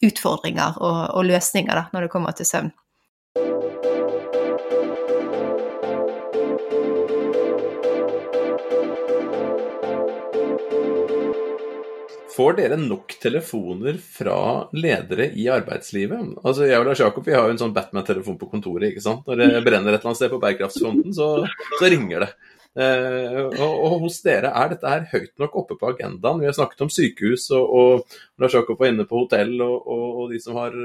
utfordringer 0.02 0.80
og, 0.80 1.02
og 1.18 1.28
løsninger 1.28 1.74
da, 1.76 1.84
når 1.92 2.06
det 2.06 2.14
kommer 2.14 2.32
til 2.36 2.48
søvn. 2.48 2.72
Får 12.32 12.54
dere 12.56 12.78
nok 12.80 13.12
telefoner 13.20 13.98
fra 14.00 14.36
ledere 14.72 15.26
i 15.36 15.48
arbeidslivet? 15.52 16.38
Altså, 16.40 16.64
Jeg 16.64 16.80
og 16.80 16.86
Lars 16.88 17.02
Jakob 17.02 17.26
vi 17.26 17.34
har 17.36 17.44
jo 17.44 17.52
en 17.52 17.60
sånn 17.60 17.74
Batman-telefon 17.76 18.38
på 18.40 18.48
kontoret. 18.48 18.88
ikke 18.88 19.04
sant? 19.04 19.26
Når 19.28 19.42
det 19.42 19.64
brenner 19.66 19.92
et 19.92 19.98
eller 19.98 20.12
annet 20.12 20.20
sted 20.20 20.32
på 20.32 20.40
Bærekraftsfronten, 20.40 21.12
så, 21.12 21.28
så 21.76 21.90
ringer 21.92 22.24
det. 22.24 22.30
Eh, 22.72 23.40
og, 23.50 23.72
og, 23.74 23.96
hos 24.06 24.22
dere, 24.24 24.48
er 24.48 24.72
dette 24.72 24.88
her 24.88 25.04
høyt 25.10 25.34
nok 25.42 25.58
oppe 25.60 25.76
på 25.76 25.90
agendaen? 25.92 26.40
Vi 26.40 26.48
har 26.48 26.56
snakket 26.56 26.86
om 26.86 26.92
sykehus, 26.92 27.50
og, 27.58 27.68
og 27.68 28.16
Lars 28.40 28.56
Jakob 28.56 28.80
var 28.80 28.94
inne 28.94 29.04
på 29.08 29.26
hotell, 29.26 29.58
og, 29.60 29.92
og, 29.92 30.22
de 30.32 30.40
som 30.40 30.56
har 30.56 30.78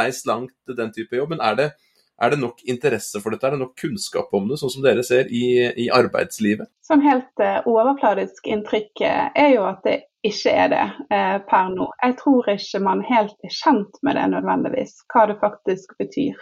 reist 0.00 0.24
langt, 0.30 0.56
den 0.80 0.96
type 0.96 1.18
jobb. 1.18 1.36
Men 1.36 1.44
er 1.44 1.60
det, 1.60 1.70
er 2.16 2.32
det 2.32 2.40
nok 2.40 2.64
interesse 2.64 3.20
for 3.20 3.36
dette? 3.36 3.44
Er 3.44 3.58
det 3.58 3.66
nok 3.66 3.76
kunnskap 3.76 4.32
om 4.32 4.48
det, 4.48 4.56
sånn 4.62 4.72
som 4.78 4.86
dere 4.86 5.04
ser 5.04 5.28
i, 5.28 5.44
i 5.76 5.90
arbeidslivet? 5.92 6.72
Som 6.86 7.04
helt 7.04 7.44
uh, 7.44 7.60
overfladisk 7.68 8.48
inntrykk 8.48 9.04
uh, 9.04 9.26
er 9.36 9.58
jo 9.58 9.68
at 9.68 9.84
det 9.84 9.98
ikke 10.28 10.52
er 10.64 10.68
det 10.72 10.82
eh, 11.14 11.38
per 11.48 11.70
nå. 11.74 11.86
Jeg 12.02 12.18
tror 12.20 12.50
ikke 12.52 12.82
man 12.84 13.00
helt 13.06 13.46
er 13.46 13.54
kjent 13.62 13.98
med 14.06 14.18
det 14.18 14.26
nødvendigvis, 14.34 15.00
hva 15.12 15.26
det 15.30 15.40
faktisk 15.42 15.96
betyr. 16.02 16.36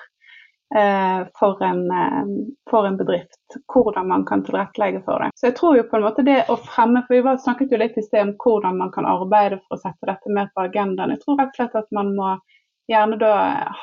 For 1.39 1.61
en, 1.63 1.83
for, 2.67 2.87
en, 2.89 2.97
bedrift, 2.99 3.57
hvordan 3.71 4.09
man 4.11 4.25
kan 4.27 4.41
tilrettelegge 4.43 5.05
for 5.05 5.23
det. 5.23 5.29
Så 5.39 5.47
jeg 5.47 5.55
tror 5.61 5.77
jo 5.77 5.85
på 5.87 6.01
en 6.01 6.07
måte 6.07 6.25
det 6.27 6.39
å 6.51 6.57
fremme, 6.57 7.05
for 7.07 7.15
Vi 7.15 7.35
snakket 7.45 7.71
jo 7.71 7.79
litt 7.79 7.99
i 8.01 8.03
sted 8.03 8.25
om 8.25 8.33
hvordan 8.43 8.81
man 8.81 8.91
kan 8.97 9.07
arbeide 9.07 9.61
for 9.61 9.77
å 9.77 9.83
sette 9.85 10.09
dette 10.09 10.35
mer 10.35 10.49
på 10.51 10.65
agendaen. 10.65 11.13
Jeg 11.15 11.23
tror 11.23 11.39
rett 11.39 11.53
og 11.53 11.61
slett 11.61 11.79
at 11.79 11.95
man 11.95 12.11
må 12.17 12.33
gjerne 12.91 13.17
da 13.21 13.35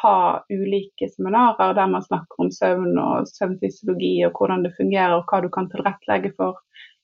ha 0.02 0.18
ulike 0.49 1.10
seminarer 1.10 1.74
der 1.74 1.88
man 1.89 2.04
snakker 2.06 2.43
om 2.43 2.52
søvn 2.54 2.97
og 3.02 3.30
søvnfysiologi 3.30 4.14
og 4.28 4.38
hvordan 4.38 4.66
det 4.66 4.76
fungerer 4.78 5.18
og 5.18 5.32
hva 5.32 5.41
du 5.41 5.49
kan 5.54 5.70
tilrettelegge 5.72 6.34
for. 6.38 6.60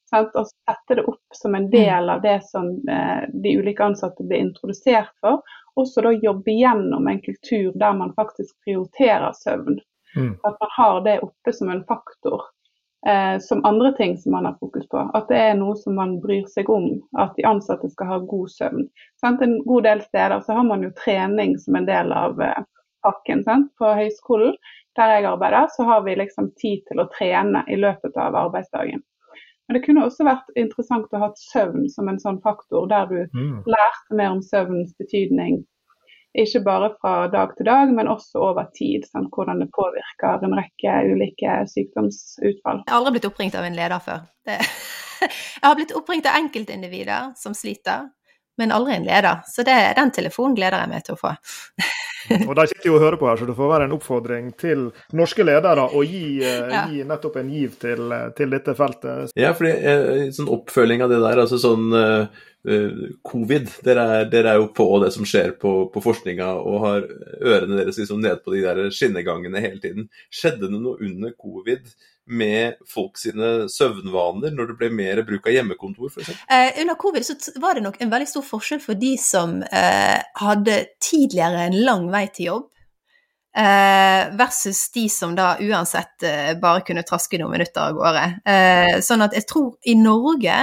Sant? 0.10 0.36
Og 0.36 0.48
sette 0.48 1.00
det 1.00 1.06
opp 1.10 1.36
som 1.36 1.56
en 1.56 1.70
del 1.72 2.10
av 2.10 2.22
det 2.24 2.40
som 2.48 2.70
eh, 2.90 3.24
de 3.34 3.56
ulike 3.60 3.84
ansatte 3.84 4.24
blir 4.24 4.46
introdusert 4.48 5.14
for. 5.22 5.42
Også 5.78 6.02
da 6.02 6.14
jobbe 6.16 6.52
gjennom 6.52 7.08
en 7.08 7.22
kultur 7.22 7.72
der 7.76 7.94
man 7.94 8.14
faktisk 8.16 8.56
prioriterer 8.66 9.34
søvn. 9.38 9.80
Mm. 10.16 10.38
At 10.44 10.56
man 10.60 10.72
har 10.78 11.02
det 11.06 11.20
oppe 11.20 11.54
som 11.54 11.70
en 11.70 11.84
faktor 11.86 12.48
eh, 13.08 13.40
som 13.40 13.66
andre 13.66 13.92
ting 13.94 14.18
som 14.18 14.32
man 14.32 14.46
har 14.46 14.58
fokus 14.60 14.88
på. 14.90 15.04
At 15.14 15.28
det 15.30 15.42
er 15.50 15.60
noe 15.60 15.76
som 15.78 16.00
man 16.00 16.18
bryr 16.24 16.48
seg 16.50 16.70
om, 16.70 16.88
at 17.20 17.36
de 17.38 17.46
ansatte 17.46 17.90
skal 17.92 18.12
ha 18.14 18.18
god 18.32 18.50
søvn. 18.56 18.88
Sant? 19.22 19.44
En 19.44 19.60
god 19.68 19.84
del 19.90 20.02
steder 20.08 20.40
så 20.42 20.58
har 20.58 20.66
man 20.72 20.88
jo 20.88 20.96
trening 21.04 21.58
som 21.60 21.76
en 21.76 21.90
del 21.90 22.16
av 22.16 22.42
eh, 22.42 22.64
pakken. 23.06 23.44
Sant? 23.44 23.70
På 23.78 23.92
høyskolen 24.00 24.56
der 24.98 25.14
jeg 25.14 25.28
arbeider, 25.30 25.68
så 25.76 25.84
har 25.86 26.02
vi 26.08 26.16
liksom 26.18 26.50
tid 26.58 26.82
til 26.88 27.04
å 27.04 27.10
trene 27.14 27.62
i 27.70 27.78
løpet 27.78 28.18
av 28.18 28.36
arbeidsdagen. 28.48 29.04
Men 29.68 29.78
det 29.78 29.84
kunne 29.86 30.06
også 30.08 30.24
vært 30.28 30.52
interessant 30.56 31.12
å 31.12 31.24
ha 31.26 31.32
søvn 31.40 31.90
som 31.92 32.08
en 32.08 32.20
sånn 32.22 32.40
faktor, 32.44 32.88
der 32.88 33.10
du 33.12 33.18
mm. 33.36 33.66
lærte 33.68 34.20
mer 34.20 34.38
om 34.38 34.44
søvnens 34.46 34.94
betydning 35.00 35.66
ikke 36.38 36.62
bare 36.66 36.90
fra 37.02 37.14
dag 37.34 37.54
til 37.58 37.66
dag, 37.66 37.92
men 37.98 38.10
også 38.12 38.42
over 38.50 38.68
tid. 38.78 39.06
Sant? 39.10 39.32
Hvordan 39.34 39.64
det 39.64 39.70
påvirker 39.74 40.46
en 40.46 40.56
rekke 40.58 40.94
ulike 41.10 41.56
sykdomsutfall. 41.72 42.84
Jeg 42.84 42.94
har 42.94 43.00
aldri 43.00 43.18
blitt 43.18 43.30
oppringt 43.30 43.58
av 43.58 43.68
en 43.68 43.78
leder 43.78 44.04
før. 44.04 44.24
Det... 44.46 44.60
Jeg 45.18 45.64
har 45.64 45.74
blitt 45.80 45.96
oppringt 45.98 46.28
av 46.30 46.36
enkeltindivider 46.38 47.32
som 47.40 47.56
sliter, 47.58 48.12
men 48.58 48.74
aldri 48.74 48.98
en 48.98 49.06
leder. 49.08 49.42
Så 49.48 49.64
det, 49.64 49.78
den 49.98 50.12
telefonen 50.16 50.56
gleder 50.58 50.84
jeg 50.84 50.92
meg 50.92 51.06
til 51.06 51.18
å 51.18 51.22
få. 51.22 51.34
og 52.48 52.54
De 52.58 52.66
sitter 52.72 52.90
jo 52.90 52.98
og 52.98 53.06
hører 53.06 53.20
på 53.22 53.30
her, 53.30 53.40
så 53.40 53.48
det 53.48 53.56
får 53.58 53.72
være 53.72 53.88
en 53.88 53.96
oppfordring 53.98 54.50
til 54.60 54.84
norske 55.18 55.46
ledere 55.46 55.88
å 55.88 56.04
gi, 56.06 56.26
eh, 56.42 56.68
ja. 56.76 56.84
gi 56.92 57.06
nettopp 57.08 57.40
en 57.42 57.54
giv 57.54 57.78
til, 57.82 58.04
eh, 58.12 58.28
til, 58.38 58.52
dette 58.54 58.76
feltet. 58.78 59.34
Ja, 59.38 59.54
fordi 59.58 59.74
eh, 59.78 60.28
sånn 60.36 60.52
oppfølging 60.58 61.06
av 61.06 61.14
det 61.14 61.22
der, 61.24 61.44
altså 61.46 61.62
sånn 61.62 61.88
uh, 61.94 62.44
covid. 63.24 63.70
Dere 63.86 64.04
er, 64.18 64.28
dere 64.32 64.52
er, 64.52 64.60
jo 64.60 64.72
på 64.76 64.90
det 65.04 65.14
som 65.16 65.28
skjer 65.28 65.54
på, 65.62 65.74
på 65.94 66.04
forskninga 66.04 66.50
og 66.58 66.82
har 66.84 67.06
ørene 67.38 67.78
deres 67.80 68.02
liksom 68.02 68.20
ned 68.26 68.42
på 68.44 68.58
de 68.58 68.66
der 68.66 68.90
skinnegangene 68.92 69.62
hele 69.64 69.80
tiden. 69.84 70.10
Skjedde 70.34 70.68
det 70.68 70.82
noe 70.82 70.98
under 71.00 71.32
covid 71.40 71.86
med 72.28 72.80
folk 72.88 73.18
sine 73.20 73.68
søvnvaner, 73.72 74.54
når 74.56 74.72
det 74.72 74.78
ble 74.80 74.90
mer 74.94 75.22
bruk 75.28 75.48
av 75.48 75.56
hjemmekontor 75.56 76.12
f.eks.? 76.12 76.32
Eh, 76.52 76.82
under 76.82 76.98
covid 77.00 77.26
så 77.26 77.38
var 77.64 77.78
det 77.78 77.86
nok 77.86 78.02
en 78.02 78.12
veldig 78.12 78.30
stor 78.30 78.46
forskjell 78.48 78.82
for 78.84 79.00
de 79.00 79.14
som 79.22 79.62
eh, 79.64 80.18
hadde 80.42 80.80
tidligere 81.04 81.70
en 81.70 81.78
lang 81.88 82.10
vei 82.14 82.26
til 82.34 82.52
jobb. 82.52 82.66
Eh, 83.58 84.24
versus 84.38 84.84
de 84.94 85.08
som 85.10 85.32
da 85.36 85.56
uansett 85.64 86.24
eh, 86.28 86.52
bare 86.62 86.84
kunne 86.86 87.06
traske 87.08 87.40
noen 87.42 87.56
minutter 87.56 87.88
av 87.88 87.96
gårde. 87.98 88.26
Eh, 88.46 88.98
sånn 89.02 89.26
at 89.26 89.34
jeg 89.34 89.48
tror 89.50 89.72
i 89.90 89.96
Norge 89.98 90.58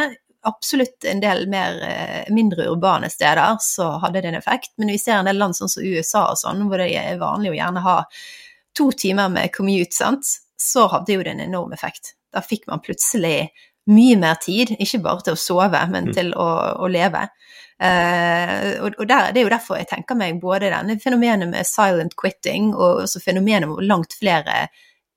absolutt 0.44 1.04
en 1.08 1.20
del 1.20 1.48
mer, 1.48 1.80
eh, 1.82 2.32
mindre 2.34 2.68
urbane 2.68 3.10
steder 3.10 3.56
så 3.60 3.88
hadde 3.98 4.20
det 4.20 4.28
en 4.28 4.38
effekt. 4.38 4.74
Men 4.76 4.92
vi 4.92 4.98
ser 4.98 5.18
en 5.18 5.24
del 5.24 5.38
land 5.40 5.56
sånn 5.56 5.72
som 5.72 5.84
USA 5.84 6.26
og 6.30 6.38
sånn, 6.38 6.66
hvor 6.68 6.78
det 6.78 6.92
er 6.94 7.18
vanlig 7.18 7.54
å 7.54 7.58
gjerne 7.58 7.84
ha 7.84 7.98
to 8.76 8.90
timer 8.92 9.30
med 9.32 9.52
commute, 9.54 9.94
sant? 9.94 10.26
Så 10.64 10.88
hadde 10.92 11.16
jo 11.16 11.24
det 11.24 11.34
en 11.34 11.44
enorm 11.44 11.74
effekt. 11.76 12.14
Da 12.32 12.42
fikk 12.44 12.68
man 12.70 12.82
plutselig 12.84 13.50
mye 13.90 14.16
mer 14.16 14.38
tid, 14.40 14.72
ikke 14.80 15.02
bare 15.04 15.26
til 15.26 15.36
å 15.36 15.40
sove, 15.40 15.80
men 15.92 16.08
mm. 16.08 16.14
til 16.16 16.32
å, 16.40 16.48
å 16.80 16.88
leve. 16.88 17.26
Uh, 17.74 18.80
og, 18.84 18.96
og 19.02 19.08
der, 19.10 19.32
Det 19.34 19.40
er 19.40 19.48
jo 19.48 19.52
derfor 19.52 19.80
jeg 19.80 19.90
tenker 19.90 20.16
meg 20.16 20.38
både 20.40 20.70
denne 20.72 20.94
fenomenet 21.02 21.50
med 21.50 21.66
silent 21.68 22.14
quitting 22.16 22.70
og 22.72 23.02
også 23.02 23.20
fenomenet 23.24 23.66
hvor 23.68 23.82
langt 23.82 24.14
flere 24.14 24.68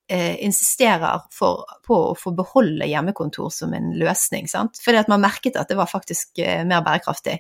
eh, 0.10 0.44
insisterer 0.46 1.22
for, 1.32 1.66
på 1.88 2.00
å 2.10 2.16
få 2.18 2.34
beholde 2.36 2.88
hjemmekontor 2.90 3.52
som 3.54 3.74
en 3.78 3.92
løsning. 4.00 4.50
Sant? 4.52 4.82
Fordi 4.84 5.04
at 5.04 5.12
man 5.12 5.24
merket 5.24 5.60
at 5.60 5.70
det 5.70 5.78
var 5.80 5.92
faktisk 5.92 6.42
eh, 6.44 6.64
mer 6.68 6.84
bærekraftig 6.86 7.38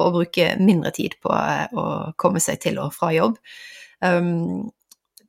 å 0.00 0.10
bruke 0.14 0.54
mindre 0.60 0.92
tid 0.96 1.16
på 1.22 1.32
eh, 1.34 1.66
å 1.72 1.86
komme 2.20 2.42
seg 2.42 2.60
til 2.62 2.80
og 2.82 2.94
fra 2.96 3.12
jobb. 3.14 3.38
Um, 4.00 4.70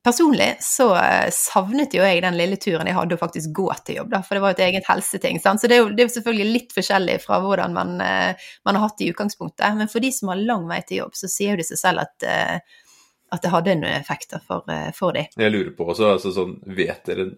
personlig 0.03 0.49
så 0.65 0.89
eh, 0.97 1.29
savnet 1.35 1.93
jo 1.95 2.03
jeg 2.05 2.23
den 2.25 2.37
lille 2.39 2.57
turen 2.61 2.89
jeg 2.89 2.97
hadde 2.97 3.17
å 3.17 3.21
faktisk 3.21 3.53
gå 3.55 3.67
til 3.85 4.01
jobb, 4.01 4.11
da, 4.13 4.21
for 4.25 4.37
det 4.37 4.43
var 4.43 4.53
jo 4.53 4.59
et 4.59 4.65
eget 4.67 4.89
helseting. 4.89 5.41
Sant? 5.43 5.61
Så 5.61 5.69
det 5.69 5.77
er, 5.77 5.83
jo, 5.83 5.89
det 5.93 6.03
er, 6.03 6.09
jo, 6.09 6.15
selvfølgelig 6.17 6.55
litt 6.55 6.77
forskjellig 6.77 7.17
fra 7.23 7.41
hvordan 7.43 7.75
man, 7.77 7.97
eh, 8.05 8.51
man, 8.65 8.77
har 8.77 8.87
hatt 8.87 8.97
det 9.01 9.09
i 9.09 9.15
utgangspunktet. 9.15 9.67
Men 9.77 9.91
for 9.91 10.03
de 10.03 10.13
som 10.15 10.33
har 10.33 10.41
lang 10.41 10.65
vei 10.69 10.81
til 10.85 11.03
jobb, 11.03 11.17
så 11.19 11.29
sier 11.31 11.55
jo 11.55 11.61
det 11.61 11.69
seg 11.69 11.83
selv 11.83 12.05
at 12.05 12.27
uh, 12.27 12.79
at 13.31 13.45
det 13.45 13.51
hadde 13.53 13.77
noen 13.79 13.95
effekter 13.95 14.41
for, 14.43 14.67
eh, 14.71 14.89
for 14.95 15.15
dem. 15.15 15.29
Jeg 15.39 15.53
lurer 15.53 15.71
på 15.75 15.87
også, 15.93 16.09
altså 16.17 16.33
sånn, 16.35 16.57
vet 16.75 17.05
dere 17.07 17.29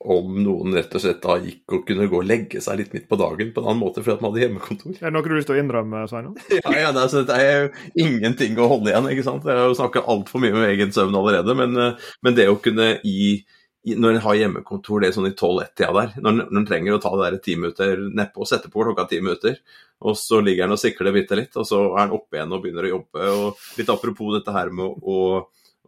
om 0.00 0.36
noen 0.40 0.72
rett 0.78 0.94
og 0.96 1.02
slett 1.02 1.20
da 1.20 1.34
gikk 1.42 1.74
og 1.76 1.82
kunne 1.88 2.06
gå 2.08 2.20
og 2.22 2.28
legge 2.28 2.62
seg 2.64 2.78
litt 2.80 2.94
midt 2.96 3.06
på 3.10 3.18
dagen 3.20 3.50
på 3.52 3.60
en 3.60 3.68
annen 3.68 3.82
måte 3.82 4.00
fordi 4.00 4.14
at 4.14 4.22
man 4.24 4.32
hadde 4.32 4.42
hjemmekontor? 4.46 4.94
Er 4.96 5.06
det 5.06 5.12
noe 5.12 5.24
du 5.26 5.28
har 5.28 5.36
lyst 5.36 5.50
til 5.50 5.58
å 5.58 5.60
innrømme, 5.60 6.04
Sveinung? 6.08 6.36
ja, 6.56 6.74
ja 6.86 6.92
det, 6.96 7.04
er, 7.04 7.26
det, 7.28 7.38
er 7.38 7.50
jo 7.58 8.06
ingenting 8.06 8.56
å 8.56 8.68
holde 8.72 8.94
igjen. 8.94 9.10
ikke 9.12 9.26
sant? 9.26 9.44
Jeg 9.44 9.60
har 9.60 9.68
jo 9.68 9.76
snakka 9.76 10.06
altfor 10.14 10.44
mye 10.44 10.56
med 10.56 10.68
egen 10.70 10.94
søvn 10.96 11.18
allerede, 11.20 11.56
men, 11.58 11.76
eh, 11.76 12.12
men 12.24 12.38
det 12.38 12.48
å 12.48 12.56
kunne 12.64 12.94
gi 13.04 13.42
når 13.80 14.10
en 14.12 14.24
har 14.24 14.36
hjemmekontor, 14.36 15.00
det 15.00 15.08
er 15.08 15.14
sånn 15.16 15.30
i 15.30 15.32
12-1-tida 15.32 15.92
der, 15.96 16.10
når 16.20 16.40
en 16.60 16.66
trenger 16.68 16.96
å 16.96 17.00
ta 17.00 17.12
det 17.16 17.30
der 17.30 17.38
ti 17.44 17.54
minutter 17.56 18.02
nedpå 18.12 18.42
og 18.44 18.48
sette 18.48 18.68
på 18.72 18.84
klokka 18.84 19.06
ti 19.08 19.22
minutter, 19.24 19.56
og 20.04 20.18
så 20.20 20.40
ligger 20.44 20.66
han 20.66 20.76
og 20.76 20.80
sikler 20.80 21.14
bitte 21.16 21.38
litt, 21.38 21.56
og 21.56 21.64
så 21.68 21.86
er 21.94 22.02
han 22.02 22.12
oppe 22.16 22.36
igjen 22.36 22.52
og 22.52 22.60
begynner 22.64 22.88
å 22.88 22.92
jobbe. 22.94 23.30
og 23.36 23.80
Litt 23.80 23.92
apropos 23.92 24.36
dette 24.36 24.52
her 24.52 24.72
med 24.72 25.00
å, 25.00 25.16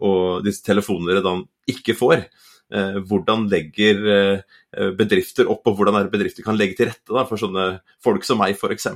å 0.01 0.13
disse 0.45 0.65
telefonene 0.65 1.21
da 1.25 1.37
ikke 1.73 1.97
får. 1.97 2.25
Eh, 2.73 2.99
hvordan 3.05 3.51
legger 3.53 3.99
eh, 4.09 4.93
bedrifter 4.97 5.49
opp, 5.53 5.67
og 5.69 5.77
hvordan 5.77 5.99
er 5.99 6.09
bedrifter 6.13 6.45
kan 6.47 6.57
legge 6.57 6.79
til 6.79 6.89
rette 6.89 7.13
da, 7.13 7.27
for 7.29 7.41
sånne 7.41 7.67
folk 8.01 8.25
som 8.25 8.41
meg, 8.41 8.57
f.eks., 8.57 8.87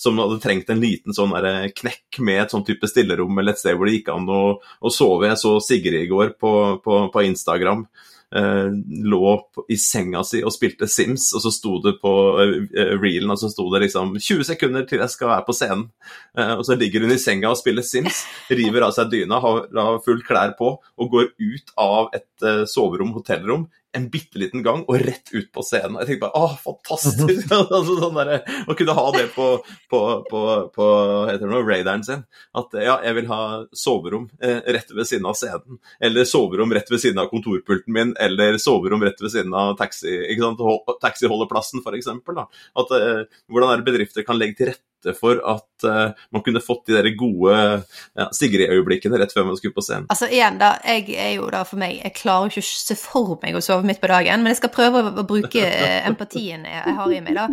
som 0.00 0.22
hadde 0.22 0.38
trengt 0.40 0.72
en 0.72 0.80
liten 0.80 1.12
sånn 1.16 1.34
der, 1.36 1.68
knekk 1.76 2.22
med 2.24 2.40
et 2.46 2.54
sånn 2.54 2.64
type 2.64 2.88
stillerom 2.88 3.36
eller 3.36 3.52
et 3.52 3.60
sted 3.60 3.76
hvor 3.76 3.90
det 3.90 3.98
gikk 3.98 4.08
an 4.14 4.30
å, 4.32 4.40
å 4.56 4.94
sove. 4.94 5.28
Jeg 5.28 5.42
så 5.42 5.58
Sigrid 5.60 6.06
i 6.06 6.08
går 6.08 6.32
på, 6.40 6.54
på, 6.80 7.02
på 7.12 7.26
Instagram 7.28 7.84
eh, 7.84 8.11
lå 8.32 9.32
i 9.68 9.76
senga 9.76 10.22
si 10.24 10.40
og 10.44 10.54
spilte 10.54 10.88
Sims, 10.88 11.28
og 11.36 11.42
så 11.44 11.52
sto 11.52 11.76
det 11.84 11.94
på 12.02 12.12
eh, 12.42 12.94
reelen 12.96 13.32
og 13.34 13.40
så 13.40 13.50
sto 13.52 13.66
det 13.72 13.82
liksom 13.84 14.14
20 14.16 14.46
sekunder 14.48 14.86
til 14.88 15.02
jeg 15.02 15.12
skal 15.12 15.32
være 15.34 15.46
på 15.46 15.56
scenen. 15.56 15.84
Eh, 16.38 16.54
og 16.56 16.64
så 16.66 16.76
ligger 16.78 17.04
hun 17.04 17.14
i 17.14 17.20
senga 17.20 17.52
og 17.52 17.60
spiller 17.60 17.84
Sims, 17.86 18.24
river 18.58 18.86
av 18.88 18.96
seg 18.96 19.12
dyna, 19.12 19.40
har, 19.42 19.66
har 19.76 20.00
full 20.04 20.22
klær 20.26 20.56
på 20.58 20.74
og 20.80 21.12
går 21.12 21.32
ut 21.36 21.76
av 21.80 22.10
et 22.16 22.48
eh, 22.48 22.64
soverom, 22.70 23.14
hotellrom, 23.18 23.68
en 23.96 24.08
bitte 24.12 24.40
liten 24.40 24.62
gang 24.64 24.84
og 24.88 25.00
rett 25.02 25.32
ut 25.34 25.48
på 25.52 25.64
scenen. 25.66 25.98
Jeg 26.00 26.08
tenkte 26.08 26.26
bare 26.26 26.44
åh, 26.44 26.54
fantastisk! 26.62 27.50
altså, 27.56 27.96
sånn 28.00 28.18
der, 28.18 28.44
å 28.64 28.76
kunne 28.78 28.96
ha 28.96 29.04
det 29.16 29.26
på, 29.34 29.48
på, 29.92 30.00
på, 30.28 30.42
på 30.74 30.86
noe, 31.42 31.62
radaren 31.66 32.04
sin. 32.06 32.24
At 32.58 32.76
ja, 32.78 32.98
jeg 33.04 33.18
vil 33.20 33.28
ha 33.32 33.40
soverom 33.76 34.28
eh, 34.42 34.62
rett 34.76 34.94
ved 34.96 35.08
siden 35.08 35.28
av 35.28 35.36
scenen. 35.38 35.80
Eller 36.02 36.28
soverom 36.28 36.72
rett 36.74 36.92
ved 36.92 37.02
siden 37.04 37.20
av 37.22 37.28
kontorpulten 37.32 37.92
min. 37.96 38.14
Eller 38.22 38.56
soverom 38.62 39.04
rett 39.04 39.20
ved 39.22 39.34
siden 39.34 39.52
av 39.56 39.74
taxi, 39.80 40.16
taxiholdeplassen, 41.04 41.84
f.eks. 41.84 42.08
Eh, 42.12 43.42
Hvordan 43.52 43.68
er 43.74 43.82
det 43.82 43.90
bedrifter 43.90 44.26
kan 44.26 44.40
legge 44.40 44.60
til 44.60 44.72
rette 44.72 44.91
rette 45.02 45.18
for 45.18 45.40
at 45.48 45.84
uh, 45.84 46.12
man 46.30 46.42
kunne 46.42 46.60
fått 46.60 46.86
de 46.86 46.96
der 46.96 47.08
gode 47.18 47.54
ja, 48.14 48.28
Sigrid-øyeblikkene 48.32 49.18
rett 49.18 49.32
før 49.32 49.44
man 49.44 49.56
skulle 49.56 49.74
på 49.74 49.82
scenen? 49.82 50.06
Altså 50.10 50.28
igjen, 50.30 50.58
da, 50.60 50.74
jeg 50.84 51.16
er 51.16 51.34
jo 51.36 51.48
da 51.50 51.64
for 51.64 51.80
meg 51.80 52.00
Jeg 52.00 52.14
klarer 52.16 52.48
jo 52.48 52.52
ikke 52.52 52.64
å 52.64 52.68
se 52.70 52.96
for 52.98 53.36
meg 53.42 53.56
å 53.56 53.62
sove 53.64 53.86
midt 53.86 54.00
på 54.02 54.10
dagen, 54.10 54.42
men 54.42 54.52
jeg 54.52 54.62
skal 54.62 54.72
prøve 54.74 55.02
å, 55.02 55.12
å 55.22 55.26
bruke 55.28 55.66
empatien 56.06 56.66
jeg 56.68 56.96
har 56.98 57.12
i 57.12 57.20
meg, 57.24 57.38
da. 57.38 57.48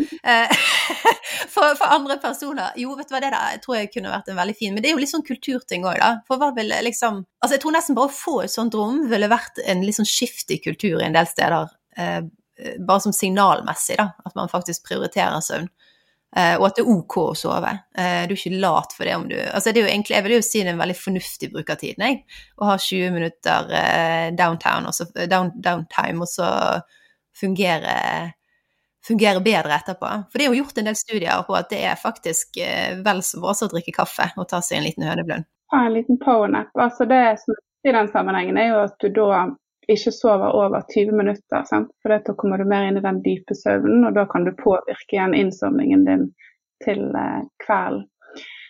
for, 1.54 1.76
for, 1.76 1.88
andre 1.90 2.20
personer 2.22 2.78
Jo, 2.80 2.96
vet 3.00 3.10
du 3.10 3.16
hva, 3.16 3.24
det 3.24 3.34
da, 3.36 3.44
jeg 3.56 3.64
tror 3.66 3.80
jeg 3.80 3.94
kunne 3.94 4.14
vært 4.14 4.32
en 4.32 4.40
veldig 4.40 4.58
fin 4.60 4.76
Men 4.76 4.84
det 4.84 4.92
er 4.92 4.98
jo 4.98 5.04
litt 5.04 5.14
sånn 5.14 5.28
kulturting 5.28 5.88
òg, 5.88 6.00
da. 6.02 6.12
For 6.30 6.42
hva 6.42 6.52
ville 6.58 6.82
liksom 6.86 7.24
Altså, 7.40 7.56
jeg 7.56 7.64
tror 7.64 7.78
nesten 7.78 7.96
bare 7.96 8.12
å 8.12 8.14
få 8.14 8.42
et 8.44 8.52
sånt 8.52 8.76
rom 8.76 9.06
ville 9.08 9.30
vært 9.32 9.62
en 9.64 9.86
litt 9.86 9.96
sånn 9.96 10.08
skift 10.08 10.52
i 10.52 10.58
kultur 10.60 11.00
i 11.00 11.06
en 11.06 11.16
del 11.16 11.28
steder. 11.30 11.70
Eh, 11.96 12.20
bare 12.84 13.00
som 13.00 13.14
signalmessig, 13.16 13.96
da. 13.98 14.10
At 14.26 14.36
man 14.36 14.52
faktisk 14.52 14.84
prioriterer 14.88 15.40
søvn. 15.44 15.70
Eh, 16.38 16.56
og 16.60 16.68
at 16.68 16.78
det 16.78 16.84
er 16.84 16.90
OK 16.94 17.16
å 17.24 17.38
sove. 17.38 17.72
Eh, 17.98 18.24
du 18.30 18.36
er 18.36 18.38
ikke 18.38 18.62
lat 18.62 18.94
for 18.94 19.08
det 19.08 19.16
om 19.18 19.26
du 19.30 19.36
Altså, 19.40 19.72
det 19.74 19.82
er 19.82 19.88
jo 19.88 19.94
egentlig 19.94 20.16
Jeg 20.16 20.26
vil 20.28 20.36
jo 20.36 20.42
si 20.46 20.60
det 20.62 20.68
er 20.68 20.76
en 20.76 20.84
veldig 20.84 20.98
fornuftig 21.00 21.50
bruk 21.56 21.72
av 21.74 21.80
tiden, 21.82 22.06
jeg. 22.06 22.42
Å 22.62 22.70
ha 22.70 22.76
20 22.86 23.16
minutter 23.16 23.72
downtown, 24.38 24.90
og 24.90 24.94
så, 24.94 25.08
down, 25.26 25.54
downtime, 25.58 26.22
og 26.22 26.30
så 26.30 26.50
fungere 27.40 27.96
fungere 29.10 29.40
bedre 29.42 29.78
etterpå. 29.80 30.10
For 30.30 30.38
det 30.38 30.46
er 30.46 30.52
jo 30.52 30.60
gjort 30.60 30.78
en 30.82 30.90
del 30.90 30.98
studier 31.00 31.46
på 31.48 31.56
at 31.56 31.70
det 31.72 31.80
er 31.88 31.96
faktisk 31.98 32.60
vel 33.06 33.22
så 33.24 33.40
bra 33.42 33.54
å 33.56 33.70
drikke 33.72 33.94
kaffe 33.96 34.28
og 34.36 34.50
ta 34.52 34.60
seg 34.62 34.82
en 34.82 34.86
liten 34.86 35.08
høneblund. 35.08 35.48
Ja, 35.72 35.86
en 35.86 35.96
liten 35.96 36.20
powernap. 36.20 36.70
Altså 36.76 37.08
det 37.10 37.24
som 37.42 37.56
er 37.56 37.90
i 37.90 37.96
den 37.96 38.12
sammenhengen, 38.12 38.60
er 38.60 38.74
jo 38.74 38.82
at 38.84 39.00
du 39.00 39.08
da 39.16 39.46
ikke 39.88 40.12
sover 40.14 40.54
over 40.54 40.84
20 40.94 41.16
minutter. 41.18 41.64
Sant? 41.70 41.92
For 42.02 42.14
da 42.14 42.36
kommer 42.38 42.62
du 42.62 42.68
mer 42.70 42.88
inn 42.90 43.00
i 43.00 43.06
den 43.06 43.22
dype 43.26 43.56
søvnen, 43.58 44.06
og 44.08 44.16
da 44.18 44.26
kan 44.30 44.46
du 44.46 44.54
påvirke 44.60 45.16
igjen 45.16 45.38
innsovningen 45.38 46.06
din 46.08 46.30
til 46.86 47.10
eh, 47.16 47.44
kvelden. 47.66 48.08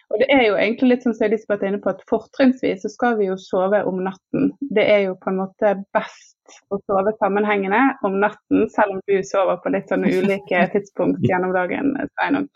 Og 0.10 0.18
det 0.18 0.26
er 0.34 0.44
jo 0.48 0.56
egentlig 0.58 0.88
litt 0.90 1.04
sånn 1.06 1.14
som 1.14 1.28
Elisabeth 1.28 1.62
er 1.62 1.70
inne 1.70 1.82
på, 1.84 1.92
at 1.94 2.00
fortrinnsvis 2.10 2.82
så 2.82 2.90
skal 2.90 3.20
vi 3.20 3.28
jo 3.28 3.36
sove 3.38 3.84
om 3.86 4.00
natten. 4.02 4.48
Det 4.74 4.86
er 4.90 5.04
jo 5.04 5.18
på 5.22 5.30
en 5.30 5.38
måte 5.44 5.76
best 5.94 6.56
å 6.74 6.80
sove 6.90 7.14
sammenhengende 7.20 7.82
om 8.08 8.18
natten, 8.24 8.66
selv 8.74 8.96
om 8.96 9.04
du 9.06 9.20
sover 9.28 9.60
på 9.62 9.74
litt 9.76 9.92
sånn 9.92 10.08
ulike 10.08 10.64
tidspunkt 10.74 11.22
gjennom 11.30 11.54
dagen. 11.54 11.94
Sveinung. 12.16 12.50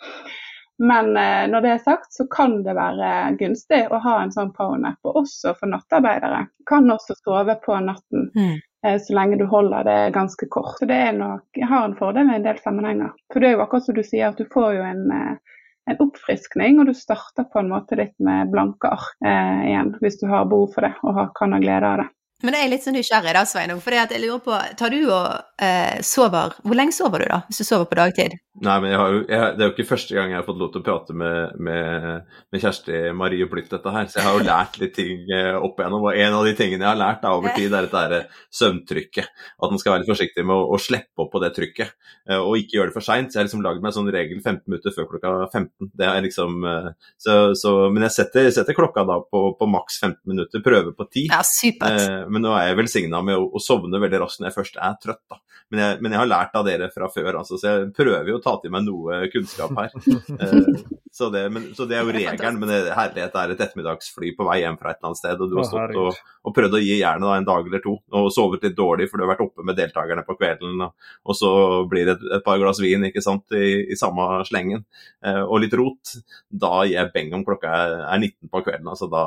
Men 0.84 1.14
eh, 1.18 1.46
når 1.48 1.64
det 1.64 1.70
er 1.72 1.84
sagt, 1.86 2.12
så 2.12 2.26
kan 2.28 2.58
det 2.66 2.76
være 2.76 3.10
gunstig 3.40 3.86
å 3.88 4.02
ha 4.04 4.18
en 4.20 4.34
sånn 4.36 4.52
powernap. 4.56 5.00
Og 5.08 5.22
også 5.24 5.54
for 5.56 5.72
nattarbeidere. 5.72 6.42
Kan 6.68 6.92
også 6.92 7.16
sove 7.22 7.56
på 7.64 7.78
natten. 7.86 8.28
Mm. 8.36 8.58
Eh, 8.88 9.00
så 9.00 9.16
lenge 9.16 9.40
du 9.40 9.46
holder 9.48 9.88
det 9.88 10.14
ganske 10.18 10.48
kort. 10.52 10.76
Så 10.80 10.90
det 10.90 11.00
nok, 11.16 11.46
har 11.70 11.86
en 11.86 11.96
fordel 11.96 12.34
i 12.34 12.36
en 12.36 12.44
del 12.44 12.60
sammenhenger. 12.60 13.14
For 13.32 13.40
det 13.40 13.52
er 13.52 13.56
jo 13.56 13.64
akkurat 13.64 13.88
som 13.88 13.96
du 13.96 14.04
sier, 14.04 14.28
at 14.28 14.42
du 14.42 14.50
får 14.52 14.74
jo 14.76 14.84
en, 14.90 15.06
eh, 15.16 15.62
en 15.92 16.04
oppfriskning, 16.04 16.80
og 16.80 16.92
du 16.92 16.94
starter 16.98 17.48
på 17.48 17.64
en 17.64 17.72
måte 17.72 18.00
litt 18.00 18.16
med 18.20 18.52
blanke 18.52 18.92
ark 18.92 19.16
eh, 19.26 19.64
igjen, 19.70 19.96
hvis 20.04 20.20
du 20.20 20.28
har 20.32 20.52
behov 20.52 20.76
for 20.76 20.88
det 20.88 20.94
og 21.04 21.16
har, 21.20 21.32
kan 21.40 21.56
ha 21.56 21.64
glede 21.64 21.94
av 21.94 22.04
det. 22.04 22.10
Men 22.44 22.58
jeg 22.58 22.66
er 22.66 22.72
litt 22.74 22.84
sånn 22.84 22.98
nysgjerrig 22.98 23.34
da, 23.38 23.46
Sveinung. 23.48 23.80
For 23.84 23.96
jeg 23.96 24.20
lurer 24.20 24.42
på, 24.44 24.58
tar 24.80 24.92
du 24.92 25.00
og 25.06 25.64
eh, 25.64 26.02
sover 26.04 26.58
Hvor 26.60 26.76
lenge 26.78 26.96
sover 26.96 27.24
du 27.24 27.30
da, 27.32 27.44
hvis 27.48 27.64
du 27.64 27.68
sover 27.68 27.88
på 27.88 28.00
dagtid? 28.00 28.36
Nei, 28.62 28.76
men 28.84 28.92
jo, 28.94 29.06
jeg, 29.26 29.56
Det 29.58 29.64
er 29.64 29.70
jo 29.70 29.74
ikke 29.74 29.88
første 29.90 30.14
gang 30.14 30.30
jeg 30.30 30.38
har 30.38 30.46
fått 30.46 30.60
lov 30.62 30.70
til 30.74 30.84
å 30.84 30.86
prate 30.86 31.16
med, 31.18 31.56
med, 31.66 32.28
med 32.54 32.62
Kjersti 32.62 33.00
Marie 33.18 33.48
Blytt 33.50 33.72
dette 33.74 33.94
her, 33.96 34.06
så 34.12 34.20
jeg 34.20 34.28
har 34.28 34.38
jo 34.38 34.46
lært 34.46 34.78
litt 34.82 34.94
ting 34.94 35.24
eh, 35.34 35.56
opp 35.58 35.80
igjennom. 35.82 36.06
Og 36.06 36.20
en 36.22 36.38
av 36.38 36.46
de 36.46 36.54
tingene 36.60 36.86
jeg 36.86 36.92
har 36.92 37.00
lært 37.00 37.24
da, 37.24 37.32
over 37.34 37.56
tid, 37.58 37.74
er 37.74 37.88
dette 37.88 38.04
her 38.04 38.28
søvntrykket. 38.54 39.32
At 39.58 39.74
man 39.74 39.82
skal 39.82 39.96
være 39.96 40.04
litt 40.04 40.12
forsiktig 40.14 40.46
med 40.46 40.54
å, 40.54 40.68
å 40.76 40.80
slippe 40.82 41.26
opp 41.26 41.32
på 41.34 41.42
det 41.42 41.50
trykket, 41.56 41.96
eh, 42.30 42.38
og 42.38 42.60
ikke 42.62 42.78
gjøre 42.78 42.92
det 42.92 42.98
for 43.00 43.08
seint. 43.08 43.32
Så 43.32 43.40
jeg 43.40 43.42
har 43.42 43.50
liksom 43.50 43.66
lagd 43.66 43.82
meg 43.82 43.90
en 43.90 43.98
sånn 43.98 44.14
regel 44.14 44.44
15 44.44 44.62
minutter 44.70 44.96
før 44.96 45.10
klokka 45.16 45.34
15. 45.48 45.90
Det 46.04 46.10
er 46.12 46.28
liksom, 46.28 46.62
eh, 46.70 46.92
så, 47.26 47.40
så, 47.58 47.74
men 47.90 48.06
jeg 48.06 48.18
setter, 48.20 48.52
setter, 48.54 48.78
klokka 48.78 49.08
da 49.10 49.18
på, 49.26 49.44
på 49.58 49.70
maks 49.74 49.98
15 50.04 50.22
minutter, 50.30 50.62
prøver 50.66 50.94
på 50.94 51.10
10. 51.10 51.26
Ja, 51.34 51.42
supert. 51.48 52.30
Men 52.34 52.46
nå 52.46 52.54
er 52.58 52.72
jeg 52.72 52.80
velsigna 52.82 53.22
med 53.26 53.38
å, 53.38 53.48
å, 53.54 53.62
sovne 53.62 54.02
veldig 54.02 54.24
raskt 54.24 54.42
når 54.42 54.50
jeg 54.50 54.58
først 54.58 54.80
er 54.82 54.98
trøtt. 55.04 55.24
da. 55.30 55.40
Men 55.74 55.82
jeg, 55.82 56.00
men 56.04 56.14
jeg, 56.14 56.22
har 56.22 56.30
lært 56.30 56.58
av 56.58 56.66
dere 56.68 56.90
fra 56.94 57.10
før, 57.14 57.40
altså, 57.40 57.58
så 57.58 57.70
jeg 57.70 57.92
prøver 57.98 58.30
jo 58.30 58.40
å 58.40 58.44
ta 58.44 58.56
til 58.62 58.74
meg 58.74 58.86
noe 58.88 59.24
kunnskap 59.34 59.74
her. 59.80 59.96
Eh, 60.44 60.84
så, 61.14 61.28
det, 61.30 61.44
men, 61.54 61.66
så, 61.78 61.86
det, 61.86 61.98
er 61.98 62.08
jo 62.08 62.14
regelen, 62.16 62.58
men 62.62 62.70
det, 62.72 62.78
herlighet 62.96 63.36
er 63.38 63.52
et 63.54 63.60
ettermiddagsfly 63.62 64.32
på 64.38 64.48
vei 64.48 64.60
hjem 64.64 64.80
fra 64.80 64.92
et 64.92 64.98
eller 64.98 65.12
annet 65.12 65.20
sted, 65.20 65.42
og 65.42 65.52
du 65.52 65.60
har 65.60 65.68
stått 65.68 65.98
og, 66.02 66.22
og 66.44 66.56
prøvd 66.58 66.78
å 66.78 66.82
gi 66.82 66.96
jernet 66.98 67.36
en 67.36 67.48
dag 67.48 67.68
eller 67.70 67.84
to, 67.84 67.94
og 68.18 68.30
sovet 68.34 68.66
litt 68.66 68.78
dårlig 68.78 69.08
for 69.10 69.22
du 69.22 69.26
har 69.26 69.32
vært 69.36 69.44
oppe 69.46 69.66
med 69.68 69.78
deltakerne 69.78 70.26
på 70.26 70.36
kvelden, 70.40 70.82
og, 70.88 71.12
og 71.30 71.38
så 71.38 71.52
blir 71.90 72.10
det 72.10 72.16
et, 72.18 72.26
et, 72.40 72.46
par 72.46 72.58
glass 72.62 72.82
vin 72.82 73.06
ikke 73.10 73.22
sant, 73.26 73.46
i, 73.54 73.84
i 73.94 74.00
samme 74.00 74.26
slengen, 74.50 74.86
eh, 75.26 75.42
og 75.44 75.62
litt 75.64 75.78
rot. 75.78 76.16
Da 76.50 76.82
gir 76.82 76.98
jeg 76.98 77.14
beng 77.14 77.38
om 77.38 77.46
klokka 77.46 77.76
er, 77.78 77.96
er 78.08 78.24
19 78.24 78.50
på 78.50 78.64
kvelden. 78.66 78.90
altså 78.90 79.10
da, 79.14 79.24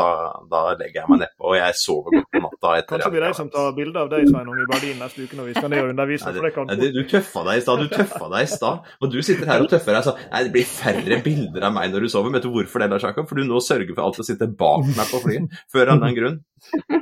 da, 0.00 0.08
da 0.48 0.64
legger 0.72 1.02
jeg 1.02 1.12
meg 1.12 1.26
nedpå, 1.26 1.52
og 1.52 1.58
jeg 1.60 1.76
sover 1.82 2.16
godt 2.16 2.27
på 2.34 2.42
natta. 2.44 2.72
Etter 2.78 2.96
Kanskje 2.96 3.10
blir 3.14 3.24
de 3.26 3.30
som 3.36 3.50
tar 3.52 3.72
bilde 3.76 4.02
av 4.02 4.10
deg 4.12 4.28
Sveinung, 4.28 4.60
i 4.60 4.66
Berlin 4.68 5.00
neste 5.02 5.24
uke 5.24 5.38
når 5.38 5.50
vi 5.50 5.56
skal 5.56 5.72
ned 5.72 5.82
og 5.84 5.92
undervise? 5.94 6.32
Nei, 6.34 6.50
det, 6.68 6.78
det, 6.82 6.90
du 6.96 7.12
tøffa 7.12 7.44
deg 7.48 7.60
i 7.60 7.64
stad, 7.64 7.82
du 7.82 7.94
tøffa 7.94 8.30
deg 8.34 8.46
i 8.46 8.52
stad. 8.52 8.92
Og 9.00 9.12
du 9.14 9.18
sitter 9.24 9.52
her 9.52 9.64
og 9.64 9.72
tøffer 9.72 9.98
deg 9.98 10.08
sånn 10.08 10.22
Nei, 10.28 10.44
det 10.46 10.54
blir 10.56 10.70
færre 10.70 11.20
bilder 11.24 11.68
av 11.70 11.76
meg 11.76 11.92
når 11.94 12.06
du 12.06 12.12
sover. 12.12 12.34
Vet 12.36 12.46
du 12.46 12.52
hvorfor 12.54 12.84
det, 12.84 12.90
Lars 12.92 13.06
Jakob? 13.08 13.28
For 13.30 13.40
du 13.40 13.48
nå 13.48 13.62
sørger 13.64 13.94
for 13.94 14.06
alt 14.06 14.22
å 14.22 14.26
sitte 14.26 14.50
bak 14.60 14.88
meg 14.92 15.12
på 15.12 15.22
flyet. 15.24 15.60
Før 15.72 15.94
av 15.94 16.04
den 16.04 16.18
grunn. 16.18 16.40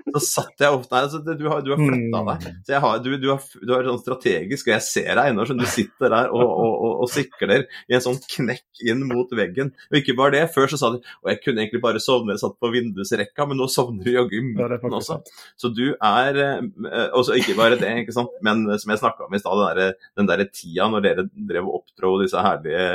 Så 0.07 0.20
satt 0.22 0.62
jeg 0.62 0.70
ofte 0.70 0.94
Nei, 0.94 1.02
altså, 1.02 1.18
du 1.24 1.46
har, 1.50 1.62
du 1.66 1.72
har 1.72 1.80
flytta 1.80 2.20
deg. 2.28 2.44
Så 2.68 2.80
har, 2.82 3.00
du, 3.02 3.09
du, 3.18 3.26
har, 3.32 3.46
du 3.59 3.72
har 3.74 3.88
sånn 3.90 4.02
strategisk, 4.02 4.68
og 4.68 4.74
jeg 4.76 4.84
ser 4.86 5.11
deg 5.18 5.32
ennå, 5.32 5.46
som 5.48 5.59
du 5.59 5.66
sitter 5.68 6.12
der 6.12 6.30
og, 6.30 6.44
og, 6.44 6.74
og, 6.74 6.92
og, 7.02 7.11
sikler 7.11 7.64
i 7.90 7.96
en 7.96 8.04
sånn 8.04 8.18
knekk 8.36 8.84
inn 8.86 9.02
mot 9.09 9.32
veggen. 9.36 9.72
Og 9.90 9.98
ikke 10.00 10.16
bare 10.18 10.36
det, 10.36 10.44
før 10.54 10.70
så 10.70 10.78
sa 10.80 10.92
du 10.94 11.00
og 11.00 11.30
jeg 11.32 11.40
kunne 11.42 11.64
egentlig 11.64 11.82
bare 11.82 12.02
sovne, 12.02 12.36
jeg 12.36 12.44
satt 12.44 12.59
på 12.62 12.70
vindusrekka, 12.74 13.48
men 13.50 13.59
nå 13.61 13.68
sovner 13.72 14.07
du 14.07 14.12
jaggu 14.14 14.36
i 14.38 14.44
midten 14.46 14.98
også. 15.00 15.18
Så 15.59 15.72
du 15.74 15.84
er 15.94 16.38
eh, 16.42 17.09
Og 17.16 17.32
ikke 17.34 17.57
bare 17.59 17.78
det, 17.80 17.90
ikke 18.04 18.14
sant, 18.14 18.36
men 18.46 18.64
som 18.78 18.92
jeg 18.92 19.02
snakka 19.02 19.26
om 19.26 19.34
i 19.34 19.42
stad, 19.42 19.82
den, 20.18 20.28
der, 20.30 20.44
der 20.44 20.52
tida 20.52 20.86
når 20.92 21.07
dere 21.09 21.26
drev 21.34 21.66
og 21.66 21.82
oppdro 21.82 22.14
disse 22.22 22.46
herlige 22.46 22.86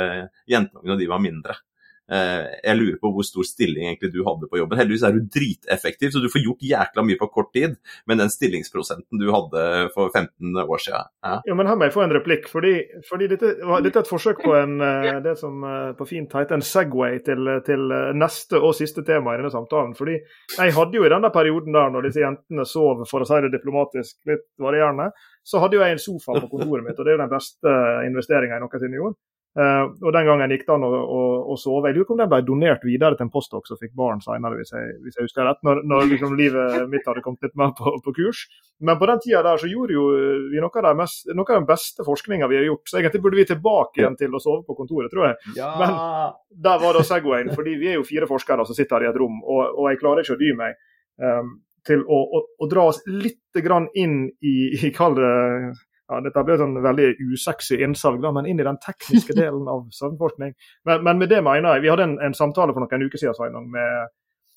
jentungene, 0.50 0.96
og 0.96 1.02
de 1.02 1.12
var 1.12 1.22
mindre. 1.22 1.58
Eh, 2.10 2.46
jeg 2.66 2.76
lurer 2.76 2.96
på 3.00 3.10
hvor 3.14 3.24
stor 3.24 3.46
stilling 3.46 3.86
egentlig 3.86 4.10
du 4.12 4.20
hadde 4.26 4.48
på 4.50 4.58
jobben. 4.58 4.78
Heldigvis 4.80 5.04
er 5.06 5.14
du 5.14 5.22
driteffektiv, 5.32 6.10
så 6.12 6.22
du 6.22 6.28
får 6.32 6.42
gjort 6.42 6.66
jækla 6.66 7.04
mye 7.06 7.20
på 7.20 7.28
kort 7.30 7.52
tid. 7.54 7.76
med 8.06 8.18
den 8.18 8.30
stillingsprosenten 8.30 9.20
du 9.20 9.30
hadde 9.30 9.62
for 9.94 10.10
15 10.10 10.56
år 10.62 10.80
siden 10.82 11.06
ja. 11.22 11.34
ja 11.46 11.54
men 11.54 11.66
her 11.66 11.76
må 11.78 11.86
jeg 11.86 11.94
få 11.94 12.04
en 12.04 12.14
replikk. 12.14 12.48
Fordi, 12.50 12.74
fordi 13.08 13.28
dette, 13.30 13.54
dette, 13.62 13.94
er 13.94 14.02
et 14.02 14.10
forsøk 14.10 14.42
på 14.44 14.54
en, 14.58 14.76
eh, 14.88 15.20
det 15.24 15.36
som 15.40 15.62
eh, 15.64 15.92
på 15.98 16.08
fint 16.10 16.36
heter 16.36 16.58
en 16.58 16.66
Segway 16.66 17.22
til, 17.24 17.52
til, 17.66 17.96
neste 18.18 18.60
og 18.60 18.74
siste 18.76 19.06
tema 19.06 19.34
i 19.34 19.40
denne 19.40 19.54
samtalen. 19.54 19.94
Fordi 19.98 20.18
jeg 20.58 20.76
hadde 20.76 20.98
jo 20.98 21.06
i 21.06 21.12
denne 21.12 21.32
perioden 21.34 21.76
der, 21.76 21.92
når 21.94 22.08
disse 22.08 22.24
jentene 22.24 22.66
sov, 22.68 23.06
for 23.10 23.22
å 23.22 23.28
si 23.28 23.40
det 23.44 23.54
diplomatisk, 23.54 24.18
litt 24.28 24.48
varierende, 24.60 25.12
så 25.46 25.62
hadde 25.62 25.78
jo 25.78 25.84
jeg 25.84 25.96
en 25.96 26.02
sofa 26.02 26.36
på 26.38 26.50
kontoret 26.50 26.84
mitt, 26.86 26.98
og 26.98 27.06
det 27.06 27.12
er 27.12 27.16
jo 27.16 27.24
den 27.24 27.32
beste 27.32 27.76
investeringa 28.06 28.58
jeg 28.58 28.64
noensinne 28.64 28.98
gjorde. 28.98 29.18
Uh, 29.52 29.90
og 30.00 30.14
Den 30.16 30.24
gangen 30.24 30.52
gikk 30.54 30.62
det 30.64 30.72
an 30.72 30.84
å, 30.86 30.88
å, 30.88 31.22
å, 31.52 31.54
sove. 31.60 31.90
Jeg 31.90 31.98
lurer 31.98 32.06
på 32.08 32.14
om 32.14 32.20
den 32.22 32.30
ble 32.30 32.38
donert 32.46 32.84
videre 32.88 33.18
til 33.18 33.26
en 33.26 33.32
postdok 33.34 33.66
som 33.68 33.76
fikk 33.76 33.92
barn 33.98 34.22
senere, 34.24 34.56
hvis 34.56 34.72
jeg, 34.72 34.94
hvis 35.04 35.18
jeg 35.18 35.26
husker 35.26 35.44
rett. 35.44 35.60
Når, 35.66 35.82
når 35.90 36.06
liksom 36.08 36.36
livet 36.38 36.86
mitt 36.92 37.04
hadde 37.08 37.24
kommet 37.24 37.44
litt 37.44 37.58
mer 37.60 37.74
på, 37.76 37.92
på, 38.04 38.14
kurs. 38.16 38.46
Men 38.80 38.96
på 39.00 39.08
den 39.10 39.20
tida 39.24 39.42
der 39.44 39.60
så 39.60 39.68
gjorde 39.68 39.98
jo 39.98 40.06
vi 40.48 40.62
noe 40.62 40.72
av, 40.72 40.86
det 40.88 40.94
mest, 41.02 41.28
noe 41.36 41.44
av 41.44 41.60
den 41.60 41.68
beste 41.68 42.06
forskninga 42.06 42.48
vi 42.48 42.62
har 42.62 42.64
gjort. 42.70 42.86
Så 42.88 43.02
egentlig 43.02 43.22
burde 43.26 43.40
vi 43.42 43.48
tilbake 43.52 44.00
igjen 44.00 44.16
til 44.20 44.32
å 44.32 44.40
sove 44.40 44.64
på 44.64 44.78
kontoret, 44.78 45.12
tror 45.12 45.28
jeg. 45.28 45.52
Ja. 45.60 45.74
Men 45.82 45.94
der 46.64 46.80
var 46.80 46.96
da 46.96 47.04
Segwayen. 47.04 47.52
fordi 47.52 47.76
vi 47.82 47.92
er 47.92 48.00
jo 48.00 48.08
fire 48.08 48.30
forskere 48.30 48.64
som 48.64 48.78
sitter 48.78 49.02
her 49.02 49.10
i 49.10 49.12
et 49.12 49.20
rom, 49.20 49.42
og, 49.44 49.62
og 49.76 49.92
jeg 49.92 50.00
klarer 50.00 50.24
ikke 50.24 50.38
å 50.38 50.40
dy 50.40 50.56
meg. 50.56 50.80
Um, 51.20 51.58
til 51.86 52.02
å, 52.06 52.18
å, 52.24 52.40
å, 52.62 52.66
dra 52.70 52.86
oss 52.88 53.00
litt 53.10 53.58
inn 53.98 54.30
i, 54.40 54.54
i 54.86 54.90
kall 54.94 55.16
det 55.18 55.32
ja, 56.12 56.22
Dette 56.24 56.44
blir 56.46 56.60
sånn 56.60 56.78
veldig 56.84 57.12
usexy 57.32 57.80
innsalg, 57.84 58.24
men 58.36 58.48
inn 58.48 58.60
i 58.60 58.66
den 58.66 58.80
tekniske 58.82 59.36
delen 59.42 59.68
av 59.70 59.86
søvnforskning. 59.96 60.56
Men, 60.88 61.06
men, 61.06 61.22
med 61.22 61.32
det 61.32 61.42
mener 61.44 61.76
jeg 61.76 61.86
Vi 61.86 61.92
hadde 61.92 62.08
en, 62.10 62.18
en 62.28 62.36
samtale 62.36 62.74
for 62.74 62.84
noen 62.84 63.06
uker 63.08 63.20
siden 63.20 63.38
Sveinung, 63.38 63.70
med 63.72 64.12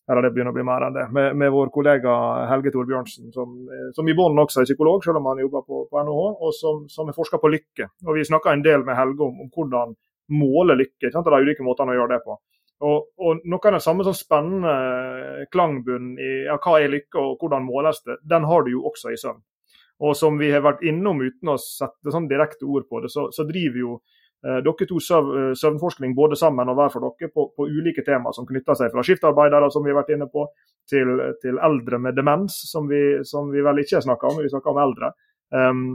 eller 0.06 0.22
det 0.22 0.36
begynner 0.36 0.54
å 0.54 0.56
bli 0.56 0.66
mer 0.66 0.84
enn 0.86 0.94
det, 0.94 1.04
med, 1.18 1.32
med 1.42 1.50
vår 1.50 1.72
kollega 1.74 2.12
Helge 2.52 2.70
Torbjørnsen, 2.76 3.32
som, 3.34 3.56
som 3.96 4.10
i 4.10 4.14
bunnen 4.14 4.38
også 4.44 4.62
er 4.62 4.68
psykolog, 4.68 5.00
selv 5.02 5.18
om 5.18 5.32
han 5.32 5.42
jobber 5.42 5.64
på, 5.66 5.80
på 5.90 6.04
NHH, 6.06 6.28
og 6.46 6.52
som, 6.54 6.84
som 6.94 7.10
er 7.10 7.18
forsker 7.18 7.42
på 7.42 7.50
lykke. 7.50 7.88
Og 8.06 8.20
Vi 8.20 8.28
snakka 8.30 8.54
en 8.54 8.62
del 8.66 8.86
med 8.86 9.00
Helge 9.00 9.26
om, 9.26 9.40
om 9.42 9.50
hvordan 9.50 9.96
måle 10.38 10.78
lykke, 10.78 11.10
sant? 11.10 11.26
Det 11.26 11.34
er 11.34 11.48
ulike 11.48 11.66
måter 11.66 11.90
å 11.90 11.98
gjøre 11.98 12.14
det 12.14 12.22
på. 12.26 12.38
Og, 12.86 13.10
og 13.18 13.42
Noe 13.50 13.70
av 13.70 13.78
den 13.78 13.82
samme 13.82 14.06
sånn 14.06 14.18
spennende 14.20 15.48
klangbunnen 15.54 16.20
i 16.22 16.32
ja, 16.52 16.60
hva 16.62 16.78
er 16.78 16.92
lykke 16.92 17.22
og 17.22 17.42
hvordan 17.42 17.66
måles 17.66 18.04
det, 18.06 18.20
den 18.30 18.46
har 18.46 18.66
du 18.66 18.74
jo 18.76 18.86
også 18.92 19.14
i 19.14 19.20
søvn. 19.20 19.42
Og 20.04 20.16
som 20.18 20.38
vi 20.40 20.50
har 20.52 20.64
vært 20.66 20.84
innom 20.84 21.22
uten 21.24 21.54
å 21.54 21.60
sette 21.62 22.12
sånn 22.12 22.28
direkte 22.28 22.68
ord 22.68 22.88
på 22.90 23.02
det, 23.04 23.12
så, 23.14 23.30
så 23.32 23.46
driver 23.48 23.80
jo 23.80 23.92
eh, 23.96 24.58
dere 24.66 24.88
to 24.90 25.00
søv, 25.00 25.30
eh, 25.40 25.52
søvnforskning 25.56 26.16
både 26.18 26.36
sammen 26.40 26.72
og 26.72 26.80
hver 26.80 26.92
for 26.92 27.06
dere 27.06 27.32
på, 27.32 27.48
på 27.56 27.68
ulike 27.70 28.04
temaer 28.04 28.36
som 28.36 28.48
knytter 28.50 28.76
seg 28.76 28.92
fra 28.92 29.06
skiftarbeidere, 29.08 29.70
som 29.72 29.86
vi 29.86 29.94
har 29.94 30.02
vært 30.02 30.12
inne 30.18 30.28
på, 30.32 30.50
til, 30.92 31.14
til 31.44 31.62
eldre 31.64 32.02
med 32.02 32.20
demens, 32.20 32.58
som 32.72 32.92
vi, 32.92 33.22
som 33.28 33.48
vi 33.54 33.64
vel 33.64 33.80
ikke 33.86 34.04
snakker 34.04 34.34
om, 34.34 34.44
vi 34.44 34.52
snakker 34.52 34.76
om 34.76 34.82
eldre. 34.84 35.14
Um, 35.56 35.88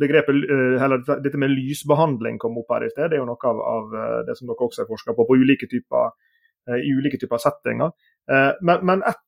begrepet, 0.00 0.42
eller 0.82 1.00
Dette 1.22 1.38
med 1.40 1.50
lysbehandling 1.50 2.36
kom 2.42 2.58
opp 2.60 2.74
her 2.74 2.84
i 2.86 2.90
sted. 2.92 3.08
Det 3.10 3.18
er 3.18 3.22
jo 3.22 3.30
noe 3.30 3.50
av, 3.50 3.62
av 3.62 3.96
det 4.26 4.36
som 4.38 4.50
dere 4.50 4.66
også 4.66 4.84
har 4.84 4.90
forska 4.90 5.14
på, 5.14 5.26
på 5.26 5.38
ulike 5.38 5.66
typer, 5.70 6.12
i 6.78 6.92
ulike 6.94 7.18
typer 7.18 7.40
settinger. 7.42 7.90
Men, 8.62 8.84
men 8.86 9.02
et 9.08 9.18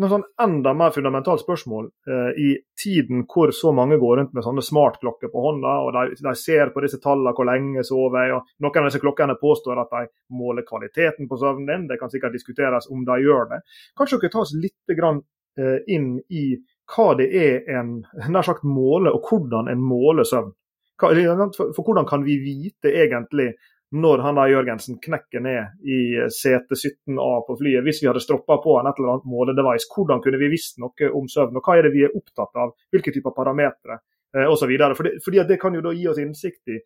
noe 0.00 0.10
sånn 0.10 0.24
enda 0.42 0.72
mer 0.76 0.92
fundamentalt 0.94 1.42
spørsmål 1.42 1.88
eh, 2.08 2.30
i 2.40 2.48
tiden 2.78 3.24
hvor 3.30 3.52
så 3.56 3.72
mange 3.76 3.98
går 4.00 4.16
rundt 4.20 4.32
med 4.36 4.44
sånne 4.46 4.64
smartklokker 4.64 5.32
på 5.32 5.44
hånda, 5.44 5.74
og 5.84 5.92
de, 5.96 6.16
de 6.20 6.34
ser 6.38 6.72
på 6.74 6.82
disse 6.84 7.00
tallene 7.02 7.34
hvor 7.36 7.48
lenge 7.48 7.84
sover 7.86 8.26
jeg, 8.26 8.36
og 8.38 8.64
Noen 8.64 8.82
av 8.82 8.88
disse 8.90 9.02
klokkene 9.02 9.36
påstår 9.40 9.82
at 9.82 9.92
de 9.96 10.06
måler 10.36 10.66
kvaliteten 10.68 11.28
på 11.30 11.38
søvnen 11.40 11.68
din, 11.68 11.88
det 11.90 12.00
kan 12.00 12.12
sikkert 12.12 12.36
diskuteres 12.36 12.88
om 12.92 13.04
de 13.08 13.18
gjør 13.24 13.50
det. 13.54 13.60
Kanskje 13.98 14.20
dere 14.22 14.34
tar 14.34 14.46
oss 14.46 14.56
litt 14.56 14.96
grann, 14.98 15.22
eh, 15.60 15.78
inn 15.92 16.14
i 16.28 16.46
hva 16.90 17.12
det 17.18 17.28
er 17.36 17.68
en 17.78 18.00
nær 18.32 18.46
sagt 18.46 18.64
måler, 18.66 19.14
og 19.14 19.28
hvordan 19.28 19.70
en 19.70 19.84
måler 19.84 20.26
søvn. 20.26 20.52
For 21.00 21.80
hvordan 21.80 22.08
kan 22.08 22.26
vi 22.26 22.36
vite 22.42 22.92
egentlig 22.92 23.54
når 23.90 24.22
han 24.22 24.38
da 24.38 24.46
Jørgensen 24.46 25.00
knekker 25.02 25.42
ned 25.42 25.82
i 25.82 25.98
sete 26.30 26.76
17A 26.78 27.30
på 27.46 27.56
flyet, 27.58 27.82
hvis 27.82 28.02
vi 28.02 28.08
hadde 28.10 28.22
stroppa 28.22 28.60
på 28.62 28.76
en 28.78 28.86
et 28.86 29.00
eller 29.00 29.16
annet 29.16 29.30
måledevice, 29.30 29.88
hvordan 29.90 30.22
kunne 30.22 30.38
vi 30.38 30.50
visst 30.52 30.78
noe 30.78 31.10
om 31.10 31.26
søvn? 31.28 31.58
Og 31.58 31.66
hva 31.66 31.78
er 31.78 31.88
det 31.88 31.94
vi 31.96 32.04
er 32.06 32.14
opptatt 32.14 32.54
av? 32.62 32.76
Hvilke 32.94 33.14
typer 33.14 33.34
parametere? 33.34 33.98
Eh, 34.36 34.46
osv. 34.46 34.70
Fordi, 34.96 35.16
fordi 35.24 35.42
det 35.48 35.58
kan 35.60 35.74
jo 35.74 35.82
da 35.82 35.94
gi 35.96 36.06
oss 36.08 36.22
innsikt 36.22 36.70
i 36.70 36.78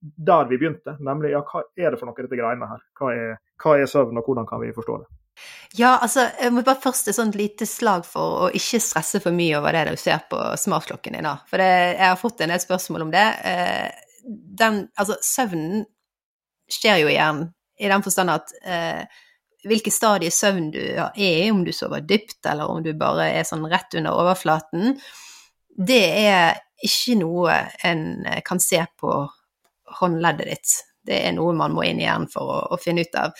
der 0.00 0.48
vi 0.48 0.58
begynte, 0.58 0.96
nemlig 1.04 1.34
ja, 1.34 1.42
hva 1.44 1.62
er 1.76 1.92
det 1.92 2.00
for 2.00 2.08
noe 2.08 2.16
dette 2.24 2.38
greiene 2.38 2.66
her? 2.66 2.82
Hva 2.98 3.14
er, 3.14 3.34
hva 3.60 3.76
er 3.76 3.90
søvn, 3.90 4.18
og 4.18 4.26
hvordan 4.26 4.48
kan 4.48 4.62
vi 4.62 4.72
forstå 4.74 4.96
det? 5.02 5.10
Ja, 5.76 5.94
altså, 6.02 6.26
jeg 6.40 6.52
må 6.52 6.64
bare 6.66 6.80
først 6.82 7.08
et 7.08 7.16
sånt 7.16 7.36
lite 7.38 7.68
slag 7.68 8.04
for 8.08 8.46
å 8.46 8.50
ikke 8.56 8.80
stresse 8.82 9.20
for 9.22 9.36
mye 9.36 9.60
over 9.60 9.76
det 9.76 9.86
du 9.92 10.00
ser 10.00 10.24
på 10.30 10.40
smartklokken 10.58 11.16
din. 11.16 11.28
da. 11.28 11.36
For 11.48 11.62
det, 11.62 11.70
jeg 11.94 12.06
har 12.08 12.18
fått 12.20 12.42
en 12.42 12.52
del 12.52 12.62
spørsmål 12.62 13.06
om 13.06 13.14
det. 13.14 13.26
Eh, 13.52 13.88
den, 14.60 14.82
altså, 14.98 15.16
søvnen 15.24 15.84
skjer 16.74 17.02
jo 17.02 17.10
igjen, 17.10 17.44
i 17.80 17.88
den 17.88 18.04
forstand 18.04 18.32
at 18.34 18.54
eh, 18.64 19.02
hvilke 19.68 19.92
stadier 19.92 20.32
søvn 20.32 20.70
du 20.72 20.80
er 20.80 21.16
i, 21.16 21.50
om 21.52 21.64
du 21.64 21.72
sover 21.76 22.04
dypt 22.06 22.46
eller 22.48 22.70
om 22.70 22.82
du 22.84 22.92
bare 22.98 23.30
er 23.34 23.48
sånn 23.48 23.66
rett 23.68 23.96
under 23.98 24.16
overflaten, 24.16 24.96
det 25.80 26.04
er 26.24 26.60
ikke 26.84 27.18
noe 27.20 27.56
en 27.86 28.04
kan 28.44 28.60
se 28.60 28.80
på 29.00 29.16
håndleddet 30.00 30.48
ditt. 30.48 30.76
Det 31.06 31.16
er 31.26 31.32
noe 31.32 31.54
man 31.56 31.72
må 31.72 31.84
inn 31.88 32.00
i 32.00 32.04
hjernen 32.04 32.28
for 32.30 32.52
å, 32.52 32.58
å, 32.74 32.78
finne 32.80 33.06
ut 33.06 33.16
av. 33.16 33.32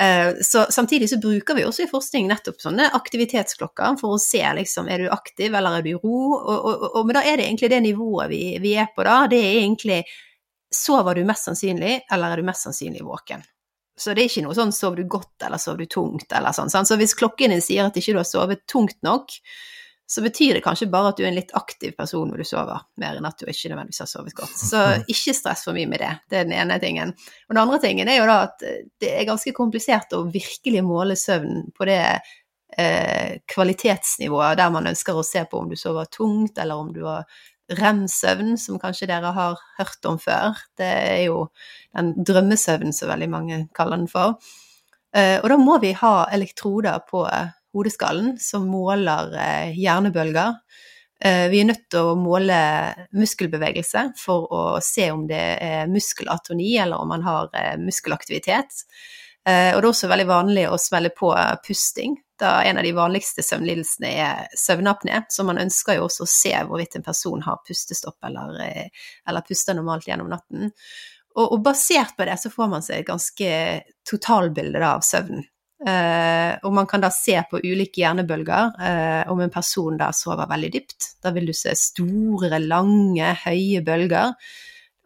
Uh, 0.00 0.40
så 0.44 0.64
Samtidig 0.72 1.10
så 1.10 1.18
bruker 1.20 1.56
vi 1.58 1.66
også 1.68 1.84
i 1.84 1.90
forskning 1.90 2.28
nettopp 2.30 2.62
sånne 2.62 2.88
aktivitetsklokker 2.96 3.98
for 4.00 4.16
å 4.16 4.20
se 4.22 4.40
liksom, 4.56 4.88
er 4.88 5.04
du 5.04 5.12
aktiv 5.12 5.52
eller 5.52 5.78
er 5.78 5.84
du 5.84 5.90
i 5.92 5.98
ro. 5.98 6.20
Og, 6.40 6.56
og, 6.56 6.86
og, 6.88 7.00
men 7.06 7.18
da 7.18 7.24
er 7.28 7.38
det 7.38 7.48
egentlig 7.50 7.72
det 7.74 7.82
nivået 7.84 8.32
vi, 8.32 8.42
vi 8.64 8.74
er 8.80 8.88
på 8.96 9.04
da. 9.06 9.22
Det 9.30 9.40
er 9.44 9.58
egentlig 9.60 10.00
Sover 10.72 11.18
du 11.18 11.26
mest 11.28 11.48
sannsynlig, 11.48 12.00
eller 12.12 12.32
er 12.32 12.40
du 12.40 12.48
mest 12.48 12.66
sannsynlig 12.66 13.04
våken? 13.06 13.44
Så 13.98 14.14
det 14.16 14.22
er 14.24 14.30
ikke 14.30 14.46
noe 14.46 14.56
sånn 14.56 14.72
sover 14.72 15.02
du 15.02 15.10
godt 15.10 15.44
eller 15.44 15.60
sover 15.60 15.84
du 15.84 15.90
tungt 15.92 16.32
eller 16.32 16.54
sånn. 16.56 16.72
Så 16.72 16.96
hvis 17.00 17.14
klokken 17.18 17.52
din 17.52 17.62
sier 17.62 17.86
at 17.86 17.98
ikke 17.98 18.16
du 18.16 18.22
har 18.22 18.28
sovet 18.28 18.64
tungt 18.70 18.98
nok, 19.04 19.34
så 20.12 20.22
betyr 20.24 20.58
det 20.58 20.64
kanskje 20.64 20.90
bare 20.92 21.12
at 21.12 21.20
du 21.20 21.22
er 21.24 21.30
en 21.30 21.38
litt 21.38 21.52
aktiv 21.56 21.94
person 21.96 22.28
når 22.28 22.42
du 22.42 22.44
sover, 22.44 22.82
mer 23.00 23.16
enn 23.16 23.28
at 23.28 23.38
du 23.40 23.46
ikke 23.48 23.70
nødvendigvis 23.72 24.02
har 24.02 24.10
sovet 24.10 24.34
godt. 24.36 24.56
Så 24.60 24.80
ikke 25.12 25.32
stress 25.36 25.64
for 25.64 25.76
mye 25.76 25.88
med 25.88 26.02
det. 26.02 26.10
Det 26.28 26.40
er 26.40 26.48
den 26.48 26.56
ene 26.56 26.76
tingen. 26.82 27.14
Og 27.48 27.54
den 27.54 27.62
andre 27.62 27.78
tingen 27.80 28.10
er 28.12 28.18
jo 28.18 28.28
da 28.28 28.38
at 28.48 28.64
det 29.00 29.12
er 29.12 29.28
ganske 29.28 29.54
komplisert 29.56 30.12
å 30.16 30.26
virkelig 30.32 30.82
måle 30.84 31.16
søvn 31.16 31.70
på 31.76 31.88
det 31.88 32.02
eh, 32.02 33.38
kvalitetsnivået 33.54 34.60
der 34.60 34.74
man 34.74 34.90
ønsker 34.92 35.16
å 35.16 35.24
se 35.24 35.46
på 35.48 35.62
om 35.62 35.72
du 35.72 35.78
sover 35.80 36.10
tungt, 36.12 36.58
eller 36.60 36.82
om 36.82 36.92
du 36.92 37.04
har 37.08 37.24
rem-søvn, 37.78 38.56
som 38.60 38.80
kanskje 38.82 39.08
dere 39.10 39.32
har 39.36 39.60
hørt 39.78 40.08
om 40.08 40.18
før. 40.20 40.58
Det 40.78 40.88
er 40.88 41.22
jo 41.26 41.46
den 41.96 42.12
drømmesøvnen 42.24 42.94
som 42.96 43.10
veldig 43.12 43.30
mange 43.32 43.62
kaller 43.76 44.00
den 44.00 44.10
for. 44.10 44.38
Eh, 45.16 45.38
og 45.42 45.48
da 45.52 45.58
må 45.60 45.76
vi 45.82 45.92
ha 45.98 46.14
elektroder 46.32 47.02
på 47.08 47.26
hodeskallen 47.76 48.36
som 48.40 48.68
måler 48.70 49.34
eh, 49.36 49.74
hjernebølger. 49.76 50.56
Eh, 51.22 51.46
vi 51.52 51.60
er 51.60 51.68
nødt 51.68 51.84
til 51.92 52.12
å 52.12 52.18
måle 52.18 52.58
muskelbevegelse 53.16 54.08
for 54.18 54.48
å 54.48 54.62
se 54.84 55.10
om 55.12 55.26
det 55.28 55.42
er 55.62 55.90
muskelatoni, 55.92 56.74
eller 56.82 57.02
om 57.02 57.12
man 57.12 57.26
har 57.28 57.52
muskelaktivitet. 57.82 58.84
Og 59.42 59.50
det 59.50 59.82
er 59.82 59.86
også 59.88 60.06
veldig 60.06 60.26
vanlig 60.28 60.68
å 60.70 60.76
smelle 60.78 61.10
på 61.10 61.32
pusting 61.66 62.12
da 62.42 62.62
en 62.66 62.78
av 62.78 62.84
de 62.84 62.92
vanligste 62.96 63.44
søvnlidelsene 63.46 64.10
er 64.18 64.50
søvnapné, 64.58 65.22
så 65.30 65.44
man 65.46 65.60
ønsker 65.62 65.98
jo 65.98 66.08
også 66.08 66.26
å 66.26 66.30
se 66.30 66.52
hvorvidt 66.66 66.98
en 66.98 67.06
person 67.06 67.42
har 67.46 67.62
pustestopp 67.66 68.18
eller, 68.28 68.58
eh, 68.66 69.06
eller 69.28 69.46
puster 69.46 69.78
normalt 69.78 70.08
gjennom 70.10 70.30
natten. 70.32 70.72
Og, 71.36 71.46
og, 71.46 71.62
basert 71.64 72.16
på 72.18 72.26
det 72.28 72.36
så 72.42 72.50
får 72.52 72.68
man 72.68 72.84
seg 72.84 73.00
et 73.00 73.08
ganske 73.08 73.54
totalbilde 74.08 74.82
av 74.84 75.06
søvnen. 75.06 75.46
Uh, 75.82 76.54
og 76.62 76.76
man 76.76 76.86
kan 76.86 77.02
da 77.02 77.08
se 77.10 77.34
på 77.50 77.58
ulike 77.58 78.04
hjernebølger 78.04 78.76
uh, 78.78 79.30
om 79.32 79.40
en 79.42 79.50
person 79.50 79.96
da 79.98 80.12
sover 80.14 80.46
veldig 80.46 80.70
dypt. 80.76 81.08
Da 81.24 81.32
vil 81.34 81.48
du 81.50 81.54
se 81.56 81.72
store, 81.74 82.60
lange, 82.62 83.32
høye 83.42 83.80
bølger. 83.82 84.36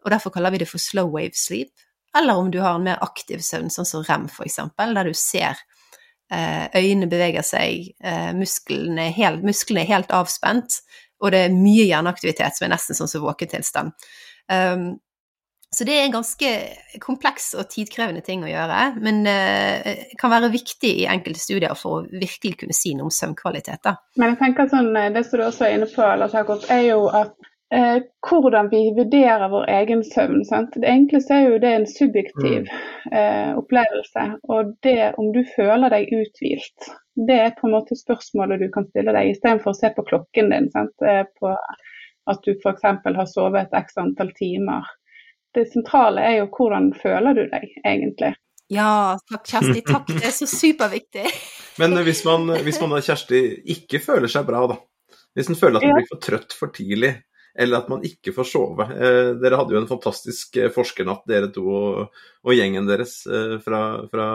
Og 0.05 0.13
derfor 0.13 0.35
kaller 0.35 0.53
vi 0.53 0.61
det 0.61 0.69
for 0.69 0.83
slow 0.83 1.09
wave 1.15 1.33
sleep. 1.33 1.73
Eller 2.17 2.37
om 2.37 2.51
du 2.53 2.59
har 2.61 2.77
en 2.77 2.85
mer 2.85 3.01
aktiv 3.01 3.41
søvn, 3.41 3.73
sånn 3.73 3.89
som 3.89 4.05
rem 4.05 4.27
f.eks., 4.29 4.59
der 4.77 5.09
du 5.09 5.17
ser 5.17 5.57
Eh, 5.57 5.76
øynene 6.31 7.07
beveger 7.09 7.45
seg, 7.45 7.91
eh, 8.03 8.29
musklene 8.35 9.09
helt, 9.15 9.43
musklene 9.47 9.85
er 9.85 9.91
helt 9.95 10.13
avspent, 10.15 10.81
og 11.23 11.33
det 11.33 11.45
er 11.45 11.55
mye 11.55 11.87
hjerneaktivitet 11.87 12.57
som 12.57 12.67
er 12.67 12.75
nesten 12.75 12.97
sånn 12.97 13.09
som 13.09 13.23
våketilstand. 13.25 13.93
Um, 14.51 14.89
så 15.73 15.83
det 15.83 15.97
er 15.97 16.05
en 16.05 16.13
ganske 16.13 16.51
kompleks 17.03 17.49
og 17.59 17.67
tidkrevende 17.71 18.21
ting 18.23 18.45
å 18.45 18.51
gjøre, 18.51 18.83
men 19.03 19.25
uh, 19.27 19.89
kan 20.19 20.31
være 20.31 20.51
viktig 20.53 20.93
i 21.01 21.07
enkelte 21.11 21.41
studier 21.41 21.75
for 21.75 21.97
å 21.97 22.21
virkelig 22.21 22.61
kunne 22.61 22.77
si 22.77 22.93
noe 22.95 23.09
om 23.09 23.13
søvnkvalitet. 23.13 23.81
Da. 23.83 23.97
Men 24.19 24.35
jeg 24.35 24.41
tenker 24.43 24.71
sånn, 24.71 24.93
Det 24.93 25.25
som 25.27 25.41
du 25.41 25.45
også 25.47 25.67
er 25.67 25.75
inne 25.79 25.89
på, 25.91 26.07
Lars 26.21 26.37
Jakob, 26.37 26.63
er 26.71 26.85
jo 26.87 27.07
at 27.11 27.35
eh, 27.73 27.97
hvordan 28.29 28.69
vi 28.71 28.81
vurderer 28.97 29.49
vår 29.49 29.65
egen 29.69 30.03
søvn. 30.03 30.45
Sant? 30.45 30.75
Det 30.75 30.87
enkleste 30.87 31.35
er 31.35 31.49
jo 31.49 31.59
det 31.63 31.73
en 31.73 31.87
subjektiv 31.89 32.67
mm. 32.67 33.11
eh, 33.11 33.51
opplevelse. 33.57 34.25
Og 34.53 34.73
det 34.85 35.13
om 35.17 35.31
du 35.35 35.43
føler 35.55 35.93
deg 35.93 36.13
uthvilt, 36.13 36.89
det 37.27 37.39
er 37.47 37.55
på 37.57 37.67
en 37.67 37.77
måte 37.77 37.97
spørsmålet 37.97 38.61
du 38.61 38.69
kan 38.73 38.87
stille 38.91 39.15
deg, 39.15 39.33
istedenfor 39.33 39.73
å 39.73 39.79
se 39.79 39.91
på 39.95 40.05
klokken 40.09 40.51
din. 40.53 40.71
Sant? 40.73 40.95
Eh, 41.05 41.23
på 41.39 41.53
at 42.27 42.43
du 42.43 42.53
f.eks. 42.57 42.83
har 43.05 43.29
sovet 43.31 43.67
et 43.67 43.77
x 43.83 44.01
antall 44.01 44.33
timer. 44.37 44.87
Det 45.55 45.63
sentrale 45.71 46.25
er 46.27 46.41
jo 46.41 46.51
hvordan 46.51 46.91
føler 46.99 47.37
du 47.37 47.45
deg 47.49 47.71
egentlig. 47.85 48.33
Ja, 48.67 49.15
takk 49.31 49.47
Kjersti. 49.47 49.81
Takk, 49.87 50.09
det 50.11 50.27
er 50.27 50.35
så 50.35 50.47
superviktig. 50.49 51.23
Men 51.79 51.95
hvis 52.03 52.25
man, 52.27 52.51
hvis 52.65 52.81
man 52.81 52.97
da, 52.97 52.99
Kjersti, 53.03 53.39
ikke 53.77 54.01
føler 54.03 54.31
seg 54.31 54.43
bra, 54.49 54.65
da. 54.73 54.75
Hvis 55.37 55.51
en 55.51 55.59
føler 55.59 55.79
at 55.79 55.87
man 55.87 55.99
blir 56.01 56.09
for 56.09 56.21
trøtt 56.23 56.55
for 56.57 56.73
tidlig, 56.73 57.13
eller 57.57 57.81
at 57.81 57.89
man 57.89 58.03
ikke 58.05 58.33
får 58.35 58.49
sove. 58.51 58.85
Eh, 58.93 59.31
dere 59.41 59.57
hadde 59.59 59.73
jo 59.73 59.81
en 59.81 59.89
fantastisk 59.89 60.59
eh, 60.61 60.69
forskernatt, 60.73 61.25
dere 61.29 61.49
to 61.53 61.65
og, 61.65 62.19
og 62.45 62.53
gjengen 62.53 62.85
deres 62.89 63.19
eh, 63.25 63.57
fra, 63.63 63.81
fra, 64.11 64.27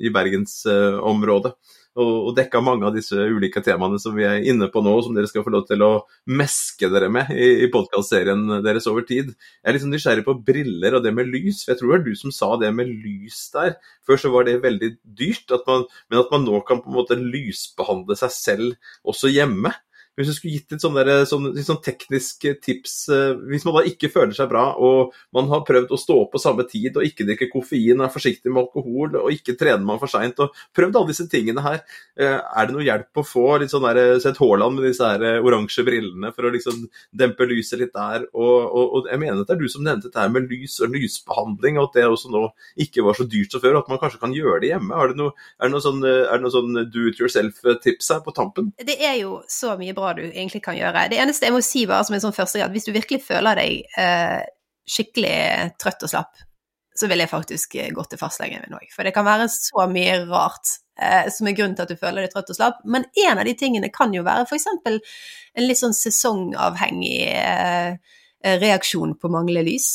i 0.00 0.12
bergensområdet. 0.14 1.52
Og, 2.00 2.12
og 2.30 2.36
dekka 2.36 2.60
mange 2.62 2.86
av 2.86 2.94
disse 2.94 3.18
ulike 3.18 3.60
temaene 3.66 3.98
som 4.00 4.14
vi 4.16 4.24
er 4.24 4.46
inne 4.48 4.68
på 4.72 4.80
nå, 4.84 4.92
som 5.02 5.16
dere 5.16 5.28
skal 5.28 5.42
få 5.44 5.52
lov 5.52 5.66
til 5.68 5.82
å 5.84 5.90
meske 6.30 6.88
dere 6.88 7.10
med 7.12 7.32
i, 7.34 7.66
i 7.66 7.68
podkastserien 7.72 8.62
deres 8.64 8.86
over 8.88 9.04
tid. 9.08 9.34
Jeg 9.34 9.68
er 9.68 9.76
liksom 9.76 9.92
nysgjerrig 9.92 10.24
på 10.24 10.38
briller 10.46 10.96
og 10.96 11.04
det 11.04 11.12
med 11.16 11.28
lys, 11.28 11.64
for 11.64 11.74
jeg 11.74 11.82
tror 11.82 11.90
det 11.90 11.96
var 11.98 12.06
du 12.06 12.22
som 12.22 12.34
sa 12.34 12.52
det 12.62 12.72
med 12.78 12.94
lys 13.04 13.42
der. 13.56 13.76
Før 14.06 14.22
så 14.22 14.32
var 14.32 14.48
det 14.48 14.60
veldig 14.64 14.94
dyrt, 15.02 15.50
at 15.52 15.66
man, 15.68 15.84
men 16.08 16.22
at 16.22 16.32
man 16.32 16.46
nå 16.46 16.62
kan 16.64 16.80
på 16.80 16.92
en 16.92 17.00
måte 17.02 17.20
lysbehandle 17.20 18.16
seg 18.22 18.36
selv 18.38 18.94
også 19.04 19.34
hjemme. 19.34 19.74
Hvis 20.18 20.30
du 20.30 20.34
skulle 20.34 20.56
gitt 20.58 20.74
litt 20.74 20.82
sånn, 20.82 20.96
der, 20.98 21.24
sånn, 21.28 21.48
sånn 21.64 21.80
teknisk 21.84 22.44
tips 22.64 22.94
eh, 23.14 23.32
Hvis 23.50 23.64
man 23.66 23.78
da 23.78 23.84
ikke 23.88 24.10
føler 24.12 24.34
seg 24.36 24.50
bra, 24.50 24.64
og 24.76 25.14
man 25.36 25.48
har 25.52 25.62
prøvd 25.66 25.92
å 25.94 25.98
stå 26.00 26.16
opp 26.24 26.32
på 26.34 26.42
samme 26.42 26.66
tid 26.68 26.98
og 26.98 27.06
ikke 27.06 27.26
drikke 27.28 27.48
koffein, 27.52 28.02
er 28.02 28.12
forsiktig 28.12 28.50
med 28.50 28.64
alkohol 28.64 29.16
og 29.22 29.30
ikke 29.32 29.56
trener 29.60 29.86
man 29.86 30.00
for 30.02 30.10
seint, 30.10 30.40
prøvd 30.76 30.98
alle 30.98 31.12
disse 31.12 31.28
tingene 31.30 31.62
her, 31.64 31.80
eh, 32.18 32.36
er 32.36 32.68
det 32.68 32.74
noe 32.74 32.86
hjelp 32.86 33.22
å 33.22 33.26
få 33.26 33.46
litt 33.62 33.72
sånn 33.72 33.86
der, 33.86 34.18
sett 34.22 34.40
Haaland 34.42 34.78
med 34.78 34.88
disse 34.90 35.06
her 35.06 35.24
eh, 35.26 35.38
oransje 35.46 35.84
brillene 35.86 36.32
for 36.34 36.48
å 36.48 36.52
liksom 36.56 36.82
dempe 37.22 37.46
lyset 37.48 37.80
litt 37.80 37.94
der? 37.94 38.26
Og, 38.34 38.56
og, 38.66 38.98
og 38.98 39.10
jeg 39.12 39.22
mener 39.22 39.40
at 39.44 39.48
det 39.48 39.56
er 39.56 39.62
du 39.62 39.72
som 39.72 39.86
nevnte 39.86 40.10
dette 40.10 40.20
her 40.20 40.34
med 40.34 40.50
lys 40.50 40.80
og 40.82 40.92
lysbehandling, 40.96 41.78
og 41.78 41.88
at 41.88 42.00
det 42.00 42.06
også 42.10 42.32
nå 42.34 42.44
ikke 42.82 43.06
var 43.06 43.18
så 43.18 43.28
dyrt 43.30 43.54
som 43.54 43.62
før, 43.62 43.78
og 43.78 43.84
at 43.84 43.94
man 43.94 44.02
kanskje 44.02 44.22
kan 44.26 44.34
gjøre 44.36 44.60
det 44.64 44.74
hjemme. 44.74 44.90
Er 44.96 45.14
det 45.14 45.20
noe, 45.22 45.36
er 45.60 45.70
det 45.70 45.76
noe 45.76 45.86
sånn, 45.86 46.04
er 46.04 46.48
sånn 46.50 46.82
do 46.90 47.06
it 47.08 47.22
yourself-tips 47.22 48.10
her 48.12 48.24
på 48.26 48.34
tampen? 48.36 48.72
Det 48.84 48.98
er 48.98 49.20
jo 49.22 49.40
så 49.50 49.76
mye 49.80 49.94
bra 49.96 49.99
du 50.18 50.24
egentlig 50.26 50.62
kan 50.64 50.78
gjøre. 50.78 51.08
Det 51.10 51.18
eneste 51.22 51.48
jeg 51.48 51.54
må 51.54 51.62
si 51.64 51.86
bare 51.88 52.06
som 52.06 52.16
en 52.16 52.22
sånn 52.24 52.36
første 52.36 52.62
at 52.64 52.74
hvis 52.74 52.88
du 52.88 52.94
virkelig 52.94 53.22
føler 53.26 53.58
deg 53.60 53.98
eh, 54.00 54.40
skikkelig 54.90 55.74
trøtt 55.80 56.06
og 56.06 56.12
slapp, 56.12 56.46
så 57.00 57.08
vil 57.10 57.22
jeg 57.22 57.30
faktisk 57.30 57.76
eh, 57.80 57.90
gå 57.94 58.04
til 58.08 58.20
fastlegen 58.20 58.64
min 58.66 58.78
òg. 58.78 58.88
For 58.94 59.06
det 59.06 59.14
kan 59.16 59.28
være 59.28 59.48
så 59.52 59.86
mye 59.90 60.20
rart 60.28 60.74
eh, 61.00 61.28
som 61.32 61.48
er 61.48 61.56
grunnen 61.58 61.76
til 61.78 61.86
at 61.86 61.92
du 61.92 62.00
føler 62.00 62.24
deg 62.26 62.34
trøtt 62.34 62.52
og 62.52 62.58
slapp. 62.58 62.80
Men 62.84 63.06
en 63.24 63.40
av 63.40 63.46
de 63.48 63.54
tingene 63.58 63.92
kan 63.94 64.14
jo 64.14 64.24
være 64.26 64.46
f.eks. 64.48 64.68
en 64.86 65.66
litt 65.66 65.80
sånn 65.80 65.96
sesongavhengig 65.96 67.20
eh, 67.30 68.16
reaksjon 68.40 69.14
på 69.20 69.28
manglende 69.32 69.66
lys. 69.68 69.88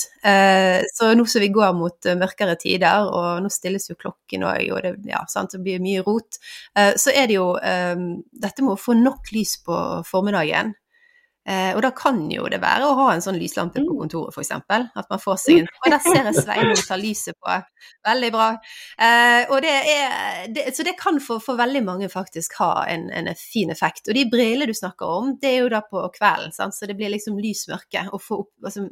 Så 0.93 1.09
nå 1.17 1.25
som 1.25 1.41
vi 1.41 1.49
går 1.53 1.73
mot 1.77 2.07
mørkere 2.19 2.55
tider, 2.61 3.09
og 3.09 3.41
nå 3.41 3.49
stilles 3.53 3.89
jo 3.89 3.97
klokken 3.97 4.45
òg, 4.45 4.69
og 4.69 4.81
det, 4.85 4.93
ja, 5.09 5.23
sant, 5.31 5.55
det 5.55 5.63
blir 5.65 5.81
mye 5.83 6.03
rot, 6.05 6.37
så 6.73 7.13
er 7.13 7.25
det 7.31 7.39
jo 7.39 7.51
dette 7.57 8.61
med 8.61 8.75
å 8.75 8.79
få 8.79 8.93
nok 8.99 9.33
lys 9.33 9.57
på 9.65 9.79
formiddagen. 10.05 10.75
Eh, 11.45 11.75
og 11.75 11.81
da 11.85 11.91
kan 11.93 12.23
jo 12.33 12.47
det 12.49 12.57
være 12.63 12.87
å 12.87 12.95
ha 12.97 13.09
en 13.13 13.21
sånn 13.21 13.37
lyslampe 13.37 13.77
på 13.83 13.93
mm. 13.93 13.99
kontoret, 13.99 14.33
f.eks. 14.33 14.53
At 14.97 15.11
man 15.11 15.21
får 15.21 15.37
seg 15.43 15.59
en 15.61 15.67
Og 15.83 15.91
der 15.93 16.01
ser 16.01 16.29
jeg 16.29 16.39
Sveinung 16.39 16.79
tar 16.81 17.01
lyset 17.01 17.37
på. 17.37 17.57
Veldig 18.07 18.31
bra. 18.33 18.47
Eh, 18.97 19.43
og 19.53 19.61
det 19.65 19.75
er, 19.91 20.47
det, 20.55 20.65
så 20.77 20.87
det 20.87 20.95
kan 20.97 21.21
for, 21.21 21.43
for, 21.43 21.59
veldig 21.59 21.83
mange 21.85 22.09
faktisk 22.09 22.57
ha 22.63 22.71
en, 22.89 23.11
en, 23.13 23.29
fin 23.37 23.69
effekt. 23.73 24.09
Og 24.09 24.17
de 24.17 24.25
brillene 24.31 24.69
du 24.71 24.73
snakker 24.77 25.13
om, 25.19 25.35
det 25.41 25.51
er 25.51 25.61
jo 25.61 25.71
da 25.75 25.83
på 25.85 26.01
kvelden, 26.17 26.55
sant? 26.55 26.77
så 26.77 26.89
det 26.89 26.97
blir 26.97 27.13
liksom 27.13 27.37
lysmørke. 27.37 28.07
Og 28.15 28.25
få 28.25 28.41
opp 28.47 28.69
altså, 28.71 28.87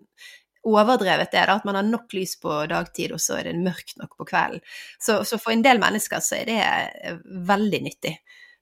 overdrevet 0.64 1.34
det, 1.34 1.48
da, 1.50 1.58
at 1.58 1.66
man 1.68 1.82
har 1.82 1.90
nok 1.90 2.14
lys 2.14 2.38
på 2.42 2.62
dagtid, 2.70 3.16
og 3.16 3.22
så 3.22 3.40
er 3.40 3.50
det 3.50 3.58
mørkt 3.66 3.98
nok 4.00 4.14
på 4.20 4.30
kvelden. 4.30 4.62
Så, 5.02 5.24
så 5.28 5.42
for 5.42 5.56
en 5.56 5.66
del 5.66 5.82
mennesker 5.82 6.22
så 6.24 6.38
er 6.40 6.50
det 6.54 6.62
eh, 6.62 7.20
veldig 7.50 7.82
nyttig. 7.90 8.16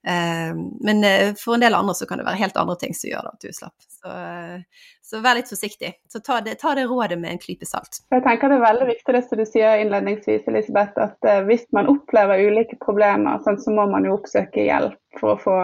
Eh, 0.08 0.56
men 0.80 1.04
eh, 1.04 1.34
for 1.38 1.54
en 1.54 1.64
del 1.64 1.76
andre 1.78 1.94
så 1.96 2.06
kan 2.10 2.18
det 2.18 2.26
være 2.26 2.42
helt 2.42 2.58
andre 2.58 2.76
ting 2.82 2.96
som 2.98 3.12
gjør 3.12 3.28
at 3.30 3.44
du 3.44 3.52
slapper. 3.54 3.86
Så, 3.90 4.14
eh, 4.14 4.88
så 5.06 5.20
vær 5.22 5.38
litt 5.38 5.52
forsiktig. 5.52 5.92
Så 6.10 6.24
ta 6.26 6.40
det, 6.42 6.56
ta 6.64 6.74
det, 6.78 6.88
rådet 6.90 7.20
med 7.22 7.36
en 7.36 7.42
klype 7.42 7.68
salt. 7.70 8.02
Jeg 8.14 8.24
tenker 8.26 8.50
Det 8.50 8.58
er 8.58 8.66
veldig 8.66 8.88
viktig 8.90 9.16
det 9.18 9.24
som 9.28 9.42
du 9.42 9.46
sier 9.46 9.84
innledningsvis, 9.84 10.48
Elisabeth, 10.50 10.98
at 10.98 11.46
hvis 11.46 11.68
man 11.76 11.92
opplever 11.92 12.42
ulike 12.48 12.80
problemer, 12.82 13.44
sånn, 13.46 13.62
så 13.62 13.76
må 13.76 13.86
man 13.92 14.08
jo 14.08 14.18
oppsøke 14.18 14.66
hjelp 14.66 14.98
for 15.20 15.36
å, 15.36 15.40
få, 15.44 15.56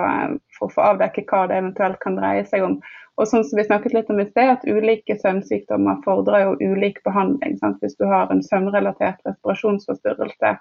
for 0.58 0.68
å 0.68 0.74
få 0.76 0.88
avdekke 0.94 1.26
hva 1.32 1.46
det 1.50 1.62
eventuelt 1.62 2.00
kan 2.04 2.20
dreie 2.20 2.46
seg 2.50 2.66
om. 2.68 2.80
Og 3.18 3.26
sånn 3.26 3.46
som 3.48 3.58
vi 3.58 3.66
snakket 3.66 3.96
litt 3.96 4.10
om 4.14 4.20
i 4.22 4.28
sted, 4.28 4.52
at 4.52 4.66
Ulike 4.70 5.16
søvnsykdommer 5.18 6.04
fordrer 6.06 6.44
jo 6.44 6.74
ulik 6.76 7.00
behandling. 7.08 7.56
Sant? 7.58 7.80
Hvis 7.82 7.98
du 7.98 8.06
har 8.06 8.30
en 8.30 8.44
søvnrelatert 8.46 9.24
respirasjonsforstyrrelse, 9.26 10.52